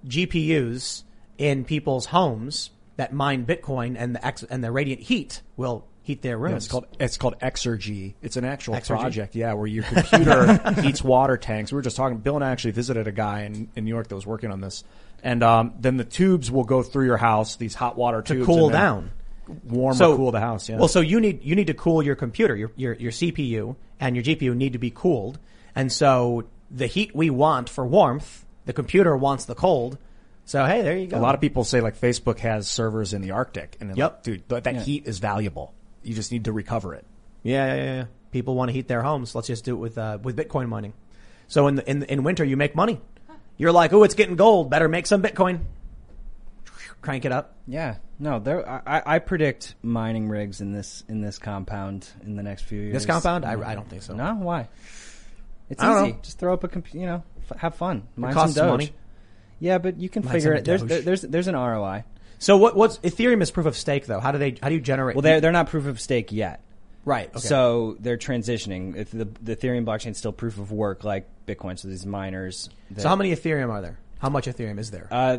[0.06, 1.02] GPUs
[1.38, 6.22] in people's homes that mine Bitcoin and the ex- and the radiant heat will heat
[6.22, 6.50] their rooms.
[6.52, 8.14] Yeah, it's called it's called Exergy.
[8.22, 8.98] It's an actual Exergy?
[9.00, 11.70] project, yeah, where your computer heats water tanks.
[11.70, 12.18] We were just talking.
[12.18, 14.60] Bill and I actually visited a guy in, in New York that was working on
[14.60, 14.82] this,
[15.22, 17.56] and um, then the tubes will go through your house.
[17.56, 19.10] These hot water to tubes cool down.
[19.64, 20.68] warm or cool the house.
[20.68, 20.78] Yeah.
[20.78, 24.16] Well, so you need you need to cool your computer, your your your CPU and
[24.16, 25.38] your GPU need to be cooled,
[25.74, 29.98] and so the heat we want for warmth, the computer wants the cold.
[30.44, 31.18] So hey, there you go.
[31.18, 34.12] a lot of people say like Facebook has servers in the Arctic, and Yep.
[34.12, 35.74] like, dude, but that heat is valuable.
[36.08, 37.04] You just need to recover it.
[37.42, 38.04] yeah, yeah, yeah, yeah.
[38.30, 39.34] People want to heat their homes.
[39.34, 40.92] Let's just do it with uh, with Bitcoin mining.
[41.46, 43.00] So in the, in in winter, you make money.
[43.56, 44.70] You're like, oh, it's getting gold.
[44.70, 45.60] Better make some Bitcoin.
[47.00, 47.54] Crank it up.
[47.66, 48.68] Yeah, no, there.
[48.68, 52.92] I, I predict mining rigs in this in this compound in the next few years.
[52.94, 54.14] This compound, I, I don't think so.
[54.14, 54.68] No, why?
[55.70, 56.12] It's I don't easy.
[56.14, 56.18] know.
[56.22, 58.08] Just throw up a comp- you know, f- have fun.
[58.16, 58.68] Mine some Doge.
[58.70, 58.92] money.
[59.60, 60.64] Yeah, but you can Mine figure it.
[60.64, 61.04] There's Doge.
[61.04, 62.04] there's there's an ROI.
[62.38, 64.20] So what what's Ethereum is proof of stake though?
[64.20, 65.16] How do they how do you generate?
[65.16, 66.60] Well, they're they're not proof of stake yet.
[67.04, 67.28] right.
[67.30, 67.38] Okay.
[67.40, 68.96] So they're transitioning.
[68.96, 71.78] If the the Ethereum blockchain is still proof of work, like Bitcoin.
[71.78, 72.70] So these miners.
[72.92, 73.98] that- so how many Ethereum are there?
[74.20, 75.08] How much Ethereum is there?
[75.10, 75.38] Uh,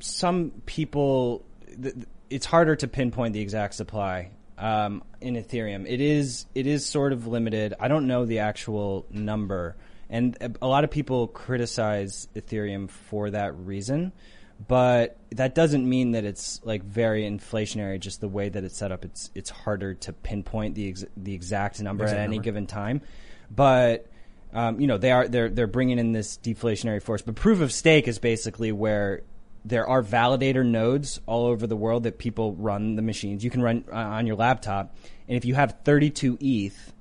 [0.00, 5.84] some people, th- th- it's harder to pinpoint the exact supply um, in Ethereum.
[5.88, 7.74] It is it is sort of limited.
[7.78, 9.76] I don't know the actual number,
[10.10, 14.12] and a- a lot of people criticize Ethereum for that reason.
[14.68, 17.98] But that doesn't mean that it's like very inflationary.
[17.98, 21.34] Just the way that it's set up, it's it's harder to pinpoint the ex- the
[21.34, 22.44] exact number Exact at any number.
[22.44, 23.00] given time.
[23.50, 24.06] But
[24.52, 27.22] um, you know they are they're they're bringing in this deflationary force.
[27.22, 29.22] But proof of stake is basically where
[29.64, 33.42] there are validator nodes all over the world that people run the machines.
[33.42, 34.96] You can run uh, on your laptop,
[35.28, 36.92] and if you have 32 ETH,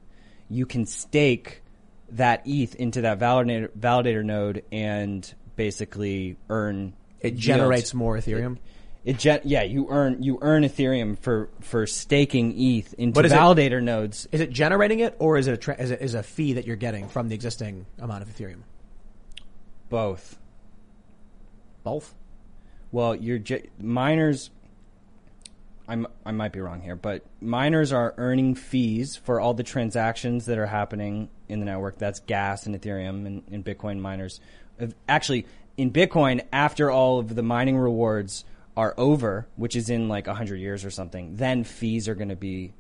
[0.50, 1.64] you can stake
[2.12, 6.94] that ETH into that validator validator node and basically earn.
[7.22, 8.57] It generates more Ethereum.
[9.03, 13.31] It gen- yeah, you earn you earn Ethereum for for staking ETH into But is
[13.31, 14.27] it- validator nodes.
[14.31, 16.68] Is it generating it, or is it a tra- is it is a fee that
[16.68, 18.61] you're getting from the existing amount of Ethereum?
[19.89, 20.38] Both.
[21.84, 22.14] Both.
[22.91, 24.52] Well, your ge- miners.
[25.88, 30.45] I'm, I might be wrong here, but miners are earning fees for all the transactions
[30.45, 31.98] that are happening in the network.
[31.98, 34.39] That's gas and Ethereum and, and Bitcoin miners.
[35.10, 38.45] Actually, in Bitcoin, after all of the mining rewards
[38.77, 42.35] are over, which is in like 100 years or something, then fees are going to
[42.35, 42.73] be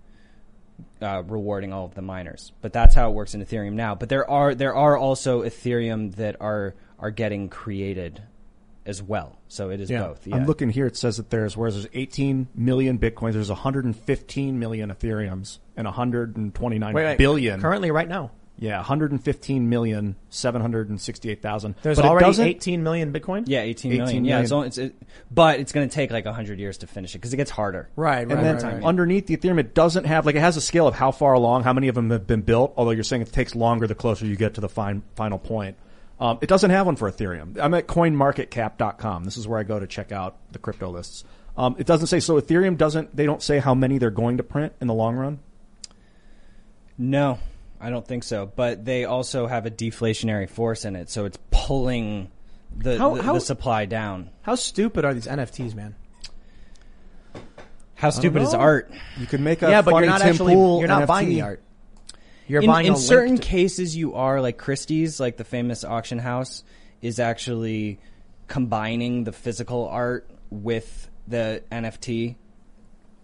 [1.01, 2.51] uh, rewarding all of the miners.
[2.61, 3.95] But that's how it works in Ethereum now.
[3.95, 8.21] But there are there are also Ethereum that are are getting created
[8.85, 9.37] as well.
[9.47, 10.07] So it is yeah.
[10.07, 10.25] both.
[10.25, 10.35] Yeah.
[10.35, 10.85] I'm looking here.
[10.85, 16.93] It says that there's whereas there's 18 million bitcoins, there's 115 million Ethereums and 129
[16.93, 18.31] wait, wait, billion currently right now.
[18.57, 21.75] Yeah, 115 million, 768,000.
[21.81, 23.45] There's but already 18 million Bitcoin?
[23.47, 24.07] Yeah, 18 million.
[24.07, 24.95] 18 yeah, It's only, it's, it,
[25.31, 27.89] but it's going to take like 100 years to finish it because it gets harder.
[27.95, 28.37] Right, right.
[28.37, 28.83] And then right, right.
[28.83, 31.63] underneath the Ethereum, it doesn't have, like, it has a scale of how far along,
[31.63, 34.27] how many of them have been built, although you're saying it takes longer the closer
[34.27, 35.75] you get to the fine, final point.
[36.19, 37.57] Um, it doesn't have one for Ethereum.
[37.59, 39.23] I'm at coinmarketcap.com.
[39.23, 41.23] This is where I go to check out the crypto lists.
[41.57, 44.43] Um, it doesn't say, so Ethereum doesn't, they don't say how many they're going to
[44.43, 45.39] print in the long run?
[46.97, 47.39] No,
[47.81, 48.45] I don't think so.
[48.45, 52.29] But they also have a deflationary force in it, so it's pulling
[52.75, 54.29] the, how, the, how, the supply down.
[54.41, 55.95] How stupid are these NFTs, man?
[57.95, 58.91] How stupid is art?
[59.19, 61.07] You could make a yeah, but you're not Tim actually Pool you're not NFT.
[61.07, 61.63] buying the art.
[62.47, 66.63] You're in, buying in certain cases you are like Christie's, like the famous auction house,
[67.01, 67.99] is actually
[68.47, 72.35] combining the physical art with the NFT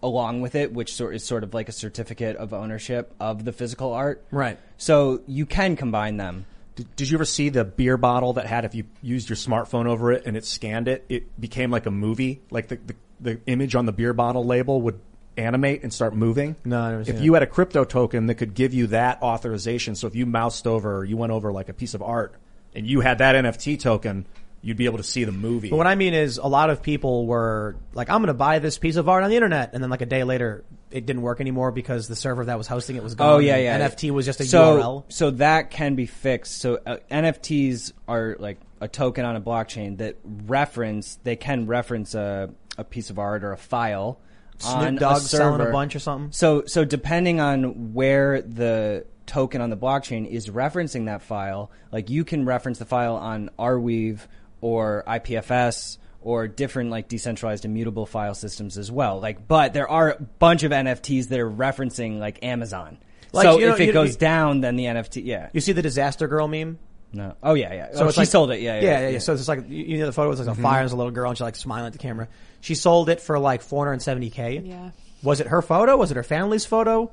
[0.02, 3.92] along with it, which is sort of like a certificate of ownership of the physical
[3.92, 4.24] art.
[4.30, 4.58] Right.
[4.76, 6.46] So you can combine them.
[6.76, 9.86] Did, did, you ever see the beer bottle that had if you used your smartphone
[9.86, 12.40] over it and it scanned it, it became like a movie?
[12.50, 15.00] Like the, the, the image on the beer bottle label would
[15.36, 16.56] animate and start moving.
[16.64, 20.14] No, if you had a crypto token that could give you that authorization, so if
[20.14, 22.34] you moused over, you went over like a piece of art,
[22.74, 24.26] and you had that NFT token,
[24.62, 25.70] you'd be able to see the movie.
[25.70, 28.58] But what I mean is, a lot of people were like, "I'm going to buy
[28.58, 31.22] this piece of art on the internet," and then like a day later, it didn't
[31.22, 33.28] work anymore because the server that was hosting it was gone.
[33.28, 33.78] Oh yeah, yeah.
[33.78, 35.04] NFT was just a so, URL.
[35.08, 36.58] So that can be fixed.
[36.60, 41.18] So uh, NFTs are like a token on a blockchain that reference.
[41.22, 44.20] They can reference a a piece of art or a file.
[44.58, 46.32] Snoop Dogg selling a bunch or something.
[46.32, 52.10] So so depending on where the token on the blockchain is referencing that file, like
[52.10, 54.20] you can reference the file on Arweave
[54.60, 59.20] or IPFS or different like decentralized immutable file systems as well.
[59.20, 62.98] Like, but there are a bunch of NFTs that are referencing like Amazon.
[63.32, 65.50] Like, so you know, if it you, goes you, down, then the NFT, yeah.
[65.52, 66.78] You see the disaster girl meme?
[67.12, 67.34] No.
[67.42, 67.94] Oh yeah, yeah.
[67.94, 68.60] So oh, she like, sold it.
[68.60, 69.18] Yeah yeah, yeah, yeah, yeah.
[69.18, 70.60] So it's like you know the photo was like mm-hmm.
[70.60, 70.80] a fire.
[70.80, 72.28] There's a little girl and she's like smiling at the camera.
[72.60, 74.68] She sold it for like 470k.
[74.68, 74.90] Yeah.
[75.22, 75.96] Was it her photo?
[75.96, 77.10] Was it her family's photo?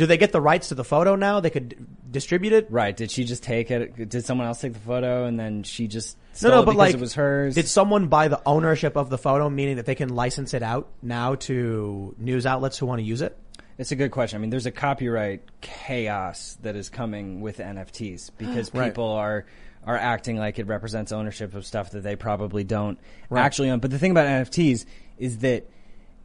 [0.00, 1.40] Do they get the rights to the photo now?
[1.40, 1.76] They could
[2.10, 2.68] distribute it.
[2.70, 2.96] Right?
[2.96, 4.08] Did she just take it?
[4.08, 7.00] Did someone else take the photo and then she just no, no, but like it
[7.00, 7.54] was hers?
[7.54, 10.88] Did someone buy the ownership of the photo, meaning that they can license it out
[11.02, 13.36] now to news outlets who want to use it?
[13.76, 14.38] It's a good question.
[14.38, 18.86] I mean, there's a copyright chaos that is coming with NFTs because right.
[18.86, 19.44] people are
[19.84, 22.98] are acting like it represents ownership of stuff that they probably don't
[23.28, 23.42] right.
[23.42, 23.80] actually own.
[23.80, 24.86] But the thing about NFTs
[25.18, 25.68] is that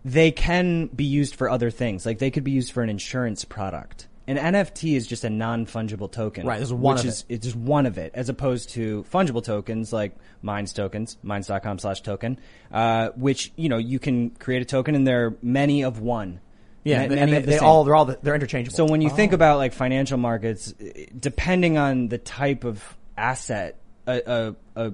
[0.06, 2.06] they can be used for other things.
[2.06, 4.08] Like they could be used for an insurance product.
[4.28, 6.48] An NFT is just a non-fungible token.
[6.48, 7.34] Right, there's one which of is, it.
[7.34, 12.02] It's just one of it, as opposed to fungible tokens like Minds tokens, minds.com slash
[12.02, 12.40] token,
[12.72, 16.40] uh, which, you know, you can create a token and there are many of one.
[16.84, 18.76] Yeah, and, and they, the they all they're all they're interchangeable.
[18.76, 19.16] So when you oh.
[19.16, 20.72] think about like financial markets,
[21.20, 24.94] depending on the type of asset, a, a, a,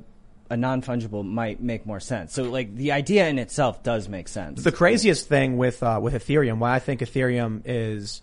[0.52, 2.34] a non fungible might make more sense.
[2.34, 4.64] So like the idea in itself does make sense.
[4.64, 8.22] The craziest thing with uh, with Ethereum, why I think Ethereum is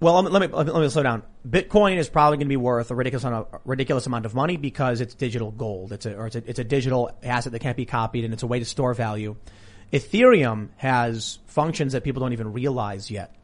[0.00, 1.22] well, let me, let me, let me slow down.
[1.48, 4.58] Bitcoin is probably going to be worth a ridiculous amount, of, ridiculous amount of money
[4.58, 5.92] because it's digital gold.
[5.92, 8.42] It's a, or it's a, it's a digital asset that can't be copied and it's
[8.42, 9.36] a way to store value.
[9.92, 13.34] Ethereum has functions that people don't even realize yet.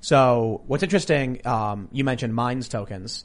[0.00, 3.24] So what's interesting, um, you mentioned Minds tokens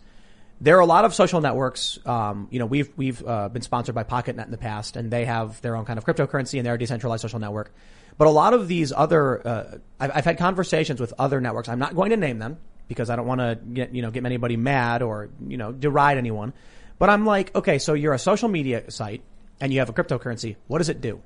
[0.63, 1.99] there are a lot of social networks.
[2.05, 5.25] Um, you know, we've we've uh, been sponsored by PocketNet in the past, and they
[5.25, 7.73] have their own kind of cryptocurrency and they're a decentralized social network.
[8.17, 11.67] But a lot of these other, uh, I've, I've, had conversations with other networks.
[11.67, 14.25] I'm not going to name them because I don't want to get you know get
[14.25, 16.53] anybody mad or you know deride anyone.
[16.97, 19.21] But I'm like, okay, so you're a social media site
[19.59, 20.55] and you have a cryptocurrency.
[20.67, 21.21] What does it do?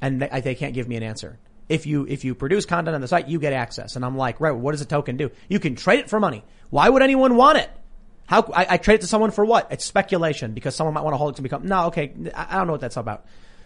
[0.00, 1.38] And they, they can't give me an answer.
[1.68, 3.94] If you if you produce content on the site, you get access.
[3.94, 5.32] And I'm like, right, what does a token do?
[5.50, 6.44] You can trade it for money.
[6.70, 7.70] Why would anyone want it?
[8.28, 9.72] How I, I, trade it to someone for what?
[9.72, 11.66] It's speculation because someone might want to hold it to become.
[11.66, 13.24] No, okay, I, I don't know what that's about.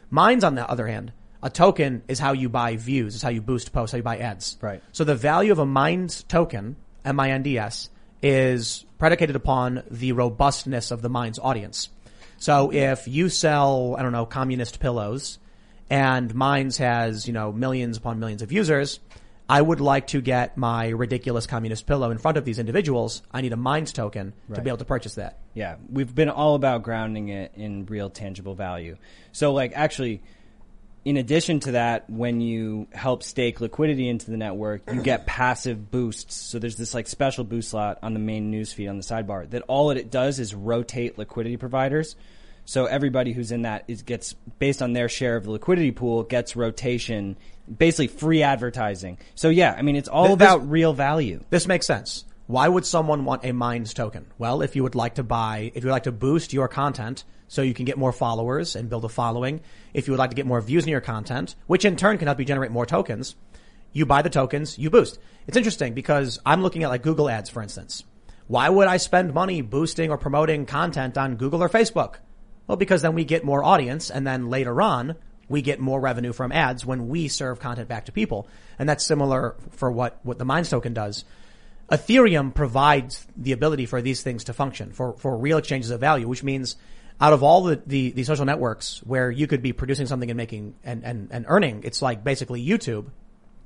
[0.09, 1.13] Minds on the other hand,
[1.43, 4.19] a token is how you buy views, is how you boost posts, how you buy
[4.19, 4.57] ads.
[4.61, 4.81] Right.
[4.93, 7.91] So the value of a Minds token, M-I-N-D-S,
[8.23, 11.89] is predicated upon the robustness of the Minds audience.
[12.39, 15.41] So if you sell, I don't know, communist pillows,
[15.91, 19.01] and Minds has, you know, millions upon millions of users.
[19.53, 23.21] I would like to get my ridiculous communist pillow in front of these individuals.
[23.31, 24.57] I need a Minds token right.
[24.57, 25.41] to be able to purchase that.
[25.53, 25.77] Yeah.
[25.91, 28.97] We've been all about grounding it in real tangible value.
[29.33, 30.23] So like actually,
[31.05, 35.91] in addition to that, when you help stake liquidity into the network, you get passive
[35.91, 36.35] boosts.
[36.35, 39.65] So there's this like special boost slot on the main newsfeed on the sidebar that
[39.69, 42.17] all it does is rotate liquidity providers.
[42.65, 46.23] So everybody who's in that is gets based on their share of the liquidity pool
[46.23, 47.37] gets rotation,
[47.79, 49.19] basically free advertising.
[49.35, 51.45] So yeah, I mean it's all this, about real value.
[51.51, 52.25] This makes sense.
[52.47, 54.27] Why would someone want a Minds token?
[54.37, 57.25] Well, if you would like to buy, if you would like to boost your content
[57.49, 59.61] so you can get more followers and build a following,
[59.95, 62.27] if you would like to get more views in your content, which in turn can
[62.27, 63.37] help you generate more tokens,
[63.93, 65.19] you buy the tokens, you boost.
[65.47, 68.05] It's interesting because I'm looking at like Google ads, for instance.
[68.49, 72.17] Why would I spend money boosting or promoting content on Google or Facebook?
[72.67, 75.17] Well, because then we get more audience and then later on,
[75.53, 78.49] we get more revenue from ads when we serve content back to people.
[78.79, 81.25] And that's similar for what, what the Minds token does.
[81.91, 86.27] Ethereum provides the ability for these things to function for, for real exchanges of value,
[86.27, 86.77] which means
[87.21, 90.37] out of all the, the, the, social networks where you could be producing something and
[90.37, 93.07] making and, and, and earning, it's like basically YouTube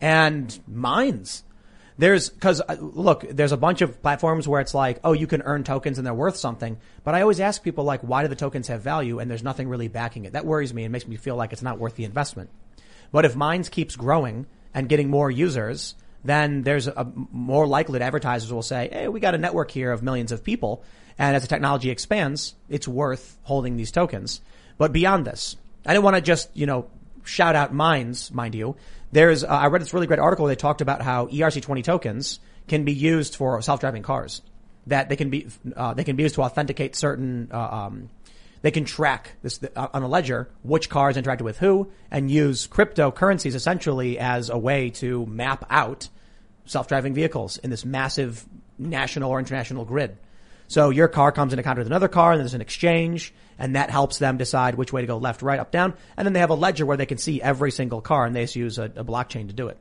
[0.01, 1.45] and Minds.
[1.99, 5.43] There's, cause uh, look, there's a bunch of platforms where it's like, oh, you can
[5.43, 6.77] earn tokens and they're worth something.
[7.05, 9.19] But I always ask people like, why do the tokens have value?
[9.19, 10.35] And there's nothing really backing it.
[10.35, 12.51] That worries me and makes me feel like it's not worth the investment.
[13.13, 18.05] But if Minds keeps growing and getting more users, then there's a more likely that
[18.05, 20.85] advertisers will say, hey, we got a network here of millions of people.
[21.19, 24.43] And as the technology expands, it's worth holding these tokens.
[24.77, 25.57] But beyond this,
[25.87, 26.91] I do not want to just, you know,
[27.25, 28.77] shout out Minds, mind you.
[29.17, 30.45] There's, uh, I read this really great article.
[30.45, 32.39] They talked about how ERC20 tokens
[32.69, 34.43] can be used for self-driving cars.
[34.89, 38.11] That they can be, uh, they can be used to authenticate certain, uh, um,
[38.61, 42.69] they can track this uh, on a ledger which cars interacted with who and use
[42.69, 46.11] cryptocurrencies essentially as a way to map out
[46.67, 48.45] self-driving vehicles in this massive
[48.79, 50.19] national or international grid.
[50.69, 53.91] So your car comes into contact with another car and there's an exchange and that
[53.91, 55.95] helps them decide which way to go left, right, up, down.
[56.17, 58.45] And then they have a ledger where they can see every single car and they
[58.45, 59.79] just use a, a blockchain to do it.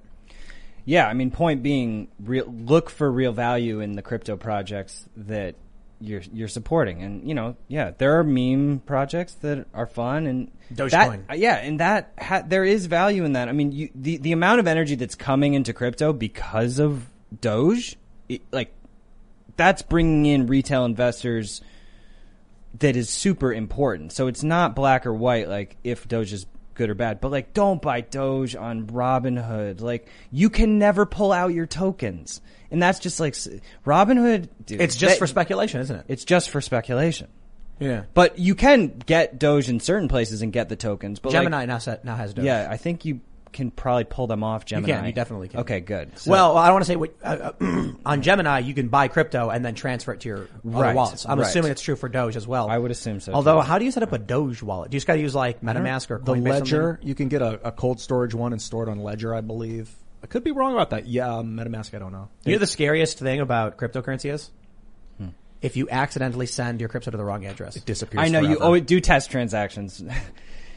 [0.85, 5.55] Yeah, I mean, point being, real, look for real value in the crypto projects that
[5.99, 10.51] you're you're supporting, and you know, yeah, there are meme projects that are fun, and
[10.71, 13.49] Dogecoin, that, yeah, and that ha- there is value in that.
[13.49, 17.09] I mean, you, the the amount of energy that's coming into crypto because of
[17.41, 17.97] Doge,
[18.29, 18.73] it, like
[19.57, 21.61] that's bringing in retail investors
[22.79, 24.11] that is super important.
[24.11, 27.53] So it's not black or white, like if Doge is good or bad, but like
[27.53, 29.81] don't buy Doge on Robinhood.
[29.81, 32.41] Like you can never pull out your tokens.
[32.71, 33.33] And that's just like
[33.85, 34.49] Robinhood.
[34.65, 36.05] Dude, it's just that, for speculation, isn't it?
[36.07, 37.29] It's just for speculation.
[37.79, 38.03] Yeah.
[38.13, 41.19] But you can get Doge in certain places and get the tokens.
[41.19, 42.45] But Gemini like, now set, now has Doge.
[42.45, 43.21] Yeah, I think you
[43.55, 44.87] can probably pull them off Gemini.
[44.87, 45.05] You can.
[45.05, 45.61] You definitely can.
[45.61, 46.19] Okay, good.
[46.19, 49.07] So, well, I don't want to say what, uh, uh on Gemini you can buy
[49.07, 51.25] crypto and then transfer it to your right, other wallets.
[51.25, 51.47] I'm right.
[51.47, 52.69] assuming it's true for Doge as well.
[52.69, 53.31] I would assume so.
[53.33, 53.67] Although, too.
[53.67, 54.91] how do you set up a Doge wallet?
[54.91, 56.99] Do you just got to use like MetaMask or Coinbase the Ledger?
[57.01, 59.89] You can get a, a, cold storage one and store it on Ledger, I believe.
[60.21, 61.07] I could be wrong about that.
[61.07, 62.27] Yeah, um, MetaMask, I don't know.
[62.43, 64.51] You know the scariest thing about cryptocurrency is?
[65.17, 65.29] Hmm.
[65.61, 68.21] If you accidentally send your crypto to the wrong address, it disappears.
[68.21, 68.53] I know forever.
[68.53, 68.59] you.
[68.59, 70.03] Oh, do test transactions.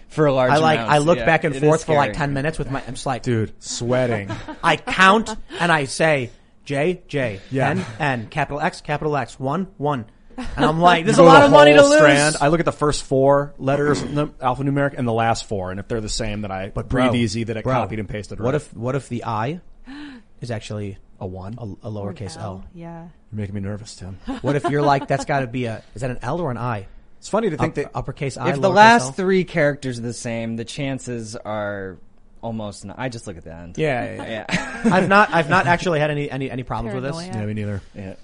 [0.09, 0.51] for a large.
[0.51, 0.79] I like.
[0.79, 0.95] Amounts.
[0.95, 2.83] I look yeah, back and forth for like ten minutes with my.
[2.87, 4.31] I'm just like, dude, sweating.
[4.63, 6.31] I count and I say
[6.65, 7.71] J J yeah.
[7.71, 10.07] N N capital X capital X one one.
[10.37, 12.35] And I'm like, there's a lot of money to strand.
[12.35, 12.43] lose.
[12.43, 15.89] I look at the first four letters, the alphanumeric, and the last four, and if
[15.89, 18.39] they're the same, then I but breathe bro, easy that I bro, copied and pasted.
[18.39, 18.45] Right.
[18.45, 19.61] What if what if the I
[20.41, 22.65] is actually a one, a, a lowercase L?
[22.75, 24.19] Yeah, you're making me nervous, Tim.
[24.43, 26.59] What if you're like, that's got to be a is that an L or an
[26.59, 26.87] I?
[27.19, 28.51] It's funny to think Up, that uppercase I.
[28.51, 31.99] If the last three characters are the same, the chances are
[32.41, 32.85] almost.
[32.85, 33.77] Not, I just look at the end.
[33.77, 34.23] Yeah, yeah.
[34.23, 34.45] yeah.
[34.85, 34.95] yeah.
[34.95, 35.33] I've not.
[35.33, 37.17] I've not actually had any any any problems Paranoia.
[37.17, 37.35] with this.
[37.35, 37.83] Yeah, me neither.
[37.95, 38.15] Yeah.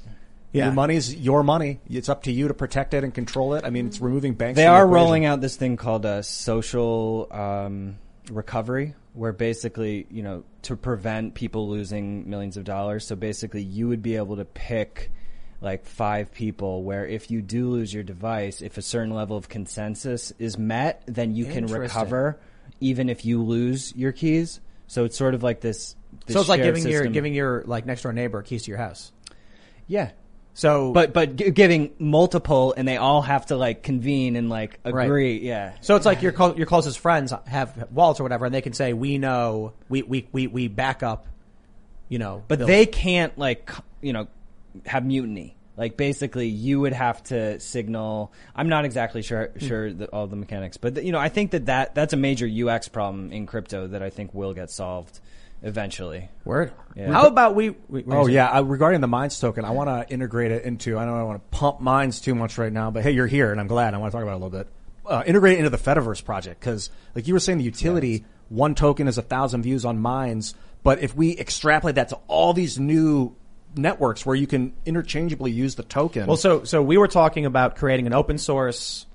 [0.53, 0.67] Yeah.
[0.67, 1.81] Your money's your money.
[1.91, 3.65] It's up to you to protect it and control it.
[3.65, 4.57] I mean, it's removing banks.
[4.57, 7.99] They are rolling out this thing called a social um,
[8.31, 13.05] recovery, where basically, you know, to prevent people losing millions of dollars.
[13.05, 15.11] So basically, you would be able to pick
[15.65, 19.49] like five people where if you do lose your device, if a certain level of
[19.49, 22.39] consensus is met, then you can recover
[22.81, 24.61] even if you lose your keys.
[24.87, 25.97] So it's sort of like this.
[26.27, 26.93] this so it's like giving system.
[26.93, 29.13] your giving your like next door neighbor keys to your house.
[29.87, 30.11] Yeah.
[30.57, 34.79] So, but but g- giving multiple, and they all have to like convene and like
[34.85, 35.33] agree.
[35.35, 35.43] Right.
[35.43, 35.73] Yeah.
[35.81, 38.93] So it's like your your closest friends have wallets or whatever, and they can say,
[38.93, 41.27] "We know, we we we we back up."
[42.09, 43.71] You know, but they can't like
[44.01, 44.29] you know
[44.87, 45.57] have mutiny.
[45.77, 48.33] Like basically, you would have to signal.
[48.55, 51.67] I'm not exactly sure sure the, all the mechanics, but you know, I think that,
[51.67, 55.19] that that's a major UX problem in crypto that I think will get solved
[55.65, 56.29] eventually.
[56.45, 56.73] Word.
[56.95, 57.11] Yeah.
[57.11, 57.71] How about we?
[57.89, 60.97] we oh yeah, uh, regarding the Minds token, I want to integrate it into.
[60.97, 63.61] I don't want to pump Minds too much right now, but hey, you're here, and
[63.61, 63.95] I'm glad.
[63.95, 64.69] I want to talk about it a little bit.
[65.05, 68.23] Uh, integrate it into the Fediverse project because, like you were saying, the utility yes.
[68.49, 72.53] one token is a thousand views on Minds, but if we extrapolate that to all
[72.53, 73.35] these new
[73.77, 76.27] networks where you can interchangeably use the token.
[76.27, 79.07] Well, so so we were talking about creating an open source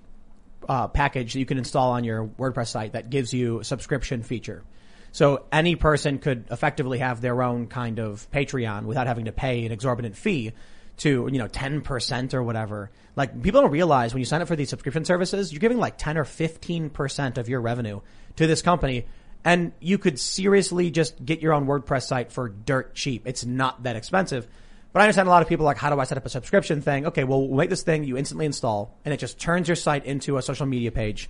[0.68, 4.24] uh, package that you can install on your WordPress site that gives you a subscription
[4.24, 4.64] feature.
[5.12, 9.66] So any person could effectively have their own kind of Patreon without having to pay
[9.66, 10.54] an exorbitant fee
[10.98, 12.92] to, you know, 10% or whatever.
[13.16, 15.98] Like people don't realize when you sign up for these subscription services, you're giving like
[15.98, 18.02] 10 or 15% of your revenue
[18.36, 19.08] to this company.
[19.46, 23.24] And you could seriously just get your own WordPress site for dirt cheap.
[23.26, 24.48] It's not that expensive.
[24.92, 26.82] But I understand a lot of people like, how do I set up a subscription
[26.82, 27.06] thing?
[27.06, 30.06] Okay, well, we'll make this thing you instantly install and it just turns your site
[30.06, 31.30] into a social media page.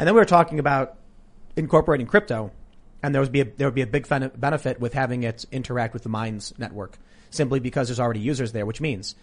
[0.00, 0.96] And then we were talking about
[1.56, 2.52] incorporating crypto,
[3.02, 5.92] and there would be a, there would be a big benefit with having it interact
[5.92, 6.96] with the Minds network,
[7.28, 8.64] simply because there's already users there.
[8.64, 9.14] Which means,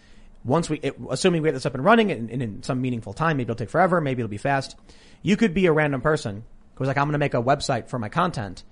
[0.44, 3.12] once we, it, assuming we get this up and running in, in, in, some meaningful
[3.12, 4.76] time, maybe it'll take forever, maybe it'll be fast.
[5.20, 6.44] You could be a random person
[6.76, 8.62] who's like, I'm going to make a website for my content.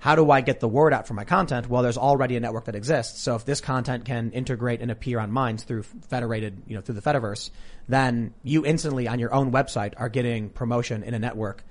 [0.00, 1.68] How do I get the word out for my content?
[1.68, 3.20] Well, there's already a network that exists.
[3.20, 6.94] So if this content can integrate and appear on Minds through federated, you know, through
[6.94, 7.50] the Fediverse,
[7.86, 11.64] then you instantly on your own website are getting promotion in a network.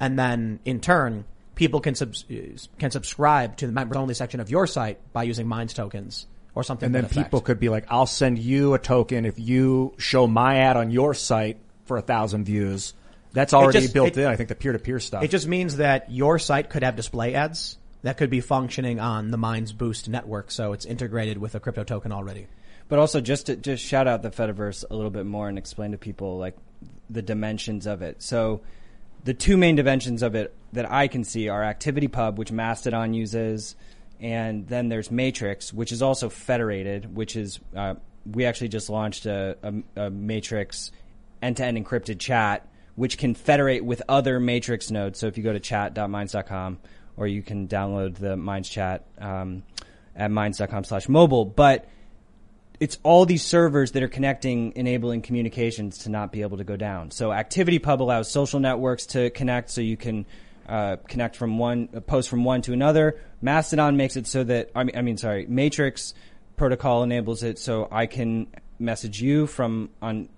[0.00, 2.24] And then in turn, people can subs-
[2.78, 6.26] can subscribe to the members only section of your site by using Minds tokens
[6.56, 6.86] or something.
[6.86, 10.58] And then people could be like, I'll send you a token if you show my
[10.58, 12.94] ad on your site for a thousand views.
[13.36, 14.26] That's already just, built it, in.
[14.26, 15.22] I think the peer-to-peer stuff.
[15.22, 19.30] It just means that your site could have display ads that could be functioning on
[19.30, 22.46] the Minds Boost network, so it's integrated with a crypto token already.
[22.88, 25.90] But also, just to just shout out the Fediverse a little bit more and explain
[25.90, 26.56] to people like
[27.10, 28.22] the dimensions of it.
[28.22, 28.62] So,
[29.24, 33.76] the two main dimensions of it that I can see are ActivityPub, which Mastodon uses,
[34.18, 39.26] and then there's Matrix, which is also federated, which is uh, we actually just launched
[39.26, 40.90] a, a, a Matrix
[41.42, 42.66] end-to-end encrypted chat
[42.96, 45.18] which can federate with other matrix nodes.
[45.18, 46.78] So if you go to chat.minds.com
[47.16, 49.62] or you can download the Minds chat um,
[50.14, 51.44] at minds.com slash mobile.
[51.44, 51.88] But
[52.78, 56.76] it's all these servers that are connecting, enabling communications to not be able to go
[56.76, 57.10] down.
[57.10, 60.26] So ActivityPub allows social networks to connect so you can
[60.68, 63.18] uh, connect from one, uh, post from one to another.
[63.40, 66.12] Mastodon makes it so that, I mean, I mean, sorry, Matrix
[66.56, 68.48] protocol enables it so I can
[68.78, 70.28] message you from on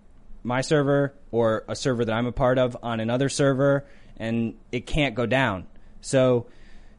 [0.48, 4.86] my server or a server that I'm a part of on another server, and it
[4.86, 5.66] can't go down.
[6.00, 6.46] So,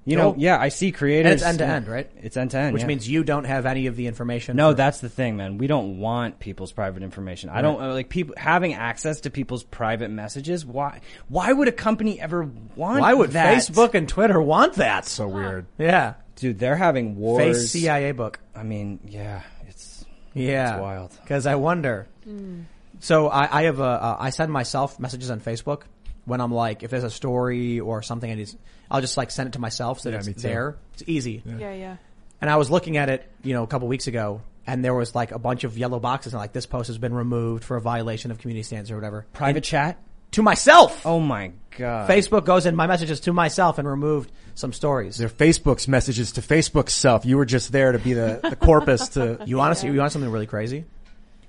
[0.05, 1.31] you know, yeah, I see creators.
[1.31, 2.09] And it's end to end, right?
[2.21, 2.87] It's end to end, which yeah.
[2.87, 4.55] means you don't have any of the information.
[4.55, 5.57] No, for- that's the thing, man.
[5.57, 7.49] We don't want people's private information.
[7.49, 10.65] I don't like people having access to people's private messages.
[10.65, 11.01] Why?
[11.27, 12.95] Why would a company ever want?
[12.95, 13.01] That?
[13.01, 13.57] Why would that?
[13.57, 15.05] Facebook and Twitter want that?
[15.05, 15.65] So weird.
[15.77, 17.43] Yeah, dude, they're having wars.
[17.43, 18.39] Face CIA book.
[18.55, 21.17] I mean, yeah, it's yeah, it's wild.
[21.21, 22.07] Because I wonder.
[22.27, 22.65] Mm.
[22.99, 25.83] So I, I have a, uh, I send myself messages on Facebook
[26.25, 28.49] when I'm like, if there's a story or something, I need,
[28.89, 30.77] I'll just like send it to myself so that yeah, it's there.
[30.93, 31.41] It's easy.
[31.45, 31.57] Yeah.
[31.57, 31.97] yeah, yeah.
[32.41, 35.15] And I was looking at it, you know, a couple weeks ago, and there was
[35.15, 37.81] like a bunch of yellow boxes, and like this post has been removed for a
[37.81, 39.25] violation of community standards or whatever.
[39.33, 39.97] Private and chat
[40.31, 41.05] to myself.
[41.05, 42.09] Oh my god!
[42.09, 45.17] Facebook goes in my messages to myself and removed some stories.
[45.17, 47.25] They're Facebook's messages to Facebook's self.
[47.25, 49.39] You were just there to be the, the corpus to.
[49.45, 50.85] You honestly, you want something really crazy?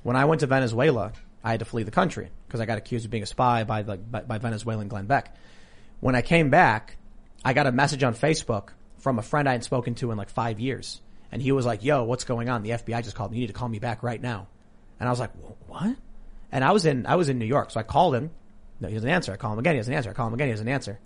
[0.03, 3.05] When I went to Venezuela, I had to flee the country because I got accused
[3.05, 5.35] of being a spy by the by, by Venezuelan Glenn Beck.
[6.01, 6.97] When I came back,
[7.45, 10.31] I got a message on Facebook from a friend I hadn't spoken to in like
[10.31, 11.01] five years,
[11.33, 12.63] and he was like, "Yo, what's going on?
[12.63, 13.39] The FBI just called me.
[13.39, 14.49] You need to call me back right now."
[14.99, 15.31] And I was like,
[15.67, 15.97] "What?"
[16.53, 18.31] And I was in I was in New York, so I called him.
[18.81, 19.33] No, he doesn't answer.
[19.33, 19.75] I call him again.
[19.75, 20.11] He doesn't answer.
[20.11, 20.49] I call him again.
[20.49, 20.99] He doesn't answer.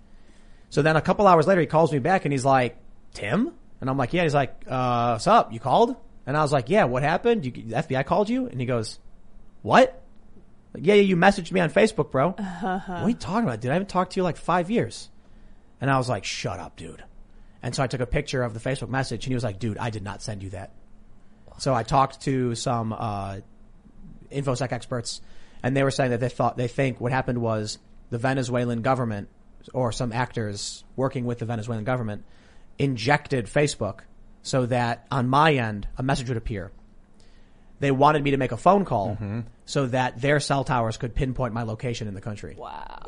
[0.69, 2.77] So then a couple hours later, he calls me back and he's like,
[3.13, 5.53] "Tim," and I'm like, "Yeah." He's like, "Uh, what's up?
[5.53, 5.95] You called?"
[6.25, 6.85] And I was like, "Yeah.
[6.85, 7.45] What happened?
[7.45, 8.99] You, the FBI called you?" And he goes,
[9.61, 10.01] "What?"
[10.75, 12.35] Like, yeah, yeah, you messaged me on Facebook, bro.
[12.37, 12.79] Uh-huh.
[12.85, 13.71] What are you talking about, dude?
[13.71, 15.09] I haven't talked to you like five years.
[15.79, 17.03] And I was like, shut up, dude.
[17.63, 19.77] And so I took a picture of the Facebook message and he was like, dude,
[19.77, 20.73] I did not send you that.
[21.59, 23.37] So I talked to some, uh,
[24.31, 25.21] infosec experts,
[25.63, 27.77] and they were saying that they thought they think what happened was
[28.09, 29.29] the Venezuelan government
[29.73, 32.25] or some actors working with the Venezuelan government
[32.77, 34.01] injected Facebook
[34.41, 36.71] so that on my end a message would appear.
[37.79, 39.39] They wanted me to make a phone call Mm-hmm.
[39.65, 42.55] So that their cell towers could pinpoint my location in the country.
[42.57, 43.01] Wow.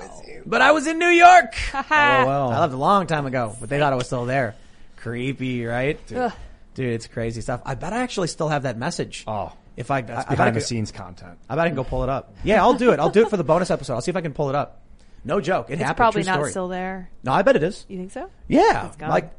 [0.45, 1.55] But I was in New York.
[1.73, 2.49] Oh, well.
[2.51, 4.55] I left a long time ago, but they thought I was still there.
[4.97, 5.99] Creepy, right?
[6.07, 6.33] Dude, Ugh.
[6.77, 7.61] it's crazy stuff.
[7.65, 9.23] I bet I actually still have that message.
[9.27, 11.37] Oh, If I, that's I, I bet I behind the could- scenes content.
[11.49, 12.33] I bet I can go pull it up.
[12.43, 12.99] Yeah, I'll do it.
[12.99, 13.93] I'll do it for the bonus episode.
[13.93, 14.81] I'll see if I can pull it up.
[15.23, 15.69] No joke.
[15.69, 15.97] It It's happened.
[15.97, 16.51] probably True not story.
[16.51, 17.09] still there.
[17.23, 17.85] No, I bet it is.
[17.89, 18.29] You think so?
[18.47, 19.31] Yeah, It's like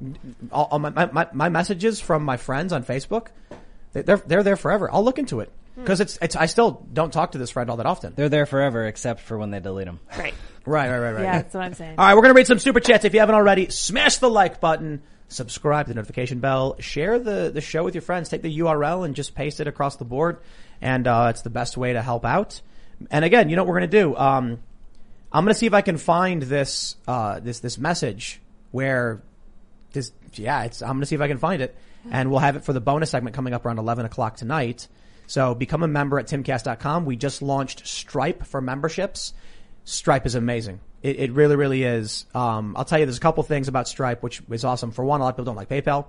[0.53, 3.29] all, all my, my my messages from my friends on Facebook,
[3.93, 4.89] they- they're they're there forever.
[4.93, 5.51] I'll look into it.
[5.79, 6.37] Because it's it's.
[6.37, 8.13] I still don't talk to this friend all that often.
[8.17, 10.01] They're there forever, except for when they delete them.
[10.17, 10.35] Right.
[10.67, 11.23] Right, right, right, right.
[11.23, 11.95] Yeah, that's what I'm saying.
[11.97, 13.07] All right, we're gonna read some super chats.
[13.07, 17.51] If you haven't already, smash the like button, subscribe to the notification bell, share the
[17.55, 18.29] the show with your friends.
[18.29, 20.41] Take the URL and just paste it across the board,
[20.83, 22.61] and uh, it's the best way to help out.
[23.11, 24.15] And again, you know what we're gonna do?
[24.15, 24.59] Um,
[25.33, 28.39] I'm gonna see if I can find this uh, this this message
[28.71, 29.23] where
[29.93, 31.75] this yeah, it's I'm gonna see if I can find it,
[32.11, 34.89] and we'll have it for the bonus segment coming up around 11 o'clock tonight.
[35.29, 37.05] So become a member at timcast.com.
[37.05, 39.35] We just launched Stripe for memberships.
[39.85, 40.81] Stripe is amazing.
[41.03, 42.27] It, it really, really is.
[42.35, 44.91] Um, I'll tell you, there's a couple things about Stripe which is awesome.
[44.91, 46.07] For one, a lot of people don't like PayPal.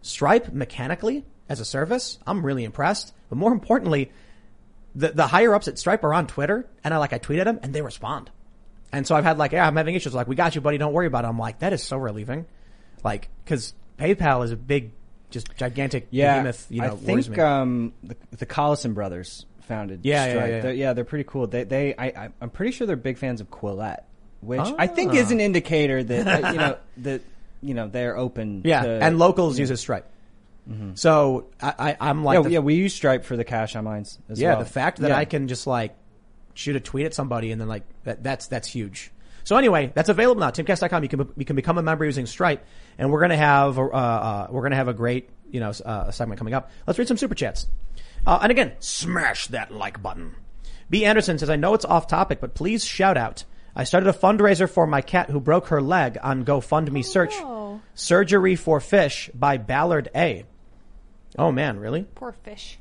[0.00, 3.14] Stripe mechanically as a service, I'm really impressed.
[3.28, 4.10] But more importantly,
[4.94, 7.44] the the higher ups at Stripe are on Twitter, and I like I tweet at
[7.44, 8.30] them, and they respond.
[8.92, 10.14] And so I've had like, yeah, I'm having issues.
[10.14, 10.78] Like, we got you, buddy.
[10.78, 11.28] Don't worry about it.
[11.28, 12.46] I'm like, that is so relieving.
[13.02, 14.92] Like, because PayPal is a big,
[15.32, 16.66] just gigantic Yeah, behemoth.
[16.70, 20.00] You know, I think um, the, the Collison brothers founded.
[20.04, 20.48] Yeah, yeah, Stripe.
[20.48, 20.62] yeah, yeah.
[20.62, 21.46] They're, yeah, they're pretty cool.
[21.48, 24.02] They, they, I, I'm pretty sure they're big fans of Quillette,
[24.40, 25.16] which I think Ah.
[25.16, 27.20] is an indicator that you know that
[27.62, 28.62] you know they're open.
[28.64, 30.08] yeah, to, and locals uses Stripe.
[30.94, 33.84] So I, I, I'm like, yeah, the, yeah, we use Stripe for the cash on
[33.84, 34.18] Minds.
[34.28, 34.60] As yeah, well.
[34.60, 35.16] the fact that Yeah.
[35.16, 35.94] I can just like
[36.54, 39.10] shoot a tweet at somebody and then like that, that's that's huge.
[39.44, 40.50] So anyway, that's available now.
[40.50, 41.02] Timcast.com.
[41.02, 42.64] You can you can become a member using Stripe,
[42.98, 46.38] and we're gonna have uh, uh, we're gonna have a great you know uh, segment
[46.38, 46.70] coming up.
[46.86, 47.66] Let's read some super chats.
[48.26, 50.34] Uh, and again, smash that like button.
[50.88, 51.04] B.
[51.04, 53.44] Anderson says, I know it's off topic, but please shout out.
[53.74, 57.80] I started a fundraiser for my cat who broke her leg on GoFundMe search no.
[57.94, 60.44] Surgery for Fish by Ballard A.
[61.38, 62.02] Oh man, really?
[62.14, 62.78] Poor fish.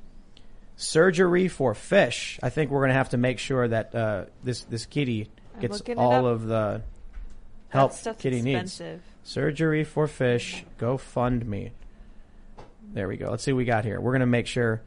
[0.75, 2.39] surgery for fish.
[2.43, 5.29] I think we're going to have to make sure that uh, this this kitty
[5.59, 6.81] gets all of the
[7.69, 8.81] help kitty needs.
[9.23, 10.63] Surgery for fish.
[10.77, 11.71] Go fund me.
[12.93, 13.29] There we go.
[13.29, 14.01] Let's see what we got here.
[14.01, 14.81] We're going to make sure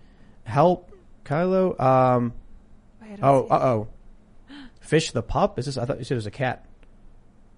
[0.44, 0.90] help
[1.24, 1.78] Kylo.
[1.80, 2.34] Um,
[3.00, 3.88] Wait, oh, uh oh.
[4.80, 5.58] Fish the pup.
[5.58, 5.78] Is this?
[5.78, 6.66] I thought you said it was a cat.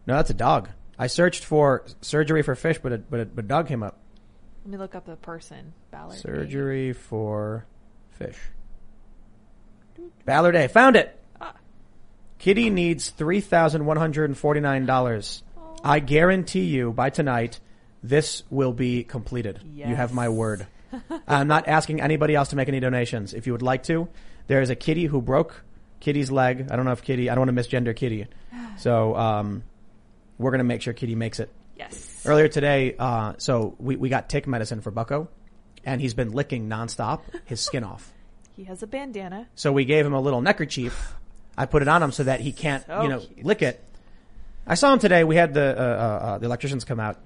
[0.06, 0.68] No, that's a dog.
[0.98, 3.98] I searched for surgery for fish, but a, but a, but a dog came up.
[4.64, 5.72] Let me look up the person.
[5.90, 6.18] Ballard.
[6.18, 7.66] Surgery for
[8.12, 8.38] fish.
[10.24, 10.68] Ballard A.
[10.68, 11.15] Found it.
[12.38, 15.42] Kitty needs $3,149.
[15.84, 17.60] I guarantee you by tonight,
[18.02, 19.60] this will be completed.
[19.74, 20.66] You have my word.
[21.26, 23.34] I'm not asking anybody else to make any donations.
[23.34, 24.08] If you would like to,
[24.46, 25.62] there is a kitty who broke
[26.00, 26.68] Kitty's leg.
[26.70, 28.26] I don't know if Kitty, I don't want to misgender Kitty.
[28.78, 29.62] So, um,
[30.38, 31.50] we're going to make sure Kitty makes it.
[31.76, 32.22] Yes.
[32.26, 35.28] Earlier today, uh, so we, we got tick medicine for Bucko,
[35.84, 38.12] and he's been licking nonstop his skin off.
[38.54, 39.46] He has a bandana.
[39.54, 41.14] So we gave him a little neckerchief.
[41.56, 43.44] I put it on him so that he can't, So you know, cute.
[43.44, 43.82] lick it.
[44.66, 45.24] I saw him today.
[45.24, 47.18] We had the uh, uh, uh, the electricians come out,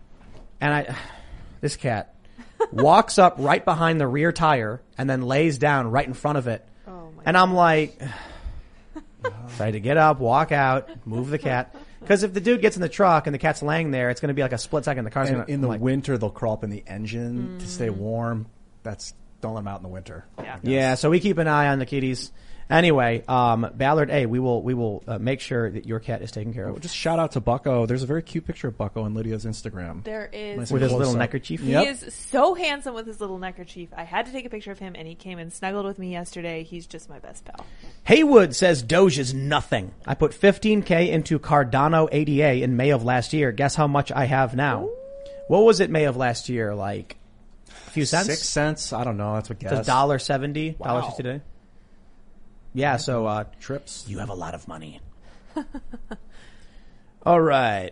[0.60, 0.96] and I,
[1.60, 2.14] this cat
[2.72, 6.46] walks up right behind the rear tire and then lays down right in front of
[6.46, 6.64] it.
[6.86, 8.00] Oh my And I'm like,
[9.56, 11.74] try to get up, walk out, move the cat.
[12.00, 14.28] Because if the dude gets in the truck and the cat's laying there, it's going
[14.28, 15.04] to be like a split second.
[15.04, 17.58] The car's And going to in the like, winter, they'll crawl up in the engine
[17.58, 17.68] to Mm.
[17.68, 18.46] stay warm.
[18.82, 19.12] That's
[19.42, 20.24] don't let them out in the winter.
[20.38, 20.58] Yeah.
[20.62, 22.30] Yeah, so we keep an eye on the kitties.
[22.70, 26.30] Anyway, um, Ballard, A, we will we will uh, make sure that your cat is
[26.30, 27.86] taken care of Just shout out to Bucko.
[27.86, 30.04] There's a very cute picture of Bucko on Lydia's Instagram.
[30.04, 30.58] There is.
[30.58, 31.18] Nice with his little up.
[31.18, 31.60] neckerchief.
[31.60, 31.86] He Yep.
[31.88, 33.88] is so handsome with his little neckerchief.
[33.96, 36.12] I had to take a picture of him, and he came and snuggled with me
[36.12, 36.62] yesterday.
[36.62, 37.66] He's just my best pal.
[38.04, 39.92] Haywood says Doge is nothing.
[40.06, 43.50] I put 15k into Cardano ADA in May of last year.
[43.52, 44.88] Guess how much I have now?
[45.48, 46.74] What was it May of last year?
[46.76, 47.16] Like
[47.68, 48.26] a few cents?
[48.26, 48.92] Six cents?
[48.92, 49.34] I don't know.
[49.34, 51.06] That's what It's a dollar seventy, dollar Wow.
[51.08, 51.42] sixty today.
[52.74, 54.04] Yeah, so uh, trips.
[54.08, 55.00] you have a lot of money.
[57.26, 57.90] All right.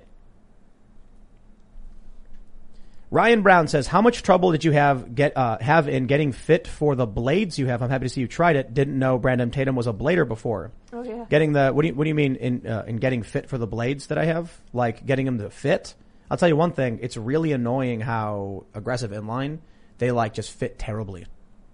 [3.10, 6.66] Ryan Brown says, "How much trouble did you have get uh, have in getting fit
[6.66, 7.82] for the blades you have?
[7.82, 8.74] I'm happy to see you tried it.
[8.74, 10.72] Didn't know Brandon Tatum was a blader before.
[10.92, 11.24] Oh yeah.
[11.30, 13.56] Getting the what do you what do you mean in uh, in getting fit for
[13.56, 14.52] the blades that I have?
[14.74, 15.94] Like getting them to fit?
[16.30, 16.98] I'll tell you one thing.
[17.00, 19.60] It's really annoying how aggressive inline
[19.96, 21.24] they like just fit terribly.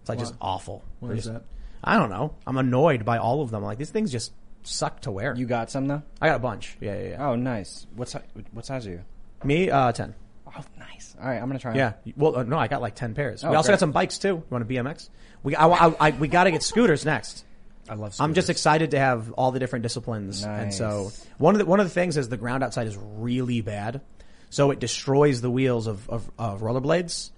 [0.02, 0.84] It's like just awful.
[1.00, 1.42] What They're is just- that?
[1.84, 2.34] I don't know.
[2.46, 3.62] I'm annoyed by all of them.
[3.62, 4.32] Like these things just
[4.62, 5.34] suck to wear.
[5.36, 6.02] You got some though?
[6.20, 6.76] I got a bunch.
[6.80, 7.28] Yeah, yeah, yeah.
[7.28, 7.86] Oh, nice.
[7.94, 8.22] What size?
[8.52, 9.02] What size are you?
[9.44, 10.14] Me, uh, ten.
[10.46, 11.14] Oh, nice.
[11.20, 11.72] All right, I'm gonna try.
[11.72, 11.76] 'em.
[11.76, 11.92] Yeah.
[12.16, 13.44] Well, uh, no, I got like ten pairs.
[13.44, 13.74] Oh, we also great.
[13.74, 14.28] got some bikes too.
[14.28, 15.10] You want a BMX?
[15.42, 17.44] We, I, I, I, we got to get scooters next.
[17.88, 18.14] I love.
[18.18, 21.26] I'm just excited to have all the different disciplines, and so Nice.
[21.36, 24.00] one of the one of the things is the ground outside is really bad,
[24.48, 27.30] so it destroys the wheels of of, of rollerblades.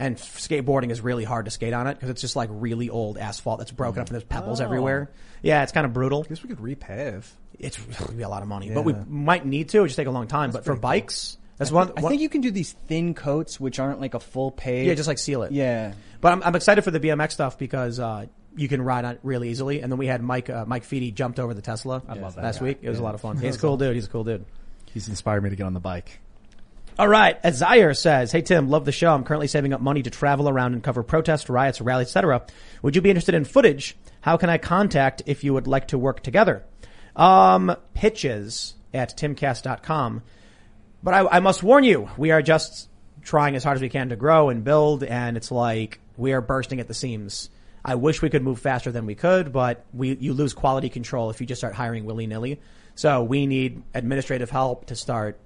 [0.00, 3.18] And skateboarding is really hard to skate on it because it's just like really old
[3.18, 4.64] asphalt that's broken up and there's pebbles Oh.
[4.64, 5.10] everywhere.
[5.42, 6.22] Yeah, it's kind of brutal.
[6.24, 7.24] I guess we could repave.
[7.58, 9.82] It's it'll be a lot of money, but we might need to.
[9.84, 10.50] It just take a long time.
[10.52, 11.92] but for bikes, that's one.
[11.96, 14.86] I one- think you can do these thin coats, which aren't like a full page.
[14.88, 15.52] yeah, just like seal it.
[15.52, 15.92] yeah.
[16.22, 19.20] But I'm, I'm excited for the BMX stuff because uh, you can ride on it
[19.22, 19.80] really easily.
[19.82, 22.58] And then we had Mike uh, Mike Feedy jumped over the Tesla love that last
[22.60, 22.64] guy.
[22.66, 22.78] week.
[22.80, 23.36] It was a lot of fun.
[23.36, 23.94] He's a cool dude.
[23.94, 24.46] He's a cool dude.
[24.92, 26.20] He's inspired me to get on the bike.
[27.00, 27.38] All right.
[27.42, 29.14] As Zaire says, Hey Tim, love the show.
[29.14, 32.44] I'm currently saving up money to travel around and cover protests, riots, rallies, etc.
[32.82, 33.96] Would you be interested in footage?
[34.20, 36.62] How can I contact if you would like to work together?
[37.16, 40.22] Um, pitches at timcast.com.
[41.02, 42.90] But I, I must warn you, we are just
[43.22, 46.42] trying as hard as we can to grow and build, and it's like we are
[46.42, 47.48] bursting at the seams.
[47.82, 51.30] I wish we could move faster than we could, but we you lose quality control
[51.30, 52.60] if you just start hiring willy nilly.
[52.94, 55.40] So we need administrative help to start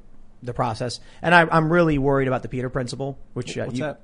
[0.45, 3.85] the process, and I, I'm really worried about the Peter principle, which uh, What's you,
[3.85, 4.01] that?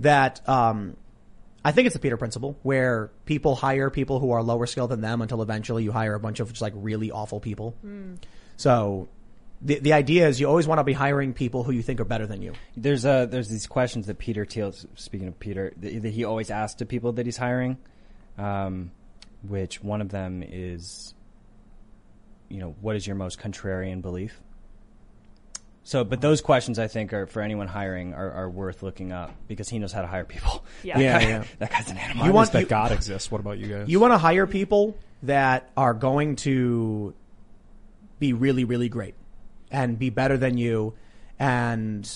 [0.00, 0.96] that um,
[1.64, 5.00] I think it's the Peter principle, where people hire people who are lower skilled than
[5.00, 7.74] them until eventually you hire a bunch of just like really awful people.
[8.56, 9.08] So
[9.62, 12.04] the the idea is you always want to be hiring people who you think are
[12.04, 12.52] better than you.
[12.76, 16.50] There's uh there's these questions that Peter Thiel, speaking of Peter, that, that he always
[16.50, 17.78] asks to people that he's hiring,
[18.36, 18.90] um,
[19.42, 21.14] which one of them is,
[22.50, 24.38] you know, what is your most contrarian belief?
[25.86, 29.30] So, but those questions I think are for anyone hiring are, are worth looking up
[29.48, 30.64] because he knows how to hire people.
[30.82, 30.98] Yeah.
[30.98, 31.44] Yeah, That guy- yeah.
[31.58, 32.24] that guy's an animal.
[32.24, 33.30] You You want- want that God exists.
[33.30, 33.88] What about you guys?
[33.88, 37.14] You want to hire people that are going to
[38.18, 39.14] be really, really great
[39.70, 40.94] and be better than you
[41.38, 42.10] and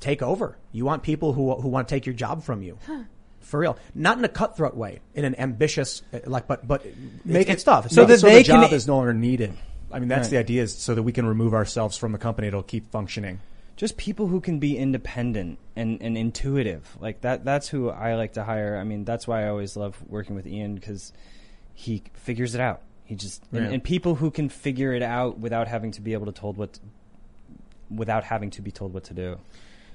[0.00, 0.56] take over.
[0.72, 2.78] You want people who who want to take your job from you.
[3.40, 6.84] For real, not in a cutthroat way, in an ambitious, uh, like, but but
[7.24, 7.90] make it stuff.
[7.90, 9.52] so Make that so they the job can- is no longer needed.
[9.92, 10.30] I mean, that's Right.
[10.30, 12.48] the idea is so that we can remove ourselves from the company.
[12.48, 13.40] It'll keep functioning.
[13.76, 18.34] just people who can be independent and, and intuitive like that that's who i like
[18.34, 21.10] to hire i mean that's why i always love working with ian because
[21.74, 23.70] he figures it out he just and, Yeah.
[23.72, 26.78] and people who can figure it out without having to be able to told what
[27.90, 29.38] without having to be told what to do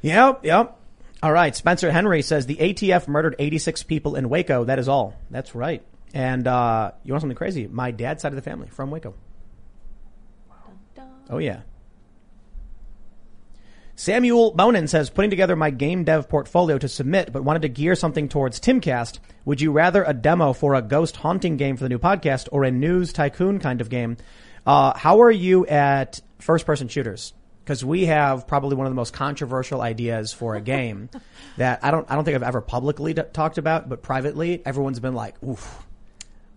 [0.02, 0.76] Yep, yep.
[1.24, 1.56] All right.
[1.56, 4.64] Spencer Henry says the ATF murdered 86 people in Waco.
[4.66, 5.16] That is all.
[5.32, 5.82] That's right.
[6.14, 7.66] And uh, you want something crazy?
[7.68, 9.16] My dad's side of the family from Waco.
[11.30, 11.62] Oh yeah.
[13.96, 17.96] Samuel Bonin says, putting together my game dev portfolio to submit, but wanted to gear
[17.96, 19.18] something towards Timcast.
[19.46, 22.64] Would you rather a demo for a ghost haunting game for the new podcast or
[22.64, 24.18] a news tycoon kind of game?
[24.68, 27.34] Uh, how are you at first person shooters?
[27.64, 31.10] Because we have probably one of the most controversial ideas for a game
[31.58, 35.00] that I don't, I don't think I've ever publicly d- talked about, but privately, everyone's
[35.00, 35.84] been like, oof.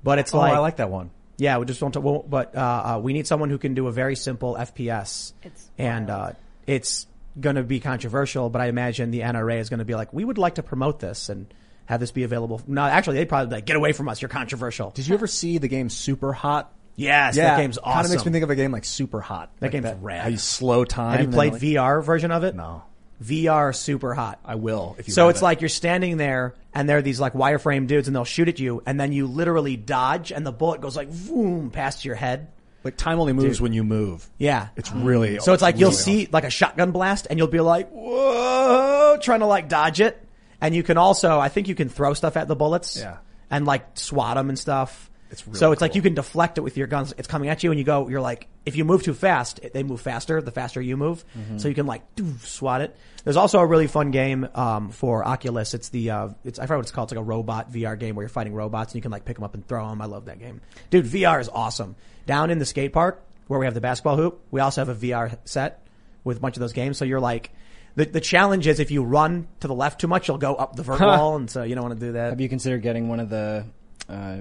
[0.04, 1.10] But it's Oh, like, I like that one.
[1.40, 1.96] Yeah, we just don't.
[1.96, 2.60] Well, but uh,
[2.96, 6.32] uh, we need someone who can do a very simple FPS, It's and uh,
[6.66, 7.06] it's
[7.40, 8.50] going to be controversial.
[8.50, 11.00] But I imagine the NRA is going to be like, we would like to promote
[11.00, 11.52] this and
[11.86, 12.60] have this be available.
[12.66, 14.20] No, actually, they'd probably be like, get away from us.
[14.20, 14.90] You're controversial.
[14.90, 16.72] Did you ever see the game Super Hot?
[16.96, 17.92] Yes, that game's awesome.
[17.94, 19.50] Kind of makes me think of a game like Super Hot.
[19.60, 20.20] That Like game's rad.
[20.20, 21.12] How you slow time.
[21.16, 22.54] Have you played like- VR version of it?
[22.54, 22.82] No,
[23.22, 24.40] VR super hot.
[24.44, 24.96] I will.
[24.98, 25.44] If you So it's it.
[25.44, 28.58] like you're standing there and there are these like wireframe dudes and they'll shoot at
[28.58, 32.48] you and then you literally dodge and the bullet goes like boom past your head.
[32.82, 34.28] like time only moves when you move.
[34.38, 34.68] Yeah.
[34.76, 37.60] It's really So it's like you'll really see like a shotgun blast and you'll be
[37.60, 40.22] like, whoa, trying to like dodge it.
[40.62, 42.96] And you can also, I think you can throw stuff at the bullets.
[42.98, 43.18] Yeah.
[43.50, 45.09] And like swat them and stuff.
[45.30, 47.14] It's really so it's like you can deflect it with your guns.
[47.16, 49.72] It's coming at you and you go, you're like, if you move too fast, it-
[49.72, 51.24] they move faster, the faster you move.
[51.38, 51.58] Mm-hmm.
[51.58, 52.96] So you can like doo, swat it.
[53.22, 55.74] There's also a really fun game, um, for Oculus.
[55.74, 57.06] It's the, uh, it's, I forgot what it's called.
[57.06, 59.36] It's like a robot VR game where you're fighting robots and you can like pick
[59.36, 60.00] them up and throw them.
[60.02, 60.60] I love that game.
[60.90, 61.96] Dude, VR is awesome.
[62.26, 64.94] Down in the skate park where we have the basketball hoop, we also have a
[65.06, 65.86] VR set
[66.24, 66.98] with a bunch of those games.
[66.98, 67.50] So you're like,
[67.94, 70.76] the, the challenge is if you run to the left too much, you'll go up
[70.76, 71.36] the vert wall.
[71.36, 72.30] And so you don't want to do that.
[72.30, 73.64] have you considered getting one of the
[74.08, 74.38] uh,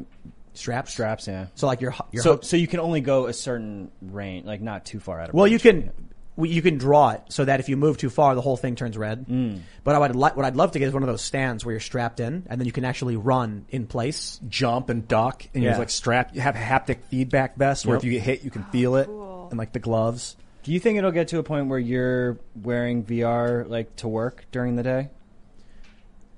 [0.60, 0.92] straps?
[0.92, 3.90] straps yeah So like your, your so hook- so you can only go a certain
[4.02, 5.92] range like not too far out of Well, you can
[6.36, 8.76] well, you can draw it so that if you move too far, the whole thing
[8.78, 9.26] turns red.
[9.28, 9.60] Mm.
[9.84, 11.74] But I would li- what I'd love to get is one of those stands where
[11.74, 14.40] you're strapped in, and then you can actually run in place.
[14.48, 15.72] jump and duck, and Yeah.
[15.72, 16.34] you're like strapped.
[16.36, 18.04] You have haptic feedback vest where Yep.
[18.04, 19.48] if you get hit, you can feel it, Cool.
[19.50, 20.38] and like the gloves.
[20.64, 24.46] do you think it'll get to a point where you're wearing VR like to work
[24.54, 25.10] during the day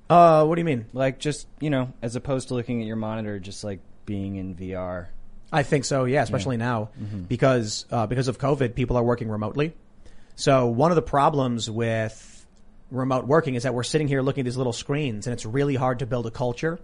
[0.10, 0.86] Uh, what do you mean?
[0.94, 4.56] Like just you know, as opposed to looking at your monitor, just like being in
[4.56, 5.08] VR.
[5.52, 6.06] I think so.
[6.06, 6.90] Yeah, especially now
[7.28, 9.74] because uh, because of COVID, people are working remotely.
[10.36, 12.46] So one of the problems with
[12.90, 15.76] remote working is that we're sitting here looking at these little screens, and it's really
[15.76, 16.80] hard to build a culture.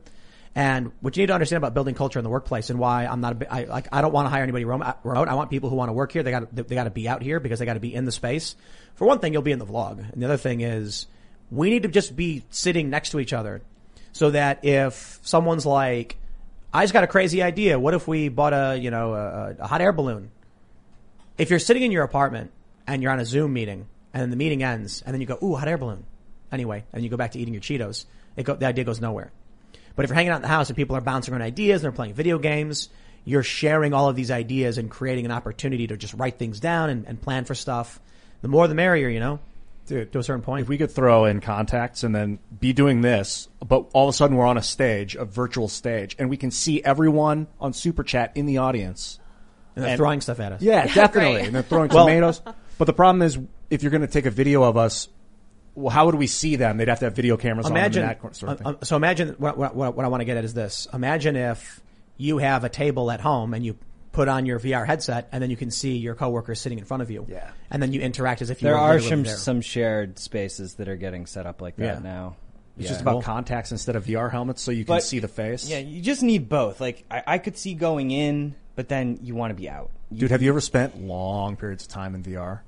[0.56, 3.22] And what you need to understand about building culture in the workplace and why I'm
[3.22, 4.95] not a I like I don't want to hire anybody remote.
[5.06, 6.23] I want people who want to work here.
[6.23, 8.11] They got they got to be out here because they got to be in the
[8.11, 8.56] space.
[8.95, 11.06] For one thing, you'll be in the vlog, and the other thing is
[11.52, 13.61] we need to just be sitting next to each other,
[14.14, 16.18] so that if someone's like,
[16.73, 17.80] I just got a crazy idea.
[17.80, 20.31] What if we bought a you know a, a hot air balloon?
[21.38, 22.52] If you're sitting in your apartment
[22.88, 25.38] and you're on a Zoom meeting and then the meeting ends and then you go,
[25.44, 26.06] ooh, hot air balloon.
[26.52, 29.31] Anyway, and you go back to eating your Cheetos, it go, the idea goes nowhere.
[29.95, 31.85] But if you're hanging out in the house and people are bouncing around ideas and
[31.85, 32.89] they're playing video games,
[33.26, 36.89] you're sharing all of these ideas and creating an opportunity to just write things down
[36.89, 37.99] and, and plan for stuff.
[38.41, 39.39] The more the merrier, you know,
[39.88, 40.62] Dude, to a certain point.
[40.64, 44.16] if we could throw in contacts and then be doing this, but all of a
[44.16, 48.04] sudden we're on a stage, a virtual stage, and we can see everyone on Super
[48.04, 49.20] Chat in the audience.
[49.76, 50.62] and they're and- throwing stuff at us.
[50.62, 51.34] Yeah, definitely.
[51.36, 51.46] great.
[51.48, 52.42] And they're throwing Well- tomatoes.
[52.78, 53.40] But the problem is,
[53.72, 55.08] if you're going to take a video of us,
[55.74, 56.78] well, how would we see them?
[56.78, 58.68] They'd have to have video cameras imagine, on them and that sort of thing.
[58.68, 60.88] uh, so imagine what, what, what I want to get at is this.
[60.94, 61.82] Imagine if
[62.18, 63.78] you have a table at home and you
[64.18, 67.03] put on your VR headset and then you can see your coworkers sitting in front
[67.03, 67.26] of you.
[67.30, 67.52] Yeah.
[67.69, 69.35] And then you interact as if you There were are literally some there.
[69.38, 71.99] some shared spaces that are getting set up like that Yeah.
[71.99, 72.35] now.
[72.77, 72.89] it's Yeah.
[72.89, 75.68] just about Well- contacts instead of VR helmets, so you can But- see the face.
[75.69, 76.80] Yeah, you just need both.
[76.81, 79.89] Like I, I could see going in, but then you want to be out.
[80.11, 82.61] You- Dude, have you ever spent long periods of time in VR?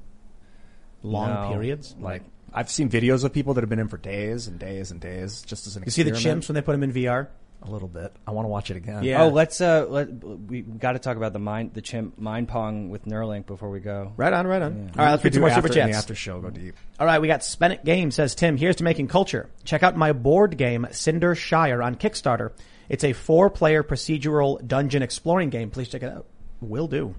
[1.03, 1.49] long No.
[1.53, 1.95] periods.
[1.99, 2.23] Like,
[2.53, 5.41] I've seen videos of people that have been in for days and days and days,
[5.43, 7.27] just as an You see the chimps when they put them in VR?
[7.61, 8.13] A little bit.
[8.25, 9.03] I want to watch it again.
[9.03, 9.23] Yeah.
[9.23, 12.89] Oh, let's uh, let we got to talk about the mind the chimp mind pong
[12.89, 14.13] with Neuralink before we go.
[14.15, 14.71] Right on, right on.
[14.71, 15.97] All We right, let's get read some do more super after, the chats.
[15.97, 16.39] after show.
[16.39, 16.75] Go deep.
[16.99, 18.55] All right, we got Spennett Game says Tim.
[18.55, 19.49] Here's to making culture.
[19.65, 22.51] Check out my board game Cinder Shire on Kickstarter.
[22.87, 25.69] It's a four-player procedural dungeon exploring game.
[25.69, 26.25] Please check it out.
[26.61, 27.13] Will do.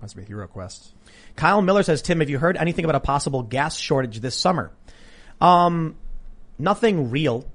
[0.00, 0.92] Must be Hero Quest.
[1.36, 4.70] Kyle Miller says, Tim, have you heard anything about a possible gas shortage this summer?
[5.40, 5.96] Um,
[6.58, 7.46] nothing real.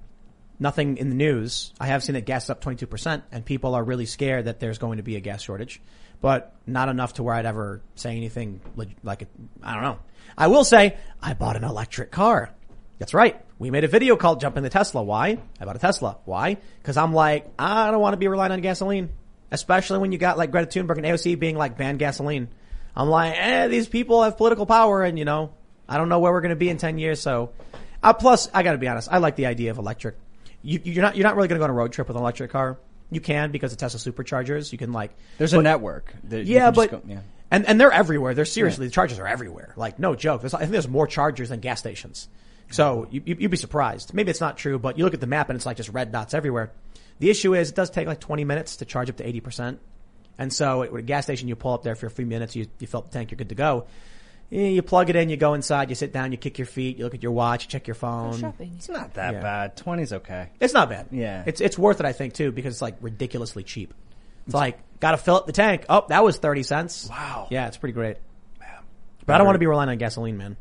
[0.62, 1.74] Nothing in the news.
[1.80, 4.98] I have seen that gas up 22% and people are really scared that there's going
[4.98, 5.82] to be a gas shortage,
[6.22, 8.62] but not enough to where I'd ever say anything
[9.04, 9.28] like,
[9.64, 9.98] I don't know.
[10.38, 12.52] I will say I bought an electric car.
[13.00, 13.44] That's right.
[13.58, 15.02] We made a video called Jumping the Tesla.
[15.02, 15.40] Why?
[15.60, 16.20] I bought a Tesla.
[16.26, 16.58] Why?
[16.84, 19.10] Cause I'm like, I don't want to be relying on gasoline.
[19.50, 22.50] Especially when you got like Greta Thunberg and AOC being like ban gasoline.
[22.96, 25.54] I'm like, eh, these people have political power and you know,
[25.90, 27.20] I don't know where we're going to be in 10 years.
[27.20, 27.50] So,
[28.04, 29.10] uh, plus I gotta be honest.
[29.12, 30.18] I like the idea of electric.
[30.64, 32.22] You, you're not, you're not really going to go on a road trip with an
[32.22, 32.78] electric car.
[33.10, 34.72] You can because of Tesla superchargers.
[34.72, 36.14] You can like, There's a network.
[36.26, 37.20] That yeah, but go- yeah.
[37.50, 38.34] and and they're everywhere.
[38.34, 39.74] They're seriously the chargers are everywhere.
[39.76, 40.42] Like no joke.
[40.42, 42.30] There's, I think there's more chargers than gas stations.
[42.70, 44.14] So you, you, you'd be surprised.
[44.14, 46.14] Maybe it's not true, but you look at the map and it's like just red
[46.14, 46.72] dots everywhere.
[47.20, 49.80] The issue is it does take like 20 minutes to charge up to 80 percent.
[50.38, 52.68] And so at a gas station, you pull up there for a few minutes, you,
[52.80, 53.86] you fill up the tank, you're good to go.
[54.54, 57.06] You plug it in, you go inside, you sit down, you kick your feet, you
[57.06, 58.38] look at your watch, check your phone.
[58.38, 58.74] shopping.
[58.76, 59.40] It's not that Yeah.
[59.42, 59.78] bad.
[59.78, 60.50] Twenty's okay.
[60.60, 61.08] It's not bad.
[61.12, 61.44] Yeah.
[61.46, 63.94] It's, it's worth it, I think, too, because it's like ridiculously cheap.
[64.46, 65.86] It's like, gotta fill up the tank.
[65.88, 67.08] Oh, that was 30 cents.
[67.10, 67.48] Wow.
[67.50, 68.18] Yeah, it's pretty great.
[69.26, 70.58] But I don't want to be relying on gasoline, man.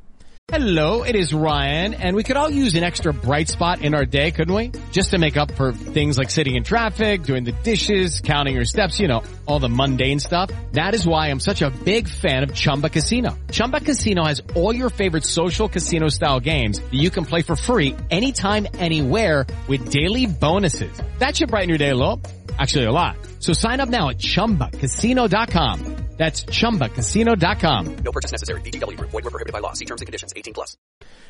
[0.52, 4.04] Hello, it is Ryan, and we could all use an extra bright spot in our
[4.04, 4.72] day, couldn't we?
[4.90, 8.64] Just to make up for things like sitting in traffic, doing the dishes, counting your
[8.64, 10.50] steps, you know, all the mundane stuff.
[10.72, 13.38] That is why I'm such a big fan of Chumba Casino.
[13.52, 17.54] Chumba Casino has all your favorite social casino style games that you can play for
[17.54, 20.92] free anytime, anywhere with daily bonuses.
[21.20, 22.20] That should brighten your day a little.
[22.58, 23.14] Actually, a lot.
[23.40, 25.96] So sign up now at ChumbaCasino.com.
[26.18, 27.96] That's ChumbaCasino.com.
[28.04, 28.60] No purchase necessary.
[28.60, 29.10] VGW Group.
[29.10, 29.72] Void were prohibited by law.
[29.72, 30.34] See terms and conditions.
[30.36, 30.76] 18 plus.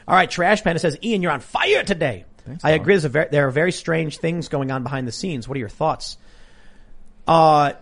[0.09, 2.25] All right, Trash Panda says, Ian, you're on fire today.
[2.65, 2.95] I agree.
[2.95, 5.47] There's a ver- there are very strange things going on behind the scenes.
[5.47, 6.17] What are your thoughts?
[7.29, 7.75] Uh,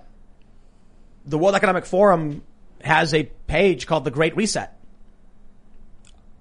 [1.24, 2.42] the World Economic Forum
[2.82, 4.70] has a page called the Great Reset.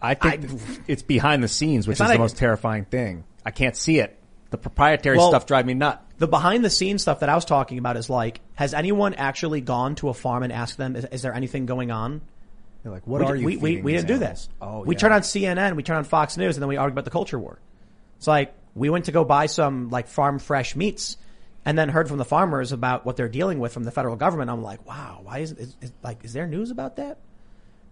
[0.01, 0.45] I think
[0.87, 3.23] it's behind the scenes, which is the like- most terrifying thing.
[3.45, 4.16] I can't see it.
[4.49, 6.03] The proprietary Well- stuff drive me nuts.
[6.17, 9.61] The behind the scenes stuff that I was talking about is like, has anyone actually
[9.61, 12.21] gone to a farm and asked them, is, is there anything going on?
[12.83, 13.45] You're like, what we, are you?
[13.45, 14.49] We, we, we didn't do this.
[14.61, 14.99] Oh, we yeah.
[14.99, 17.37] turn on CNN, we turn on Fox News, and then we argue about the culture
[17.37, 17.59] war.
[18.17, 21.17] It's like we went to go buy some like farm fresh meats,
[21.65, 24.49] and then heard from the farmers about what they're dealing with from the federal government.
[24.49, 27.17] I'm like, wow, why is, is, is like is there news about that?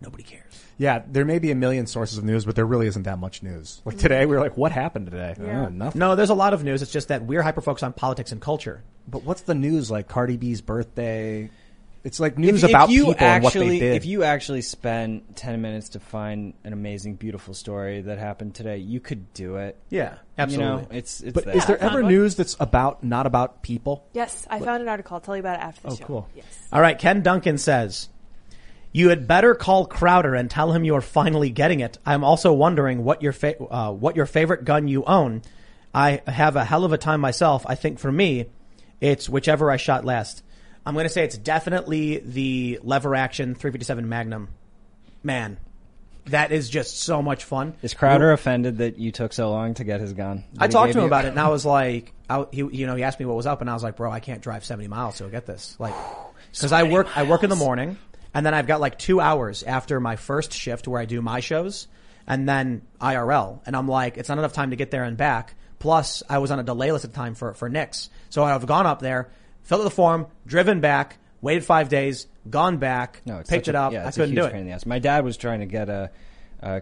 [0.01, 0.43] Nobody cares.
[0.77, 3.41] Yeah, there may be a million sources of news, but there really isn't that much
[3.43, 3.81] news.
[3.85, 5.35] Like today, we were like, what happened today?
[5.41, 5.65] Yeah.
[5.65, 5.99] Oh, nothing.
[5.99, 6.81] No, there's a lot of news.
[6.81, 8.83] It's just that we're hyper focused on politics and culture.
[9.07, 10.07] But what's the news like?
[10.07, 11.49] Cardi B's birthday.
[12.03, 13.95] It's like news about you people actually, and what they did.
[13.95, 18.77] If you actually spend 10 minutes to find an amazing, beautiful story that happened today,
[18.77, 19.75] you could do it.
[19.89, 20.81] Yeah, You absolutely.
[20.83, 21.57] know, it's, it's but there.
[21.57, 22.11] is there found ever one.
[22.11, 24.05] news that's about not about people?
[24.13, 25.15] Yes, I found an article.
[25.15, 26.05] I'll tell you about it after the Oh, show.
[26.05, 26.29] cool.
[26.35, 26.45] Yes.
[26.71, 28.07] All right, Ken Duncan says,
[28.95, 31.97] "You had better call Crowder and tell him you are finally getting it.
[32.05, 35.41] I'm also wondering what your fa- uh, what your favorite gun you own.
[35.93, 37.65] I have a hell of a time myself.
[37.67, 38.45] I think for me,
[39.01, 40.43] it's whichever I shot last.
[40.85, 44.47] I'm going to say it's definitely the lever action 357 Magnum.
[45.23, 45.57] Man,
[46.27, 47.73] that is just so much fun.
[47.81, 50.45] Is Crowder offended that you took so long to get his gun?
[50.53, 52.95] that I talked to him about it, and I was like, I, he, you know,
[52.95, 54.87] he asked me what was up, and I was like, bro, I can't drive 70
[54.87, 55.93] miles to get this, like,
[56.51, 57.97] because I work, I work in the morning,
[58.35, 61.39] and then I've got like two hours after my first shift where I do my
[61.39, 61.87] shows,
[62.27, 65.55] and then IRL, and I'm like, it's not enough time to get there and back.
[65.79, 68.65] Plus, I was on a delay list at the time for for NICS, so I've
[68.67, 69.29] gone up there,
[69.63, 73.79] filled out the form, driven back, waited five days, gone back, No, picked it a-
[73.79, 73.93] up.
[73.93, 74.51] Yeah, I couldn't a huge do it.
[74.51, 74.85] pain in the ass.
[74.85, 76.11] My dad was trying to get a,
[76.61, 76.81] a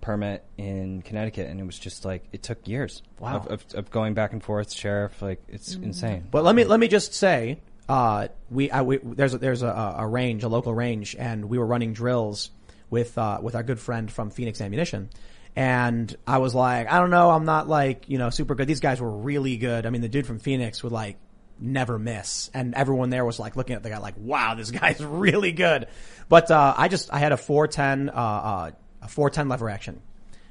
[0.00, 3.02] permit in Connecticut, and it was just like it took years.
[3.18, 3.36] Wow.
[3.36, 5.20] Of, of, of going back and forth, sheriff.
[5.20, 5.82] Like it's Mm.
[5.84, 6.28] insane.
[6.30, 9.94] But let me let me just say, uh, we, I, we there's a, there's a,
[9.98, 12.50] a range, a local range, and we were running drills
[12.90, 15.10] with uh, with our good friend from Phoenix Ammunition,
[15.54, 18.66] and I was like, I don't know, I'm not like you know super good.
[18.66, 19.86] These guys were really good.
[19.86, 21.16] I mean, the dude from Phoenix would like
[21.58, 25.02] never miss, and everyone there was like looking at the guy like, wow, this guy's
[25.02, 25.86] really good.
[26.28, 28.70] But uh, I just I had a 410 uh, uh,
[29.02, 30.02] a 410 lever action.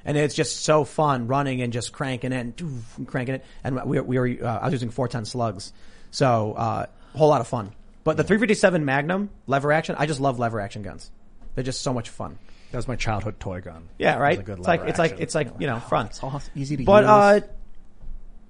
[0.08, 3.46] And it's just so fun running and just cranking it and doof, cranking it.
[3.64, 5.74] And we, we were, uh, I was using 410 slugs.
[6.12, 6.86] So, uh,
[7.16, 7.74] whole lot of fun.
[8.04, 11.10] But the 357 Magnum lever action, I just love lever action guns.
[11.56, 12.38] They're just so much fun.
[12.72, 13.88] That was my childhood toy gun.
[13.98, 14.38] Yeah, right.
[14.38, 16.08] It a good it's like lever it's like it's like you know fun.
[16.08, 17.08] It's all easy to But use.
[17.08, 17.48] But uh,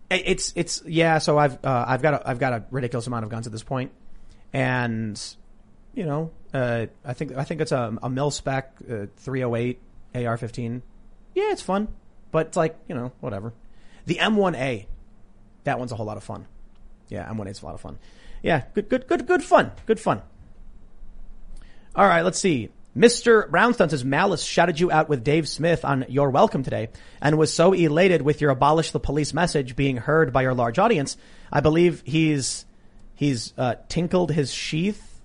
[0.10, 1.20] it's it's yeah.
[1.20, 3.64] So I've uh, I've got a, I've got a ridiculous amount of guns at this
[3.64, 3.92] point,
[4.52, 5.22] and
[5.94, 9.80] you know uh, I think I think it's a, a mil spec uh, 308
[10.16, 10.82] AR-15.
[11.34, 11.90] Yeah, it's fun,
[12.32, 13.54] but it's like you know whatever.
[14.06, 14.86] The M1A,
[15.66, 16.48] that one's a whole lot of fun.
[17.10, 17.98] Yeah, M1A is a lot of fun.
[18.46, 19.72] Yeah, good good good good fun.
[19.88, 20.22] Good fun.
[21.96, 22.70] All right, let's see.
[22.96, 23.50] Mr.
[23.50, 26.90] Brownstone says Malice shouted you out with Dave Smith on Your Welcome today
[27.20, 30.78] and was so elated with your abolish the police message being heard by your large
[30.78, 31.18] audience.
[31.52, 32.66] I believe he's,
[33.16, 35.20] he's, uh, tinkled his sheath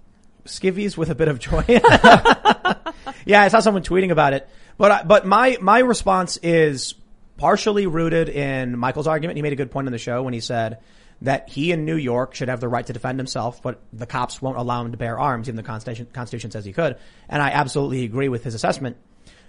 [0.46, 1.64] skivvies with a bit of joy.
[3.26, 4.48] yeah, I saw someone tweeting about it,
[4.78, 6.94] but, I, but my, my response is
[7.36, 9.36] partially rooted in Michael's argument.
[9.36, 10.78] He made a good point in the show when he said,
[11.22, 14.40] that he in New York should have the right to defend himself, but the cops
[14.40, 16.96] won't allow him to bear arms, even the Constitution, Constitution says he could.
[17.28, 18.96] And I absolutely agree with his assessment.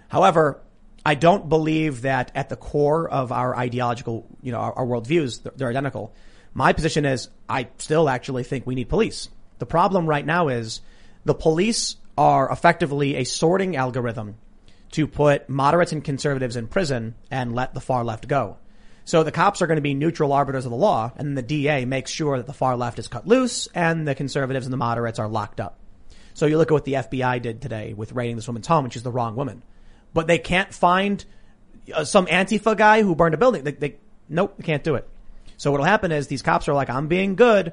[0.08, 0.60] However,
[1.04, 5.42] I don't believe that at the core of our ideological, you know, our, our worldviews,
[5.42, 6.14] they're, they're identical.
[6.54, 9.28] My position is I still actually think we need police.
[9.58, 10.80] The problem right now is
[11.24, 14.36] the police are effectively a sorting algorithm
[14.92, 18.58] to put moderates and conservatives in prison and let the far left go.
[19.04, 21.84] So the cops are going to be neutral arbiters of the law, and the DA
[21.84, 25.18] makes sure that the far left is cut loose and the conservatives and the moderates
[25.18, 25.78] are locked up.
[26.34, 28.92] So you look at what the FBI did today with raiding this woman's home, and
[28.92, 29.62] she's the wrong woman.
[30.14, 31.24] But they can't find
[31.92, 33.64] uh, some Antifa guy who burned a building.
[33.64, 33.96] They, they,
[34.28, 35.08] nope, they can't do it.
[35.56, 37.72] So what'll happen is these cops are like, I'm being good.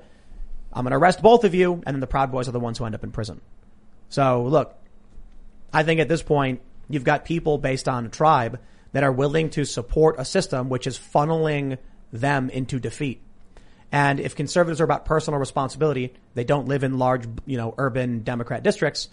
[0.72, 1.74] I'm going to arrest both of you.
[1.86, 3.42] And then the Proud Boys are the ones who end up in prison.
[4.10, 4.76] So look,
[5.74, 8.60] I think at this point, you've got people based on a tribe
[8.92, 11.78] that are willing to support a system which is funneling
[12.12, 13.22] them into defeat.
[13.92, 18.24] And if conservatives are about personal responsibility, they don't live in large, you know, urban
[18.24, 19.10] Democrat districts,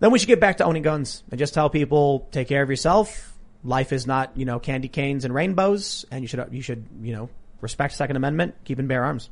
[0.00, 2.68] then we should get back to owning guns and just tell people, take care of
[2.68, 3.32] yourself.
[3.64, 7.14] Life is not, you know, candy canes and rainbows, and you should, you should, you
[7.14, 9.30] know, respect Second Amendment, keep and bear arms.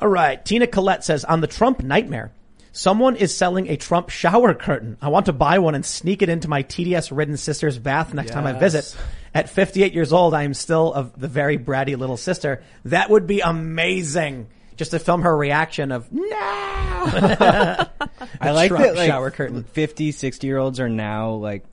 [0.00, 0.42] All right.
[0.44, 2.30] Tina Collette says, on the Trump nightmare,
[2.78, 4.96] someone is selling a Trump shower curtain.
[5.02, 8.30] I want to buy one and sneak it into my TDS ridden sister's bath next
[8.30, 8.96] time I visit.
[9.34, 12.62] At 58 years old, I am still of the very bratty little sister.
[12.84, 14.46] That would be amazing.
[14.76, 16.22] Just to film her reaction of, no!
[16.30, 17.88] I
[18.42, 19.64] like Trump that like shower curtain.
[19.64, 21.64] 50, 60 year olds are now like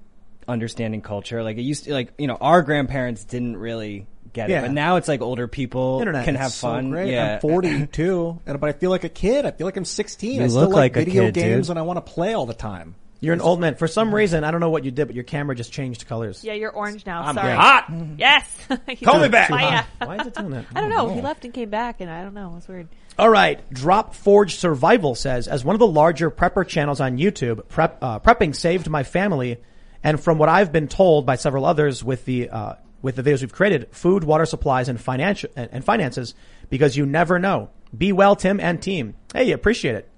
[0.48, 1.44] understanding culture.
[1.44, 4.59] Like it used to like, you know, our grandparents didn't really get Yeah.
[4.59, 6.25] it, but now it's like older people Internet.
[6.25, 6.91] can It's have So fun.
[6.91, 7.11] great.
[7.11, 7.35] Yeah.
[7.35, 9.45] I'm 42, and but I feel like a kid.
[9.45, 10.33] I feel like I'm 16.
[10.35, 11.71] You I still look like, like a video kid, games, dude.
[11.71, 12.95] and I want to play all the time.
[13.21, 13.73] You're an old man.
[13.75, 16.43] For some reason, I don't know what you did, but your camera just changed colors.
[16.43, 17.23] Yeah, you're orange now.
[17.23, 17.53] I'm Sorry.
[17.55, 17.89] hot.
[18.17, 18.67] Yes.
[19.03, 19.49] Call me back.
[19.49, 19.85] Fire.
[20.03, 20.65] Why is it doing that?
[20.75, 21.09] I don't know.
[21.09, 22.53] He left and came back, and I don't know.
[22.57, 22.87] It's weird.
[23.17, 23.67] All right.
[23.73, 28.19] Drop Forge Survival says, as one of the larger prepper channels on YouTube, prep, uh,
[28.19, 29.57] prepping saved my family.
[30.03, 32.73] And from what I've been told by several others with the, uh,
[33.06, 36.34] with the videos we've created, food, water supplies, and financial, and, finances,
[36.72, 37.69] because you never know.
[37.95, 39.14] Be well, Tim and team.
[39.32, 40.10] Hey, appreciate it.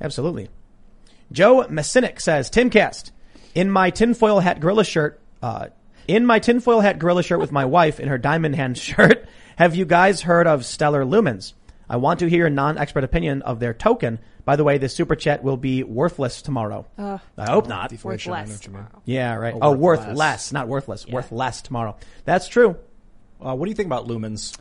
[0.00, 0.48] Absolutely.
[1.30, 3.12] Joe Messinic says, Timcast,
[3.54, 5.68] in my tinfoil hat gorilla shirt, uh,
[6.08, 9.76] in my tinfoil hat gorilla shirt with my wife in her diamond hand shirt, have
[9.76, 11.52] you guys heard of Stellar Lumens?
[11.88, 14.18] I want to hear a non-expert opinion of their token.
[14.44, 16.86] By the way, this super chat will be worthless tomorrow.
[16.98, 17.90] Uh, I hope not.
[18.04, 18.50] worth I know less.
[18.50, 18.86] what you mean.
[19.06, 19.54] Yeah, right.
[19.54, 20.16] Oh, Oh, worth worth less.
[20.16, 21.06] less, not worthless.
[21.06, 21.96] Worth less tomorrow.
[22.26, 22.76] That's true.
[23.40, 24.56] Uh, what do you think about lumens?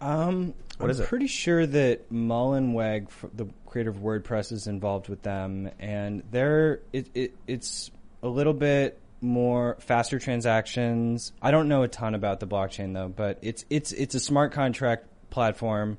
[0.00, 1.08] Um, What I'm is it?
[1.08, 6.80] pretty sure that Mullenweg, f- the creator of WordPress, is involved with them, and they're
[6.92, 7.90] it, it it's
[8.22, 11.32] a little bit more faster transactions.
[11.40, 14.52] I don't know a ton about the blockchain though, but it's it's it's a smart
[14.52, 15.96] contract platform,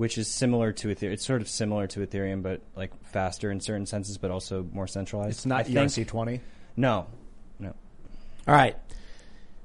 [0.00, 1.12] which is similar to Ethereum.
[1.12, 4.86] It's sort of similar to Ethereum, but like faster in certain senses, but also more
[4.86, 5.32] centralized.
[5.32, 6.40] It's not I think- ERC20.
[6.74, 7.06] No,
[7.58, 7.74] no.
[8.48, 8.76] All right.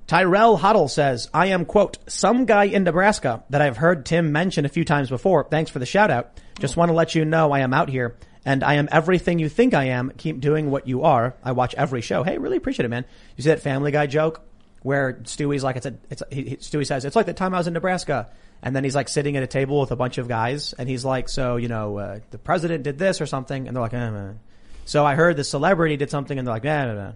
[0.08, 4.66] Tyrell Huddle says, I am, quote, some guy in Nebraska that I've heard Tim mention
[4.66, 5.46] a few times before.
[5.50, 6.38] Thanks for the shout out.
[6.60, 9.48] Just want to let you know I am out here and I am everything you
[9.48, 10.12] think I am.
[10.18, 11.34] Keep doing what you are.
[11.46, 12.24] I watch every show.
[12.24, 13.06] Hey, really appreciate it, man.
[13.38, 14.42] You see that Family Guy joke
[14.86, 17.56] where Stewie's like, it's a, it's a, he, he- Stewie says, it's like the time
[17.56, 18.30] I was in Nebraska.
[18.62, 21.04] And then he's like sitting at a table with a bunch of guys and he's
[21.04, 23.68] like, so, you know, uh, the president did this or something.
[23.68, 24.40] And they're like, eh, man.
[24.86, 27.12] So I heard the celebrity did something and they're like, nah, nah, nah.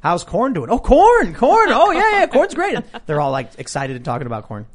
[0.00, 0.70] How's corn doing?
[0.70, 1.68] Oh, corn, corn.
[1.72, 2.74] Oh, yeah, yeah, corn's great.
[2.74, 4.66] And they're all like excited and talking about corn.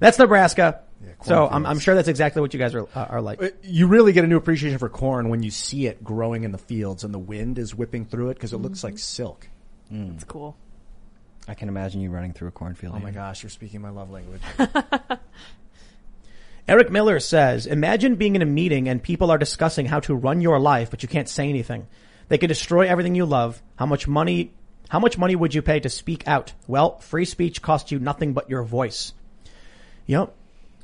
[0.00, 0.80] That's Nebraska.
[1.22, 3.42] so I'm, I'm sure that's exactly what you guys are, uh, are like.
[3.42, 6.52] Uh, You really get a new appreciation for corn when you see it growing in
[6.52, 9.48] the fields and the wind is whipping through it because it looks like silk.
[9.90, 10.56] It's cool.
[11.48, 12.94] I can imagine you running through a cornfield.
[12.96, 14.42] Oh my gosh, you're speaking my love language.
[16.68, 20.40] Eric Miller says, imagine being in a meeting and people are discussing how to run
[20.40, 21.86] your life, but you can't say anything.
[22.28, 23.62] They could destroy everything you love.
[23.76, 24.52] How much money,
[24.88, 26.52] how much money would you pay to speak out?
[26.66, 29.12] Well, free speech costs you nothing but your voice.
[30.06, 30.34] Yep.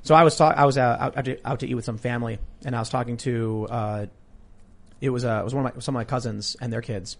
[0.05, 1.99] So I was talk, I was uh, out, out, to, out to eat with some
[1.99, 4.07] family and I was talking to, uh,
[5.01, 7.17] it was, uh, it was one of my, some of my cousins and their kids.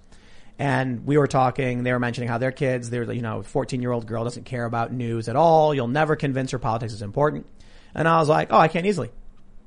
[0.59, 3.91] And we were talking, they were mentioning how their kids, they're, you know, 14 year
[3.91, 5.75] old girl doesn't care about news at all.
[5.75, 7.47] You'll never convince her politics is important.
[7.95, 9.11] And I was like, oh, I can't easily.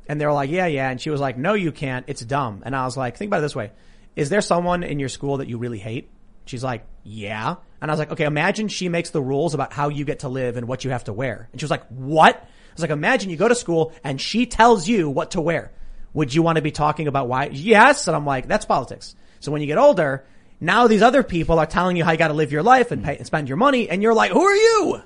[0.07, 0.89] And they were like, yeah, yeah.
[0.89, 2.05] And she was like, no, you can't.
[2.07, 2.61] It's dumb.
[2.65, 3.71] And I was like, think about it this way.
[4.15, 6.09] Is there someone in your school that you really hate?
[6.45, 7.55] She's like, yeah.
[7.81, 10.29] And I was like, okay, imagine she makes the rules about how you get to
[10.29, 11.49] live and what you have to wear.
[11.51, 12.35] And she was like, what?
[12.35, 15.71] I was like, imagine you go to school and she tells you what to wear.
[16.13, 17.47] Would you want to be talking about why?
[17.47, 18.07] Yes.
[18.07, 19.15] And I'm like, that's politics.
[19.39, 20.25] So when you get older,
[20.60, 23.03] now these other people are telling you how you got to live your life and
[23.03, 23.90] pay and spend your money.
[23.90, 25.02] And you're like, who are you?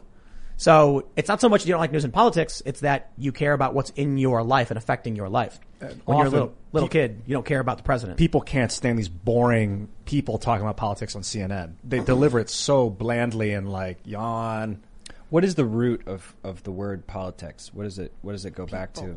[0.59, 3.53] So it's not so much you don't like news and politics, it's that you care
[3.53, 5.57] about what's in your life and affecting your life.
[5.81, 8.17] Uh, when you're a little, little pe- kid, you don't care about the president.
[8.17, 11.75] People can't stand these boring people talking about politics on CNN.
[11.85, 14.81] They deliver it so blandly and like yawn.
[15.29, 17.73] What is the root of, of the word politics?
[17.73, 18.11] What is it?
[18.21, 19.15] What does it go back to?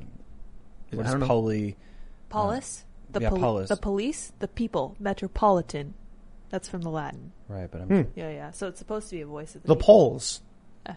[0.93, 1.77] What I is don't poli?
[2.29, 3.69] Polis, the yeah, poli- polis.
[3.69, 5.95] the police, the people, metropolitan.
[6.53, 7.33] That's from the Latin.
[7.49, 8.11] Right, but I'm Hmm.
[8.15, 8.51] Yeah, yeah.
[8.53, 9.85] So it's supposed to be a voice of the, the people.
[9.85, 10.41] polls.
[10.87, 10.93] Eh.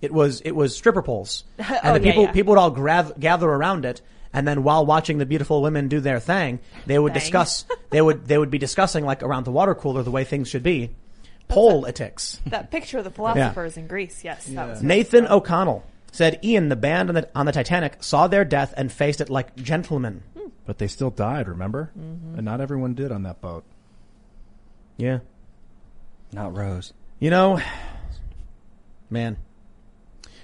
[0.00, 1.44] It was, it was stripper poles.
[1.58, 2.32] And Oh, the yeah, people, yeah.
[2.32, 4.00] people would all grav- gather around it.
[4.32, 7.20] And then while watching the beautiful women do their thing, they would Thing.
[7.20, 10.48] discuss, they would, they would be discussing like around the water cooler the way things
[10.48, 10.94] should be.
[11.48, 12.40] Politics.
[12.46, 14.22] That picture of the philosophers in Greece.
[14.24, 18.26] Yes, that was Nathan O'Connell said Ian, the band on the, on the Titanic, saw
[18.26, 20.22] their death and faced it like gentlemen.
[20.36, 20.48] Hmm.
[20.66, 21.90] But they still died, remember?
[21.98, 22.34] Mm-hmm.
[22.36, 23.64] And not everyone did on that boat.
[25.00, 25.18] Yeah.
[26.32, 26.92] not Rose.
[27.18, 27.60] You know,
[29.08, 29.36] man.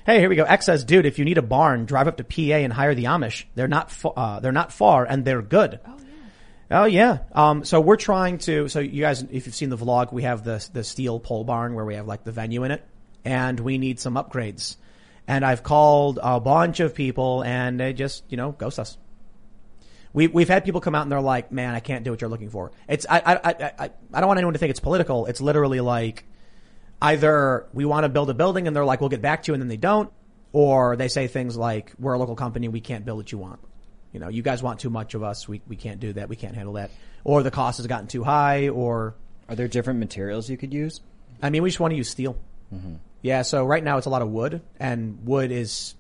[0.05, 0.45] Hey, here we go.
[0.45, 3.05] X says, dude, if you need a barn, drive up to PA and hire the
[3.05, 3.45] Amish.
[3.55, 5.81] They're not, fa- uh, they're not far and they're good.
[5.85, 6.79] Oh yeah.
[6.79, 7.19] Oh yeah.
[7.33, 10.45] Um, so we're trying to, so you guys, if you've seen the vlog, we have
[10.45, 12.85] the, the steel pole barn where we have like the venue in it
[13.25, 14.77] and we need some upgrades.
[15.27, 18.97] And I've called a bunch of people and they just, you know, ghost us.
[20.17, 22.31] We, we've had people come out and they're like, man, I can't do what you're
[22.31, 22.73] looking for.
[22.89, 25.27] It's, I, I, I, I, I don't want anyone to think it's political.
[25.27, 26.25] It's literally like,
[27.03, 29.55] either we want to build a building and they're like, we'll get back to you
[29.55, 30.11] and then they don't,
[30.55, 33.61] or they say things like, we're a local company, we can't build what you want.
[34.13, 36.37] You know, you guys want too much of us, we, we can't do that, we
[36.37, 36.91] can't handle that.
[37.23, 39.15] Or the cost has gotten too high, or,
[39.49, 41.01] Are there different materials you could use?
[41.43, 42.37] I mean, we just want to use steel.
[42.75, 42.95] Mm-hmm.
[43.23, 45.95] Yeah, so right now it's a lot of wood, and wood is,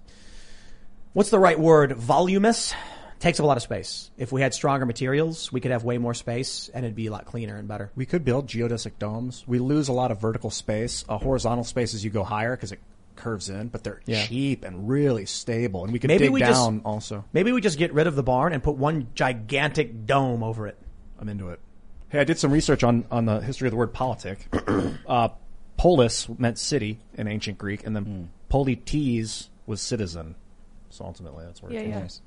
[1.13, 1.93] what's the right word?
[1.93, 2.75] Voluminous?
[3.19, 4.11] Takes up a lot of space.
[4.19, 7.11] If we had stronger materials, we could have way more space and it'd be a
[7.11, 7.91] lot cleaner and better.
[7.97, 9.43] We could build geodesic domes.
[9.47, 11.05] We lose a lot of vertical space.
[11.09, 12.81] A horizontal space as you go higher because it
[13.17, 14.27] curves in, but they're Yeah.
[14.27, 15.85] cheap and really stable.
[15.85, 17.25] And we could Maybe dig we just- down also.
[17.33, 20.77] Maybe we just get rid of the barn and put one gigantic dome over it.
[21.19, 21.59] I'm into it.
[22.11, 24.47] Hey, I did some research on, on the history of the word politic.
[25.09, 25.29] uh,
[25.79, 30.35] polis meant city in ancient Greek, and then polites was citizen.
[30.91, 31.99] So ultimately, that's where Yeah, it yeah.
[32.01, 32.21] Nice.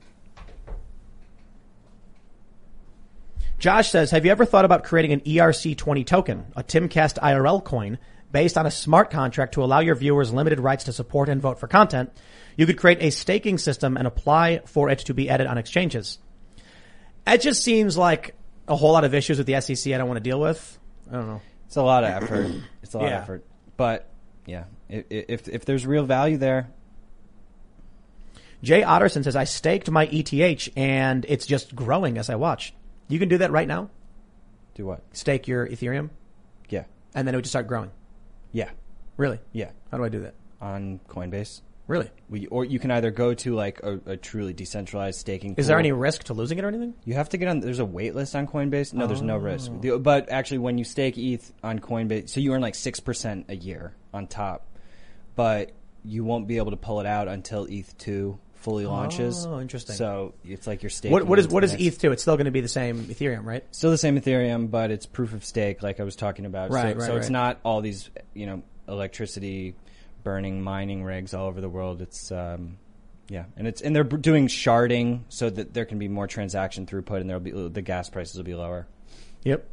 [3.60, 7.98] Josh says, have you ever thought about creating an ERC20 token, a Timcast IRL coin,
[8.31, 11.60] based on a smart contract to allow your viewers limited rights to support and vote
[11.60, 12.11] for content?
[12.56, 16.19] You could create a staking system and apply for it to be added on exchanges.
[17.27, 18.34] It just seems like
[18.68, 20.80] a whole lot of issues with the SEC I don't want to deal with.
[21.10, 21.41] I don't know.
[21.68, 22.52] It's a lot of effort.
[22.81, 23.18] It's a lot Yeah.
[23.18, 23.45] of effort.
[23.77, 24.10] But
[24.45, 26.69] yeah, if if there's real value there,
[28.64, 32.73] Jay Otterson says, I staked my ETH and it's just growing as I watch.
[33.10, 33.90] You can do that right now.
[34.76, 35.02] do what?
[35.11, 36.10] Stake your Ethereum
[36.69, 37.91] Yeah, and then it would just start growing.
[38.53, 38.69] yeah,
[39.18, 39.40] Really?
[39.52, 39.72] yeah.
[39.91, 40.36] How do I do that?
[40.61, 42.10] On Coinbase, Really?
[42.30, 45.56] we, or you can either go to like a, a truly decentralized staking.
[45.57, 46.94] Is there any risk to losing it or anything?
[47.03, 47.61] You have to get on.
[47.61, 48.94] There's a wait list on Coinbase.
[48.94, 49.38] No, there's no oh.
[49.38, 49.72] risk.
[49.73, 49.80] Oh.
[49.80, 53.45] The- but actually, when you stake ETH on Coinbase, so you earn like six percent
[53.49, 54.68] a year on top,
[55.36, 55.72] but
[56.06, 59.45] you won't be able to pull it out until ETH two fully launches.
[59.45, 59.95] Oh, interesting.
[59.95, 61.11] So it's like you're staking.
[61.11, 62.11] What, what is into what the is next- ETH two?
[62.11, 63.64] It's still going to be the same Ethereum, right?
[63.72, 66.72] Still the same Ethereum, but it's proof of stake, like I was talking about.
[66.72, 69.76] Right, so, right, so it's not all these, you know, electricity
[70.23, 72.02] burning mining rigs all over the world.
[72.02, 72.77] It's, um,
[73.30, 77.22] yeah, and it's and they're doing sharding so that there can be more transaction throughput,
[77.22, 78.88] and there'll be the gas prices will be lower.
[79.44, 79.65] Yep.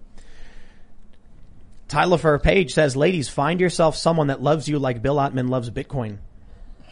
[1.89, 5.71] Tyler for Page says, "Ladies, find yourself someone that loves you like Bill Ottman loves
[5.71, 6.19] Bitcoin."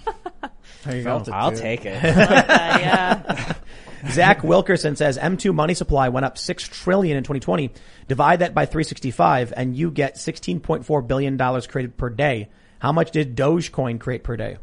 [0.84, 1.22] there you go.
[1.32, 2.02] I'll take it.
[2.02, 3.54] Yeah.
[4.10, 7.70] Zach Wilkerson says M2 money supply went up 6 trillion in 2020.
[8.06, 12.50] Divide that by 365 and you get 16.4 billion dollars created per day.
[12.80, 14.58] How much did Dogecoin create per day?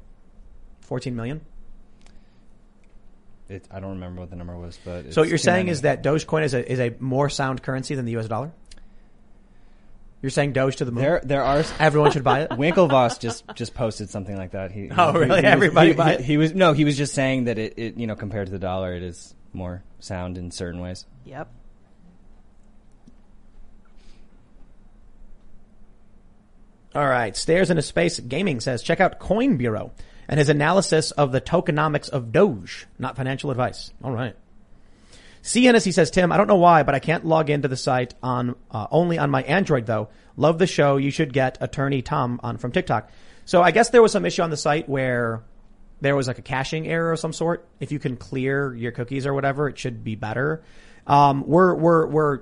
[0.81, 1.41] 14 million?
[3.49, 3.65] it.
[3.71, 5.71] I don't remember what the number was, but So what you're saying many.
[5.71, 8.51] is that Dogecoin is a is a more sound currency than the US dollar?
[10.21, 11.03] You're saying Doge to the moon?
[11.03, 12.49] there there are Everyone should buy it?
[12.51, 14.71] Winklevoss just just posted something like that.
[14.71, 15.25] He, Oh, he- really?
[15.27, 16.21] he was- Everybody he, buy he- it?
[16.21, 18.59] he was no, he was just saying that it, it you know compared to the
[18.59, 21.05] dollar, it is more sound in certain ways.
[21.25, 21.51] Yep.
[26.93, 27.35] All right.
[27.35, 29.91] Stairs into Space Gaming says, check out Coin Bureau
[30.27, 33.91] and his analysis of the tokenomics of Doge, not financial advice.
[34.03, 34.35] All right.
[35.41, 35.65] C.
[35.65, 38.55] Hennessy says, Tim, I don't know why, but I can't log into the site on,
[38.69, 40.09] uh, only on my Android though.
[40.37, 40.97] Love the show.
[40.97, 43.09] You should get attorney Tom on from TikTok.
[43.45, 45.43] So I guess there was some issue on the site where
[45.99, 47.67] there was like a caching error of some sort.
[47.79, 50.63] If you can clear your cookies or whatever, it should be better.
[51.07, 52.39] Um, we're, we're, we're,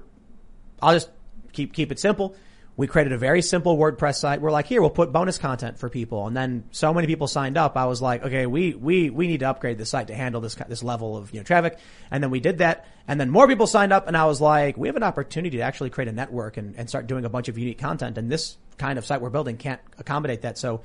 [0.81, 1.09] I'll just
[1.53, 2.35] keep keep it simple.
[2.79, 4.39] We created a very simple WordPress site.
[4.39, 6.27] We're like, here, we'll put bonus content for people.
[6.27, 7.75] And then so many people signed up.
[7.75, 10.55] I was like, okay, we, we, we need to upgrade the site to handle this,
[10.55, 11.77] this level of, you know, traffic.
[12.09, 12.87] And then we did that.
[13.05, 15.63] And then more people signed up and I was like, we have an opportunity to
[15.63, 18.17] actually create a network and, and start doing a bunch of unique content.
[18.17, 20.57] And this kind of site we're building can't accommodate that.
[20.57, 20.79] So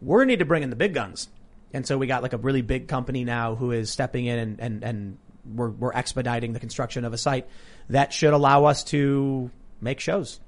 [0.00, 1.28] to need to bring in the big guns.
[1.74, 4.58] And so we got like a really big company now who is stepping in and,
[4.58, 7.46] and, and we're, we're expediting the construction of a site
[7.90, 9.50] that should allow us to
[9.82, 10.40] make shows.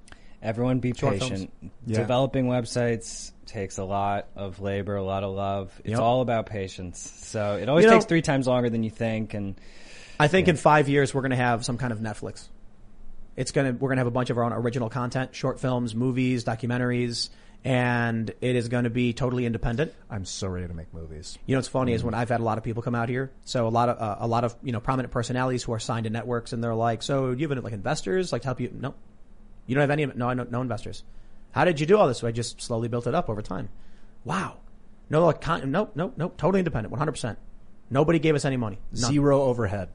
[0.42, 1.52] Everyone be Short patient.
[1.86, 1.98] Yeah.
[1.98, 5.72] Developing websites takes a lot of labor, a lot of love.
[5.80, 6.00] It's Yep.
[6.00, 7.00] all about patience.
[7.00, 9.34] So it always You know- takes three times longer than you think.
[9.34, 9.56] And
[10.20, 12.46] I think in five years we're going to have some kind of Netflix.
[13.36, 15.60] It's going to we're going to have a bunch of our own original content, short
[15.60, 17.30] films, movies, documentaries,
[17.64, 19.92] and it is going to be totally independent.
[20.10, 21.38] I'm so ready to make movies.
[21.46, 23.30] You know what's funny is when I've had a lot of people come out here,
[23.44, 26.04] so a lot of uh, a lot of you know prominent personalities who are signed
[26.04, 28.60] to networks, and they're like, "So do you have any, like investors like to help
[28.60, 28.94] you?" No,
[29.68, 30.06] you don't have any.
[30.06, 31.04] No, no, no investors.
[31.52, 32.18] How did you do all this?
[32.18, 33.68] So I just slowly built it up over time.
[34.24, 34.56] Wow.
[35.10, 37.12] No, like con- no, no, no, totally independent, 100.
[37.12, 37.38] percent
[37.90, 38.78] Nobody gave us any money.
[38.92, 39.10] None.
[39.12, 39.88] Zero overhead.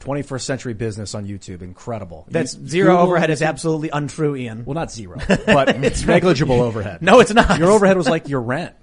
[0.00, 1.62] 21st century business on YouTube.
[1.62, 2.26] Incredible.
[2.28, 4.64] That's You- zero Google- overhead is absolutely untrue, Ian.
[4.64, 7.02] Well, not zero, but it's negligible overhead.
[7.02, 7.58] No, it's not.
[7.58, 8.74] Your overhead was like your rent.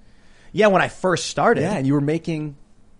[0.52, 1.60] Yeah, when I first started.
[1.62, 2.56] Yeah, and you were making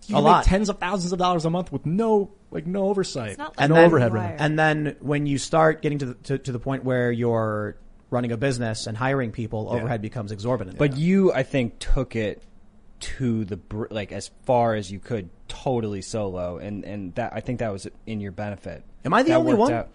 [0.09, 0.43] you A could lot.
[0.45, 3.37] tens of thousands of dollars a month with no like no oversight.
[3.37, 4.21] Like and no then, overhead Wire.
[4.29, 4.41] rent.
[4.41, 7.77] And then when you start getting to the, to, to the point where you're
[8.11, 10.77] running a business and hiring people, overhead becomes exorbitant.
[10.77, 12.41] but you, I think, took it
[13.01, 17.41] to the br- like as far as you could, totally solo, and and that I
[17.41, 18.83] think that was in your benefit.
[19.03, 19.73] Am I the That only one?
[19.73, 19.89] out.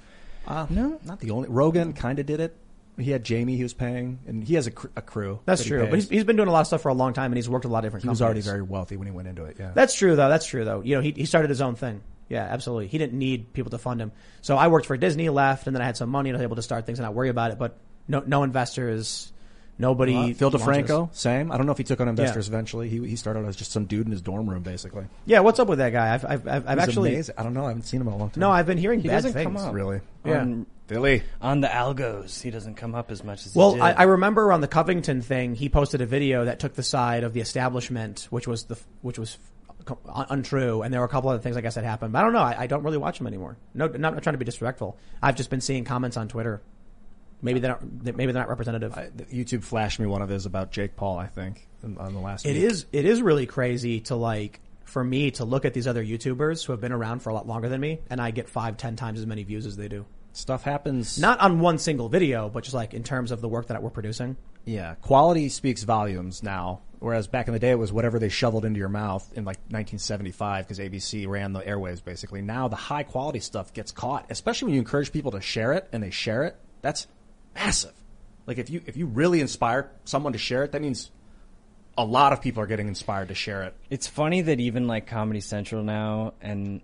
[0.46, 1.48] Uh, no, not the only.
[1.48, 2.56] Rogan kind of did it.
[2.98, 5.40] He had Jamie he was paying, and he has a, cr- a crew.
[5.46, 5.86] that's that true.
[5.86, 7.48] But he's, he's been doing a lot of stuff for a long time, and he's
[7.48, 8.02] worked with a lot of different.
[8.02, 9.56] he was already very wealthy when he went into it.
[9.58, 10.28] Yeah, That's true, though.
[10.28, 10.82] That's true, though.
[10.82, 12.02] You know, he he started his own thing.
[12.28, 12.86] Yeah, absolutely.
[12.86, 14.12] He didn't need people to fund him.
[14.40, 16.44] So I worked for Disney, left, and then I had some money and I was
[16.44, 17.58] able to start things and not worry about it.
[17.58, 17.76] But
[18.06, 19.32] no, no investors,
[19.80, 20.14] nobody.
[20.14, 20.68] Uh, Phil launches.
[20.68, 21.50] DeFranco, same.
[21.50, 22.88] I don't know if he took on investors eventually.
[22.88, 25.06] He he started as just some dude in his dorm room, basically.
[25.26, 26.14] Yeah, what's up with that guy?
[26.14, 27.34] I've I've I've, I've actually amazing.
[27.38, 27.64] I don't know.
[27.64, 28.40] I haven't seen him in a long time.
[28.40, 29.44] no, I've been hearing He bad doesn't things.
[29.46, 29.74] come up.
[29.74, 30.00] really.
[30.24, 30.40] Yeah.
[30.42, 31.22] On, Philly.
[31.40, 33.98] on the algos, he doesn't come up as much as Well, he I, did.
[34.00, 37.32] I remember on the Covington thing, he posted a video that took the side of
[37.32, 39.38] the establishment, which was the which was
[40.28, 42.12] untrue, and there were a couple other things I guess that happened.
[42.12, 42.40] But I don't know.
[42.40, 43.56] I, I don't really watch him anymore.
[43.74, 44.98] No, not, not trying to be disrespectful.
[45.22, 46.60] I've just been seeing comments on Twitter.
[47.42, 47.82] Maybe they're not,
[48.16, 48.96] maybe they're not representative.
[48.96, 51.18] I, YouTube flashed me one of his about Jake Paul.
[51.18, 52.46] I think on the last.
[52.46, 52.64] It week.
[52.64, 52.86] is.
[52.92, 56.72] It is really crazy to like for me to look at these other YouTubers who
[56.72, 59.18] have been around for a lot longer than me, and I get five, ten times
[59.20, 60.04] as many views as they do.
[60.32, 61.18] Stuff happens.
[61.18, 63.90] Not on one single video, but just like in terms of the work that we're
[63.90, 64.36] producing.
[64.64, 66.82] Yeah, quality speaks volumes now.
[67.00, 69.56] Whereas back in the day, it was whatever they shoveled into your mouth in like
[69.70, 72.42] 1975 because ABC ran the airwaves basically.
[72.42, 75.88] Now the high quality stuff gets caught, especially when you encourage people to share it
[75.92, 76.56] and they share it.
[76.82, 77.06] That's
[77.54, 77.94] massive.
[78.46, 81.10] Like if you if you really inspire someone to share it, that means
[81.96, 83.74] a lot of people are getting inspired to share it.
[83.90, 86.80] It's funny that even like Comedy Central now and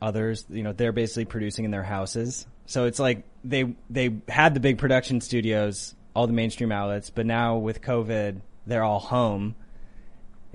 [0.00, 2.46] others, you know, they're basically producing in their houses.
[2.66, 7.26] So it's like they they had the big production studios, all the mainstream outlets, but
[7.26, 9.54] now with COVID, they're all home.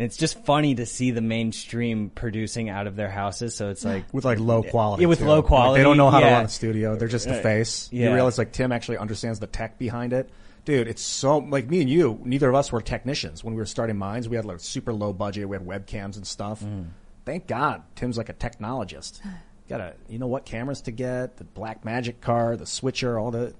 [0.01, 3.53] And it's just funny to see the mainstream producing out of their houses.
[3.53, 5.03] So it's like with like low quality.
[5.03, 5.27] Yeah, with too.
[5.27, 5.73] low quality.
[5.73, 6.29] Like, they don't know how yeah.
[6.29, 6.95] to run a studio.
[6.95, 7.87] They're just the face.
[7.91, 8.07] yeah.
[8.07, 10.31] You realize like Tim actually understands the tech behind it.
[10.65, 12.19] Dude, it's so like me and you.
[12.23, 14.27] Neither of us were technicians when we were starting Minds.
[14.27, 15.47] We had like super low budget.
[15.47, 16.61] We had webcams and stuff.
[16.61, 16.89] Mm-hmm.
[17.25, 19.19] Thank God, Tim's like a technologist.
[19.69, 23.29] Got to you know what cameras to get, the Black Magic card, the switcher, all
[23.29, 23.53] the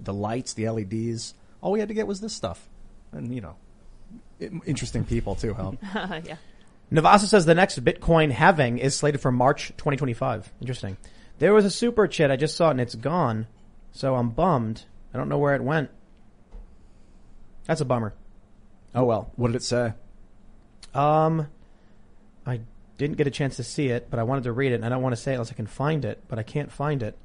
[0.00, 1.34] the lights, the LEDs.
[1.60, 2.70] All we had to get was this stuff,
[3.12, 3.63] and you know, it,
[4.40, 5.54] interesting people too.
[5.54, 5.78] Help.
[5.94, 6.36] yeah.
[6.92, 10.52] Navasa says the next Bitcoin halving is slated for March 2025.
[10.60, 10.96] Interesting.
[11.38, 13.46] There was a super chat I just saw it and it's gone,
[13.92, 14.84] so I'm bummed.
[15.12, 15.90] I don't know where it went.
[17.66, 18.14] That's a bummer.
[18.94, 19.30] Oh well.
[19.36, 19.94] What did it say?
[20.94, 21.48] Um,
[22.46, 22.60] I
[22.98, 24.88] didn't get a chance to see it, but I wanted to read it, and I
[24.88, 27.18] don't want to say it unless I can find it, but I can't find it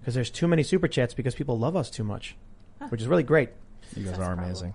[0.00, 2.36] because there's too many super chats because people love us too much,
[2.88, 3.50] which is really great.
[3.94, 4.74] You guys are amazing.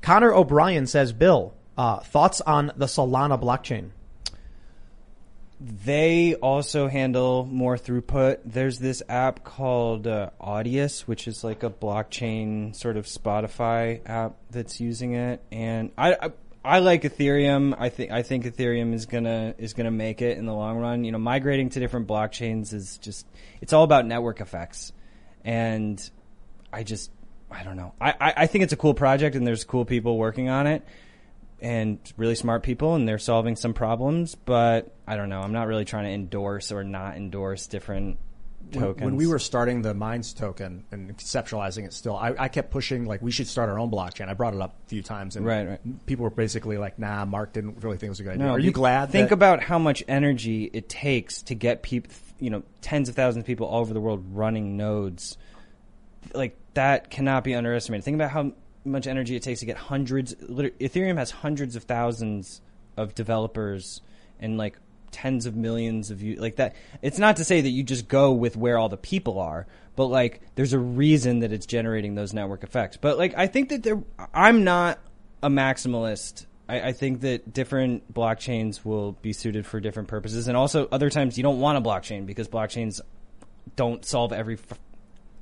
[0.00, 3.90] Connor O'Brien says, Bill, uh, thoughts on the Solana blockchain?
[5.58, 8.40] They also handle more throughput.
[8.44, 14.36] There's this app called uh, Audius, which is like a blockchain sort of Spotify app
[14.50, 15.42] that's using it.
[15.50, 16.30] And I, I,
[16.62, 17.74] I like Ethereum.
[17.78, 21.04] I think I think Ethereum is gonna is gonna make it in the long run.
[21.04, 23.24] You know, migrating to different blockchains is just
[23.62, 24.92] it's all about network effects,
[25.44, 26.10] and
[26.72, 27.10] I just
[27.50, 27.94] I don't know.
[28.00, 30.82] I, I, I think it's a cool project, and there's cool people working on it
[31.62, 35.40] and really smart people and they're solving some problems, but I don't know.
[35.40, 38.18] I'm not really trying to endorse or not endorse different
[38.72, 39.04] When- tokens.
[39.06, 43.06] When we were starting the Minds token and conceptualizing it still, I, I kept pushing
[43.06, 44.28] like we should start our own blockchain.
[44.28, 46.06] I brought it up a few times and Right, right.
[46.06, 48.44] people were basically like, nah, Mark didn't really think it was a good idea.
[48.46, 49.08] no, Are you glad?
[49.10, 53.14] Think that- about how much energy it takes to get people, you know, tens of
[53.14, 55.38] thousands of people all over the world running nodes.
[56.34, 58.04] Like that cannot be underestimated.
[58.04, 58.52] Think about how
[58.84, 60.34] much energy it takes to get hundreds.
[60.34, 62.60] Ethereum has hundreds of thousands
[62.96, 64.00] of developers
[64.38, 64.78] and like
[65.10, 66.76] tens of millions of you like that.
[67.02, 69.66] It's not to say that you just go with where all the people are,
[69.96, 72.96] but like there's a reason that it's generating those network effects.
[72.96, 74.98] But like I think that there, I'm not
[75.42, 76.46] a maximalist.
[76.68, 81.10] I, I think that different blockchains will be suited for different purposes, and also other
[81.10, 83.00] times you don't want a blockchain because blockchains
[83.74, 84.54] don't solve every.
[84.54, 84.78] F-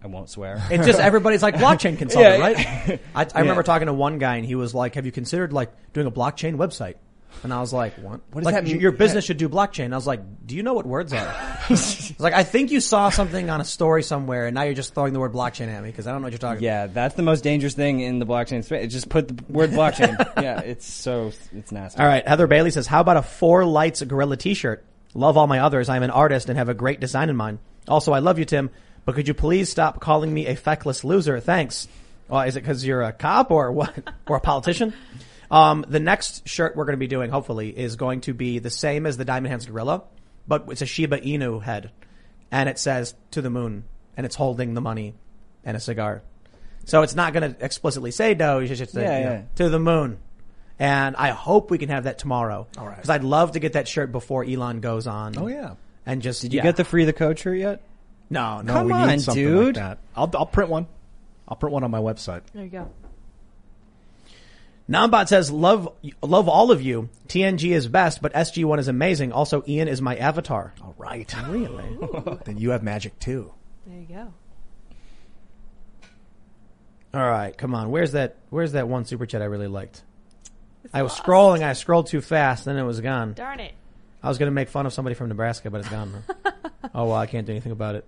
[0.04, 0.62] I won't swear.
[0.70, 2.90] It's just everybody's like blockchain consultant, Yeah.
[2.90, 3.00] right?
[3.14, 5.72] I, I remember talking to one guy and he was like, "Have you considered like
[5.94, 6.96] doing a blockchain website?"
[7.42, 8.20] And I was like, "What?
[8.30, 8.80] What does like, that mean?
[8.80, 11.66] Your business should do blockchain." I was like, "Do you know what words are?" I
[11.70, 14.94] was like, "I think you saw something on a story somewhere, and now you're just
[14.94, 17.14] throwing the word blockchain at me because I don't know what you're talking Yeah, that's
[17.14, 18.92] the most dangerous thing in the blockchain space.
[18.92, 20.16] Just put the word blockchain.
[20.40, 21.98] yeah, it's so it's nasty.
[22.00, 24.84] All right, Heather Bailey says, "How about a four lights gorilla T-shirt?
[25.14, 25.88] Love all my others.
[25.88, 27.58] I'm an artist and have a great design in mind.
[27.88, 28.70] Also, I love you, Tim,
[29.04, 31.40] but could you please stop calling me a feckless loser?
[31.40, 31.88] Thanks.
[32.28, 33.94] Well, is it because you're a cop or what?
[34.26, 34.94] or a politician?
[35.50, 38.70] Um, the next shirt we're going to be doing, hopefully, is going to be the
[38.70, 40.02] same as the Diamond Hands gorilla,
[40.48, 41.90] but it's a Shiba Inu head,
[42.50, 43.84] and it says "to the moon,"
[44.16, 45.14] and it's holding the money
[45.64, 46.22] and a cigar.
[46.86, 48.58] So it's not going to explicitly say no.
[48.58, 49.42] You should just say Yeah, you know, yeah.
[49.56, 50.18] to the moon.
[50.78, 52.66] And I hope we can have that tomorrow.
[52.76, 52.96] All right.
[52.96, 55.38] Because I'd love to get that shirt before Elon goes on.
[55.38, 55.74] Oh yeah.
[56.04, 57.80] And just Did you get the free the coach shirt yet?
[58.34, 59.64] No no No, Come we on, need something dude.
[59.66, 59.98] like that.
[60.14, 60.86] I'll, I'll print one.
[61.48, 62.42] I'll print one on my website.
[62.52, 62.90] There you go.
[64.90, 65.88] Nambot says love
[66.22, 67.08] love all of you.
[67.28, 69.32] TNG is best, but SG one is amazing.
[69.32, 70.74] Also, Ian is my avatar.
[70.82, 71.32] All right.
[71.48, 71.98] Really?
[72.44, 73.52] then you have magic too.
[73.86, 74.32] There you go.
[77.14, 77.90] All right, come on.
[77.90, 78.36] Where's that?
[78.50, 80.02] Where's that one super chat I really liked?
[80.92, 81.62] I was scrolling.
[81.62, 83.32] I scrolled too fast, then it was gone.
[83.34, 83.72] Darn it.
[84.22, 86.24] I was going to make fun of somebody from Nebraska, but it's gone.
[86.94, 88.04] oh well, I can't do anything about it.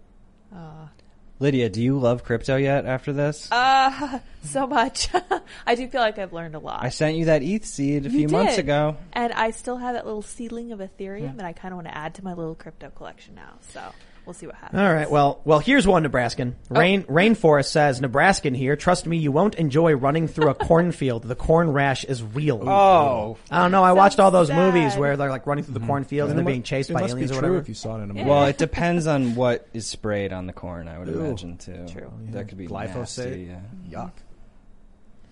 [1.38, 3.50] Lydia, do you love crypto yet after this?
[3.52, 5.10] Uh, so much.
[5.66, 6.82] I do feel like I've learned a lot.
[6.82, 8.96] I sent you that ETH seed a You few months ago.
[9.12, 11.96] And I still have that little seedling of Ethereum, and I kind of want to
[11.96, 13.58] add to my little crypto collection now.
[13.72, 13.82] So
[14.26, 14.80] we'll see what happens.
[14.80, 15.10] All right.
[15.10, 16.56] Well, well, here's one Nebraskan.
[16.70, 16.78] Oh.
[16.78, 18.76] Rain Rainforest says, Nebraskan here.
[18.76, 21.22] Trust me, you won't enjoy running through a cornfield.
[21.22, 22.68] The corn rash is real.
[22.68, 23.38] Oh.
[23.50, 23.82] I don't know.
[23.82, 24.56] I watched all those sad.
[24.56, 25.88] movies where they're like running through the mm-hmm.
[25.88, 27.58] cornfields and they're being chased It by must be aliens or whatever.
[27.58, 28.28] if you saw it in a movie.
[28.28, 31.20] Well, it depends on what is sprayed on the corn, I would Ew.
[31.20, 31.86] imagine too.
[31.88, 32.12] True.
[32.30, 32.96] That could be Glyphosate?
[32.96, 33.50] nasty,
[33.90, 34.04] yeah.
[34.04, 34.12] Yuck.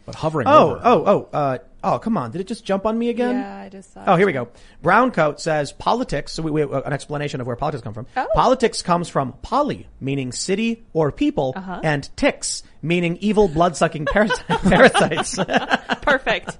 [0.06, 0.80] But hovering Oh, over.
[0.84, 2.30] oh, oh, uh, oh, come on.
[2.30, 3.36] Did it just jump on me again?
[3.36, 4.04] Yeah, I just saw.
[4.06, 4.18] Oh, it.
[4.18, 4.48] here we go.
[4.82, 6.32] Browncoat says politics.
[6.32, 8.06] So we, we an explanation of where politics come from.
[8.16, 8.26] Oh.
[8.34, 11.80] Politics comes from poly, meaning city or people, Uh-huh.
[11.82, 15.36] and ticks, meaning evil blood-sucking parasi- parasites.
[16.02, 16.58] Perfect.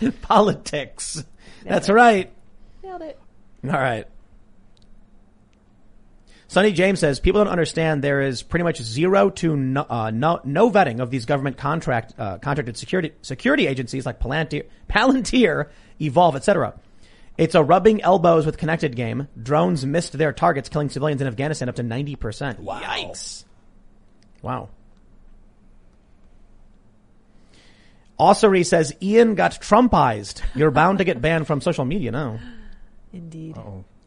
[0.22, 1.24] politics.
[1.64, 2.30] That's right.
[2.82, 3.18] Nailed it.
[3.64, 4.06] All right.
[6.54, 10.38] Sonny James says people don't understand there is pretty much zero to no, uh, no,
[10.44, 15.70] no vetting of these government contract uh, contracted security security agencies like Palantir, Palantir
[16.00, 16.78] Evolve, etc.
[17.36, 19.26] It's a rubbing elbows with connected game.
[19.36, 22.60] Drones missed their targets, killing civilians in Afghanistan up to ninety percent.
[22.60, 22.80] Wow.
[22.80, 23.42] Yikes!
[24.40, 24.68] Wow.
[28.20, 30.40] Ossery says Ian got Trumpized.
[30.54, 32.38] You're bound to get banned from social media now.
[33.12, 33.56] Indeed.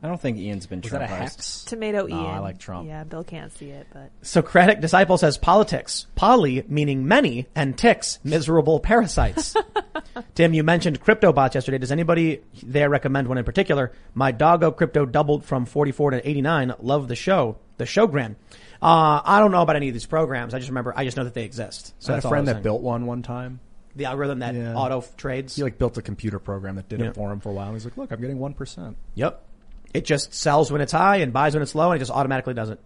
[0.03, 1.18] I don't think Ian's been Is that a Trumpized.
[1.19, 1.64] hex?
[1.64, 2.26] Tomato No, Ian.
[2.36, 2.88] I like Trump.
[2.88, 8.19] Yeah, Bill can't see it, but Socratic disciple says politics, poly meaning many, and ticks,
[8.24, 9.56] miserable parasites.
[10.36, 11.80] Tim, you mentioned crypto bots yesterday.
[11.80, 13.91] Does anybody there recommend one in particular?
[14.14, 16.74] My doggo crypto doubled from 44 to 89.
[16.80, 17.57] Love the show.
[17.78, 18.36] The showgram.
[18.82, 20.53] Uh, I don't know about any of these programs.
[20.53, 21.95] I just remember, I just know that they exist.
[21.99, 22.64] So I had a friend that saying.
[22.64, 23.60] built one one time.
[23.95, 24.76] the algorithm that Yeah.
[24.76, 25.56] auto trades.
[25.56, 27.07] He like built a computer program that did Yeah.
[27.07, 27.65] it for him for a while.
[27.69, 28.95] And He's like, look, I'm getting 1%.
[29.15, 29.44] Yep.
[29.93, 32.53] It just sells when it's high and buys when it's low and it just automatically
[32.53, 32.80] does it.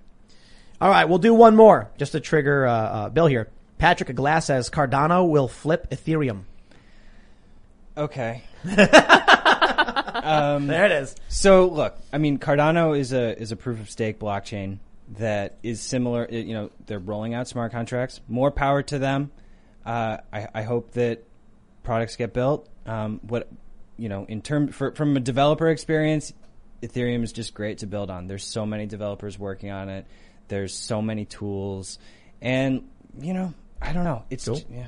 [0.80, 3.50] All right, we'll do one more just to trigger uh, uh, Bill here.
[3.78, 6.44] Patrick Glass says Cardano will flip Ethereum.
[7.98, 8.44] Okay.
[10.68, 11.16] There it is.
[11.28, 14.80] So look, I mean, Cardano is a is a proof of stake blockchain
[15.18, 16.28] that is similar.
[16.30, 18.22] You know, they're rolling out smart contracts.
[18.28, 19.32] More power to them.
[19.86, 21.24] Uh, I, I hope that
[21.84, 22.70] products get built.
[22.86, 23.50] Um, what
[23.98, 26.34] you know, in term for, from a developer experience,
[26.82, 28.28] Ethereum is just great to build on.
[28.28, 30.06] There's so many developers working on it.
[30.48, 32.00] There's so many tools,
[32.42, 32.90] and
[33.20, 34.24] you know, I don't know.
[34.30, 34.88] It's yeah.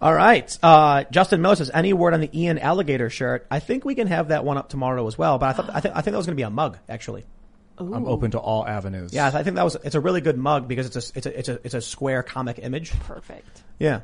[0.00, 0.58] All right.
[0.62, 3.46] Uh, Justin Moses, any word on the Ian alligator shirt?
[3.50, 5.38] I think we can have that one up tomorrow as well.
[5.38, 7.24] But I thought I think I think that was going to be a mug actually.
[7.78, 9.12] I'm open to all avenues.
[9.12, 11.38] Yeah, I think that was it's a really good mug because it's a it's a
[11.38, 12.98] it's a it's a square comic image.
[13.00, 13.62] perfect.
[13.78, 14.00] Yeah.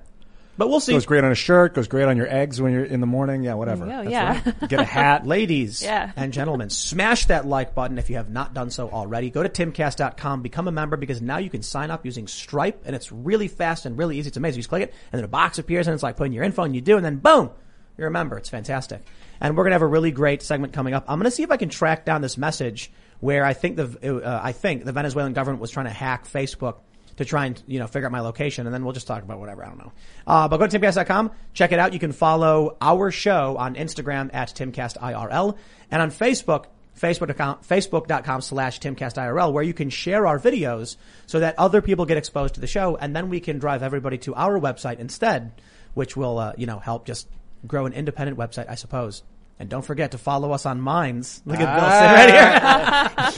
[0.59, 0.93] But we'll see.
[0.93, 3.43] Goes great on a shirt, goes great on your eggs when you're in the morning.
[3.43, 3.87] Yeah, whatever.
[3.87, 4.43] Go, That's yeah.
[4.45, 4.69] right.
[4.69, 5.27] Get a hat.
[5.27, 6.13] Ladies Yeah.
[6.15, 9.31] and gentlemen, smash that like button if you have not done so already.
[9.31, 12.95] Go to timcast.com, become a member because now you can sign up using Stripe and
[12.95, 14.29] it's really fast and really easy.
[14.29, 14.59] It's amazing.
[14.59, 16.65] You just click it and then a box appears and it's like putting your info
[16.65, 17.51] and you do and then boom,
[17.97, 18.37] you're a member.
[18.37, 19.01] It's fantastic.
[19.41, 21.05] And we're going to have a really great segment coming up.
[21.09, 24.23] I'm going to see if I can track down this message where I think the,
[24.25, 26.77] uh, I think the Venezuelan government was trying to hack Facebook
[27.17, 29.39] to try and, you know, figure out my location and then we'll just talk about
[29.39, 29.65] whatever.
[29.65, 29.93] I don't know.
[30.27, 31.93] Uh, but go to timcast.com, check it out.
[31.93, 35.57] You can follow our show on Instagram at timcastirl
[35.91, 36.67] and on Facebook,
[36.99, 42.17] Facebook.com, Facebook.com slash timcastirl where you can share our videos so that other people get
[42.17, 45.53] exposed to the show and then we can drive everybody to our website instead,
[45.95, 47.29] which will, uh, you know, help just
[47.67, 49.23] grow an independent website, I suppose.
[49.59, 51.41] And don't forget to follow us on Minds.
[51.45, 51.89] Look at Bill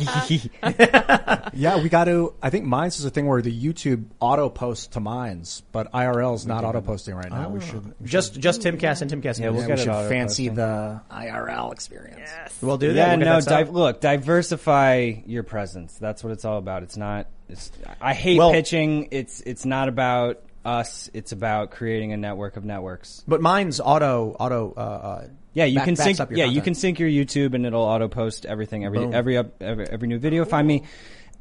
[0.01, 1.41] sitting right here.
[1.55, 2.34] Yeah, we got to.
[2.43, 6.34] I think Minds is a thing where the YouTube auto posts to Minds, but IRL
[6.34, 7.49] is not auto posting right now.
[7.51, 9.39] We should we Just, just Timcast and Timcast.
[9.39, 9.78] Yeah, we'll News.
[9.78, 10.55] we should fancy posting.
[10.57, 12.31] the IRL experience.
[12.60, 12.97] We'll do that.
[12.97, 13.34] Yeah, We'll no.
[13.36, 13.67] that set up.
[13.67, 15.97] Di- look, diversify your presence.
[15.99, 16.83] That's what it's all about.
[16.83, 17.28] It's not.
[17.49, 17.70] It's,
[18.01, 19.09] I hate Well- pitching.
[19.10, 21.10] It's it's not about us.
[21.12, 23.23] It's about creating a network of networks.
[23.28, 26.18] But mine's auto, auto, uh, uh Yeah, you back- can sync.
[26.33, 29.15] Yeah, you can sync your YouTube and it'll auto post everything every Boom.
[29.15, 30.44] every, up, every every new video.
[30.44, 30.83] Find me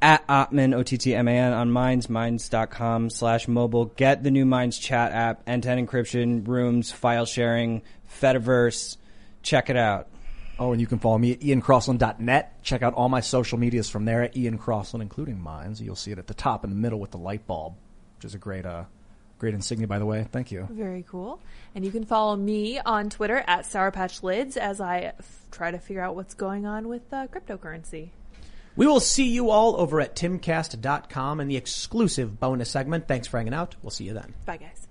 [0.02, 3.86] at Ottman O T T M A N on Minds Minds.com slash mobile.
[3.86, 7.82] Get the new Minds chat app, end to end encryption, rooms, file sharing,
[8.22, 8.98] Fediverse.
[9.42, 10.08] Check it out.
[10.60, 12.64] Oh, and you can follow me at iancrossland.net.
[12.64, 15.82] Check out all my social medias from there at Ian Crossland, including Minds.
[15.82, 17.74] You'll see it at the top in the middle with the light bulb,
[18.18, 18.84] which is a great, uh,
[19.44, 20.26] great insignia, by the way.
[20.32, 20.66] Thank you.
[20.72, 21.38] Very cool.
[21.76, 25.70] And you can follow me on Twitter at Sour Patch Lyds as I f- try
[25.70, 28.12] to figure out what's going on with uh, cryptocurrency.
[28.78, 33.06] We will see you all over at timcast.com in the exclusive bonus segment.
[33.10, 33.76] Thanks for hanging out.
[33.82, 34.34] We'll see you then.
[34.46, 34.88] Bye, guys.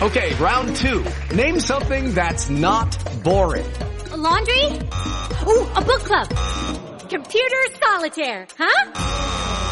[0.00, 1.04] Okay, round two.
[1.34, 3.66] Name something that's not boring.
[4.16, 4.66] laundry?
[5.48, 6.28] Ooh, a book club.
[7.08, 9.71] computer solitaire, huh?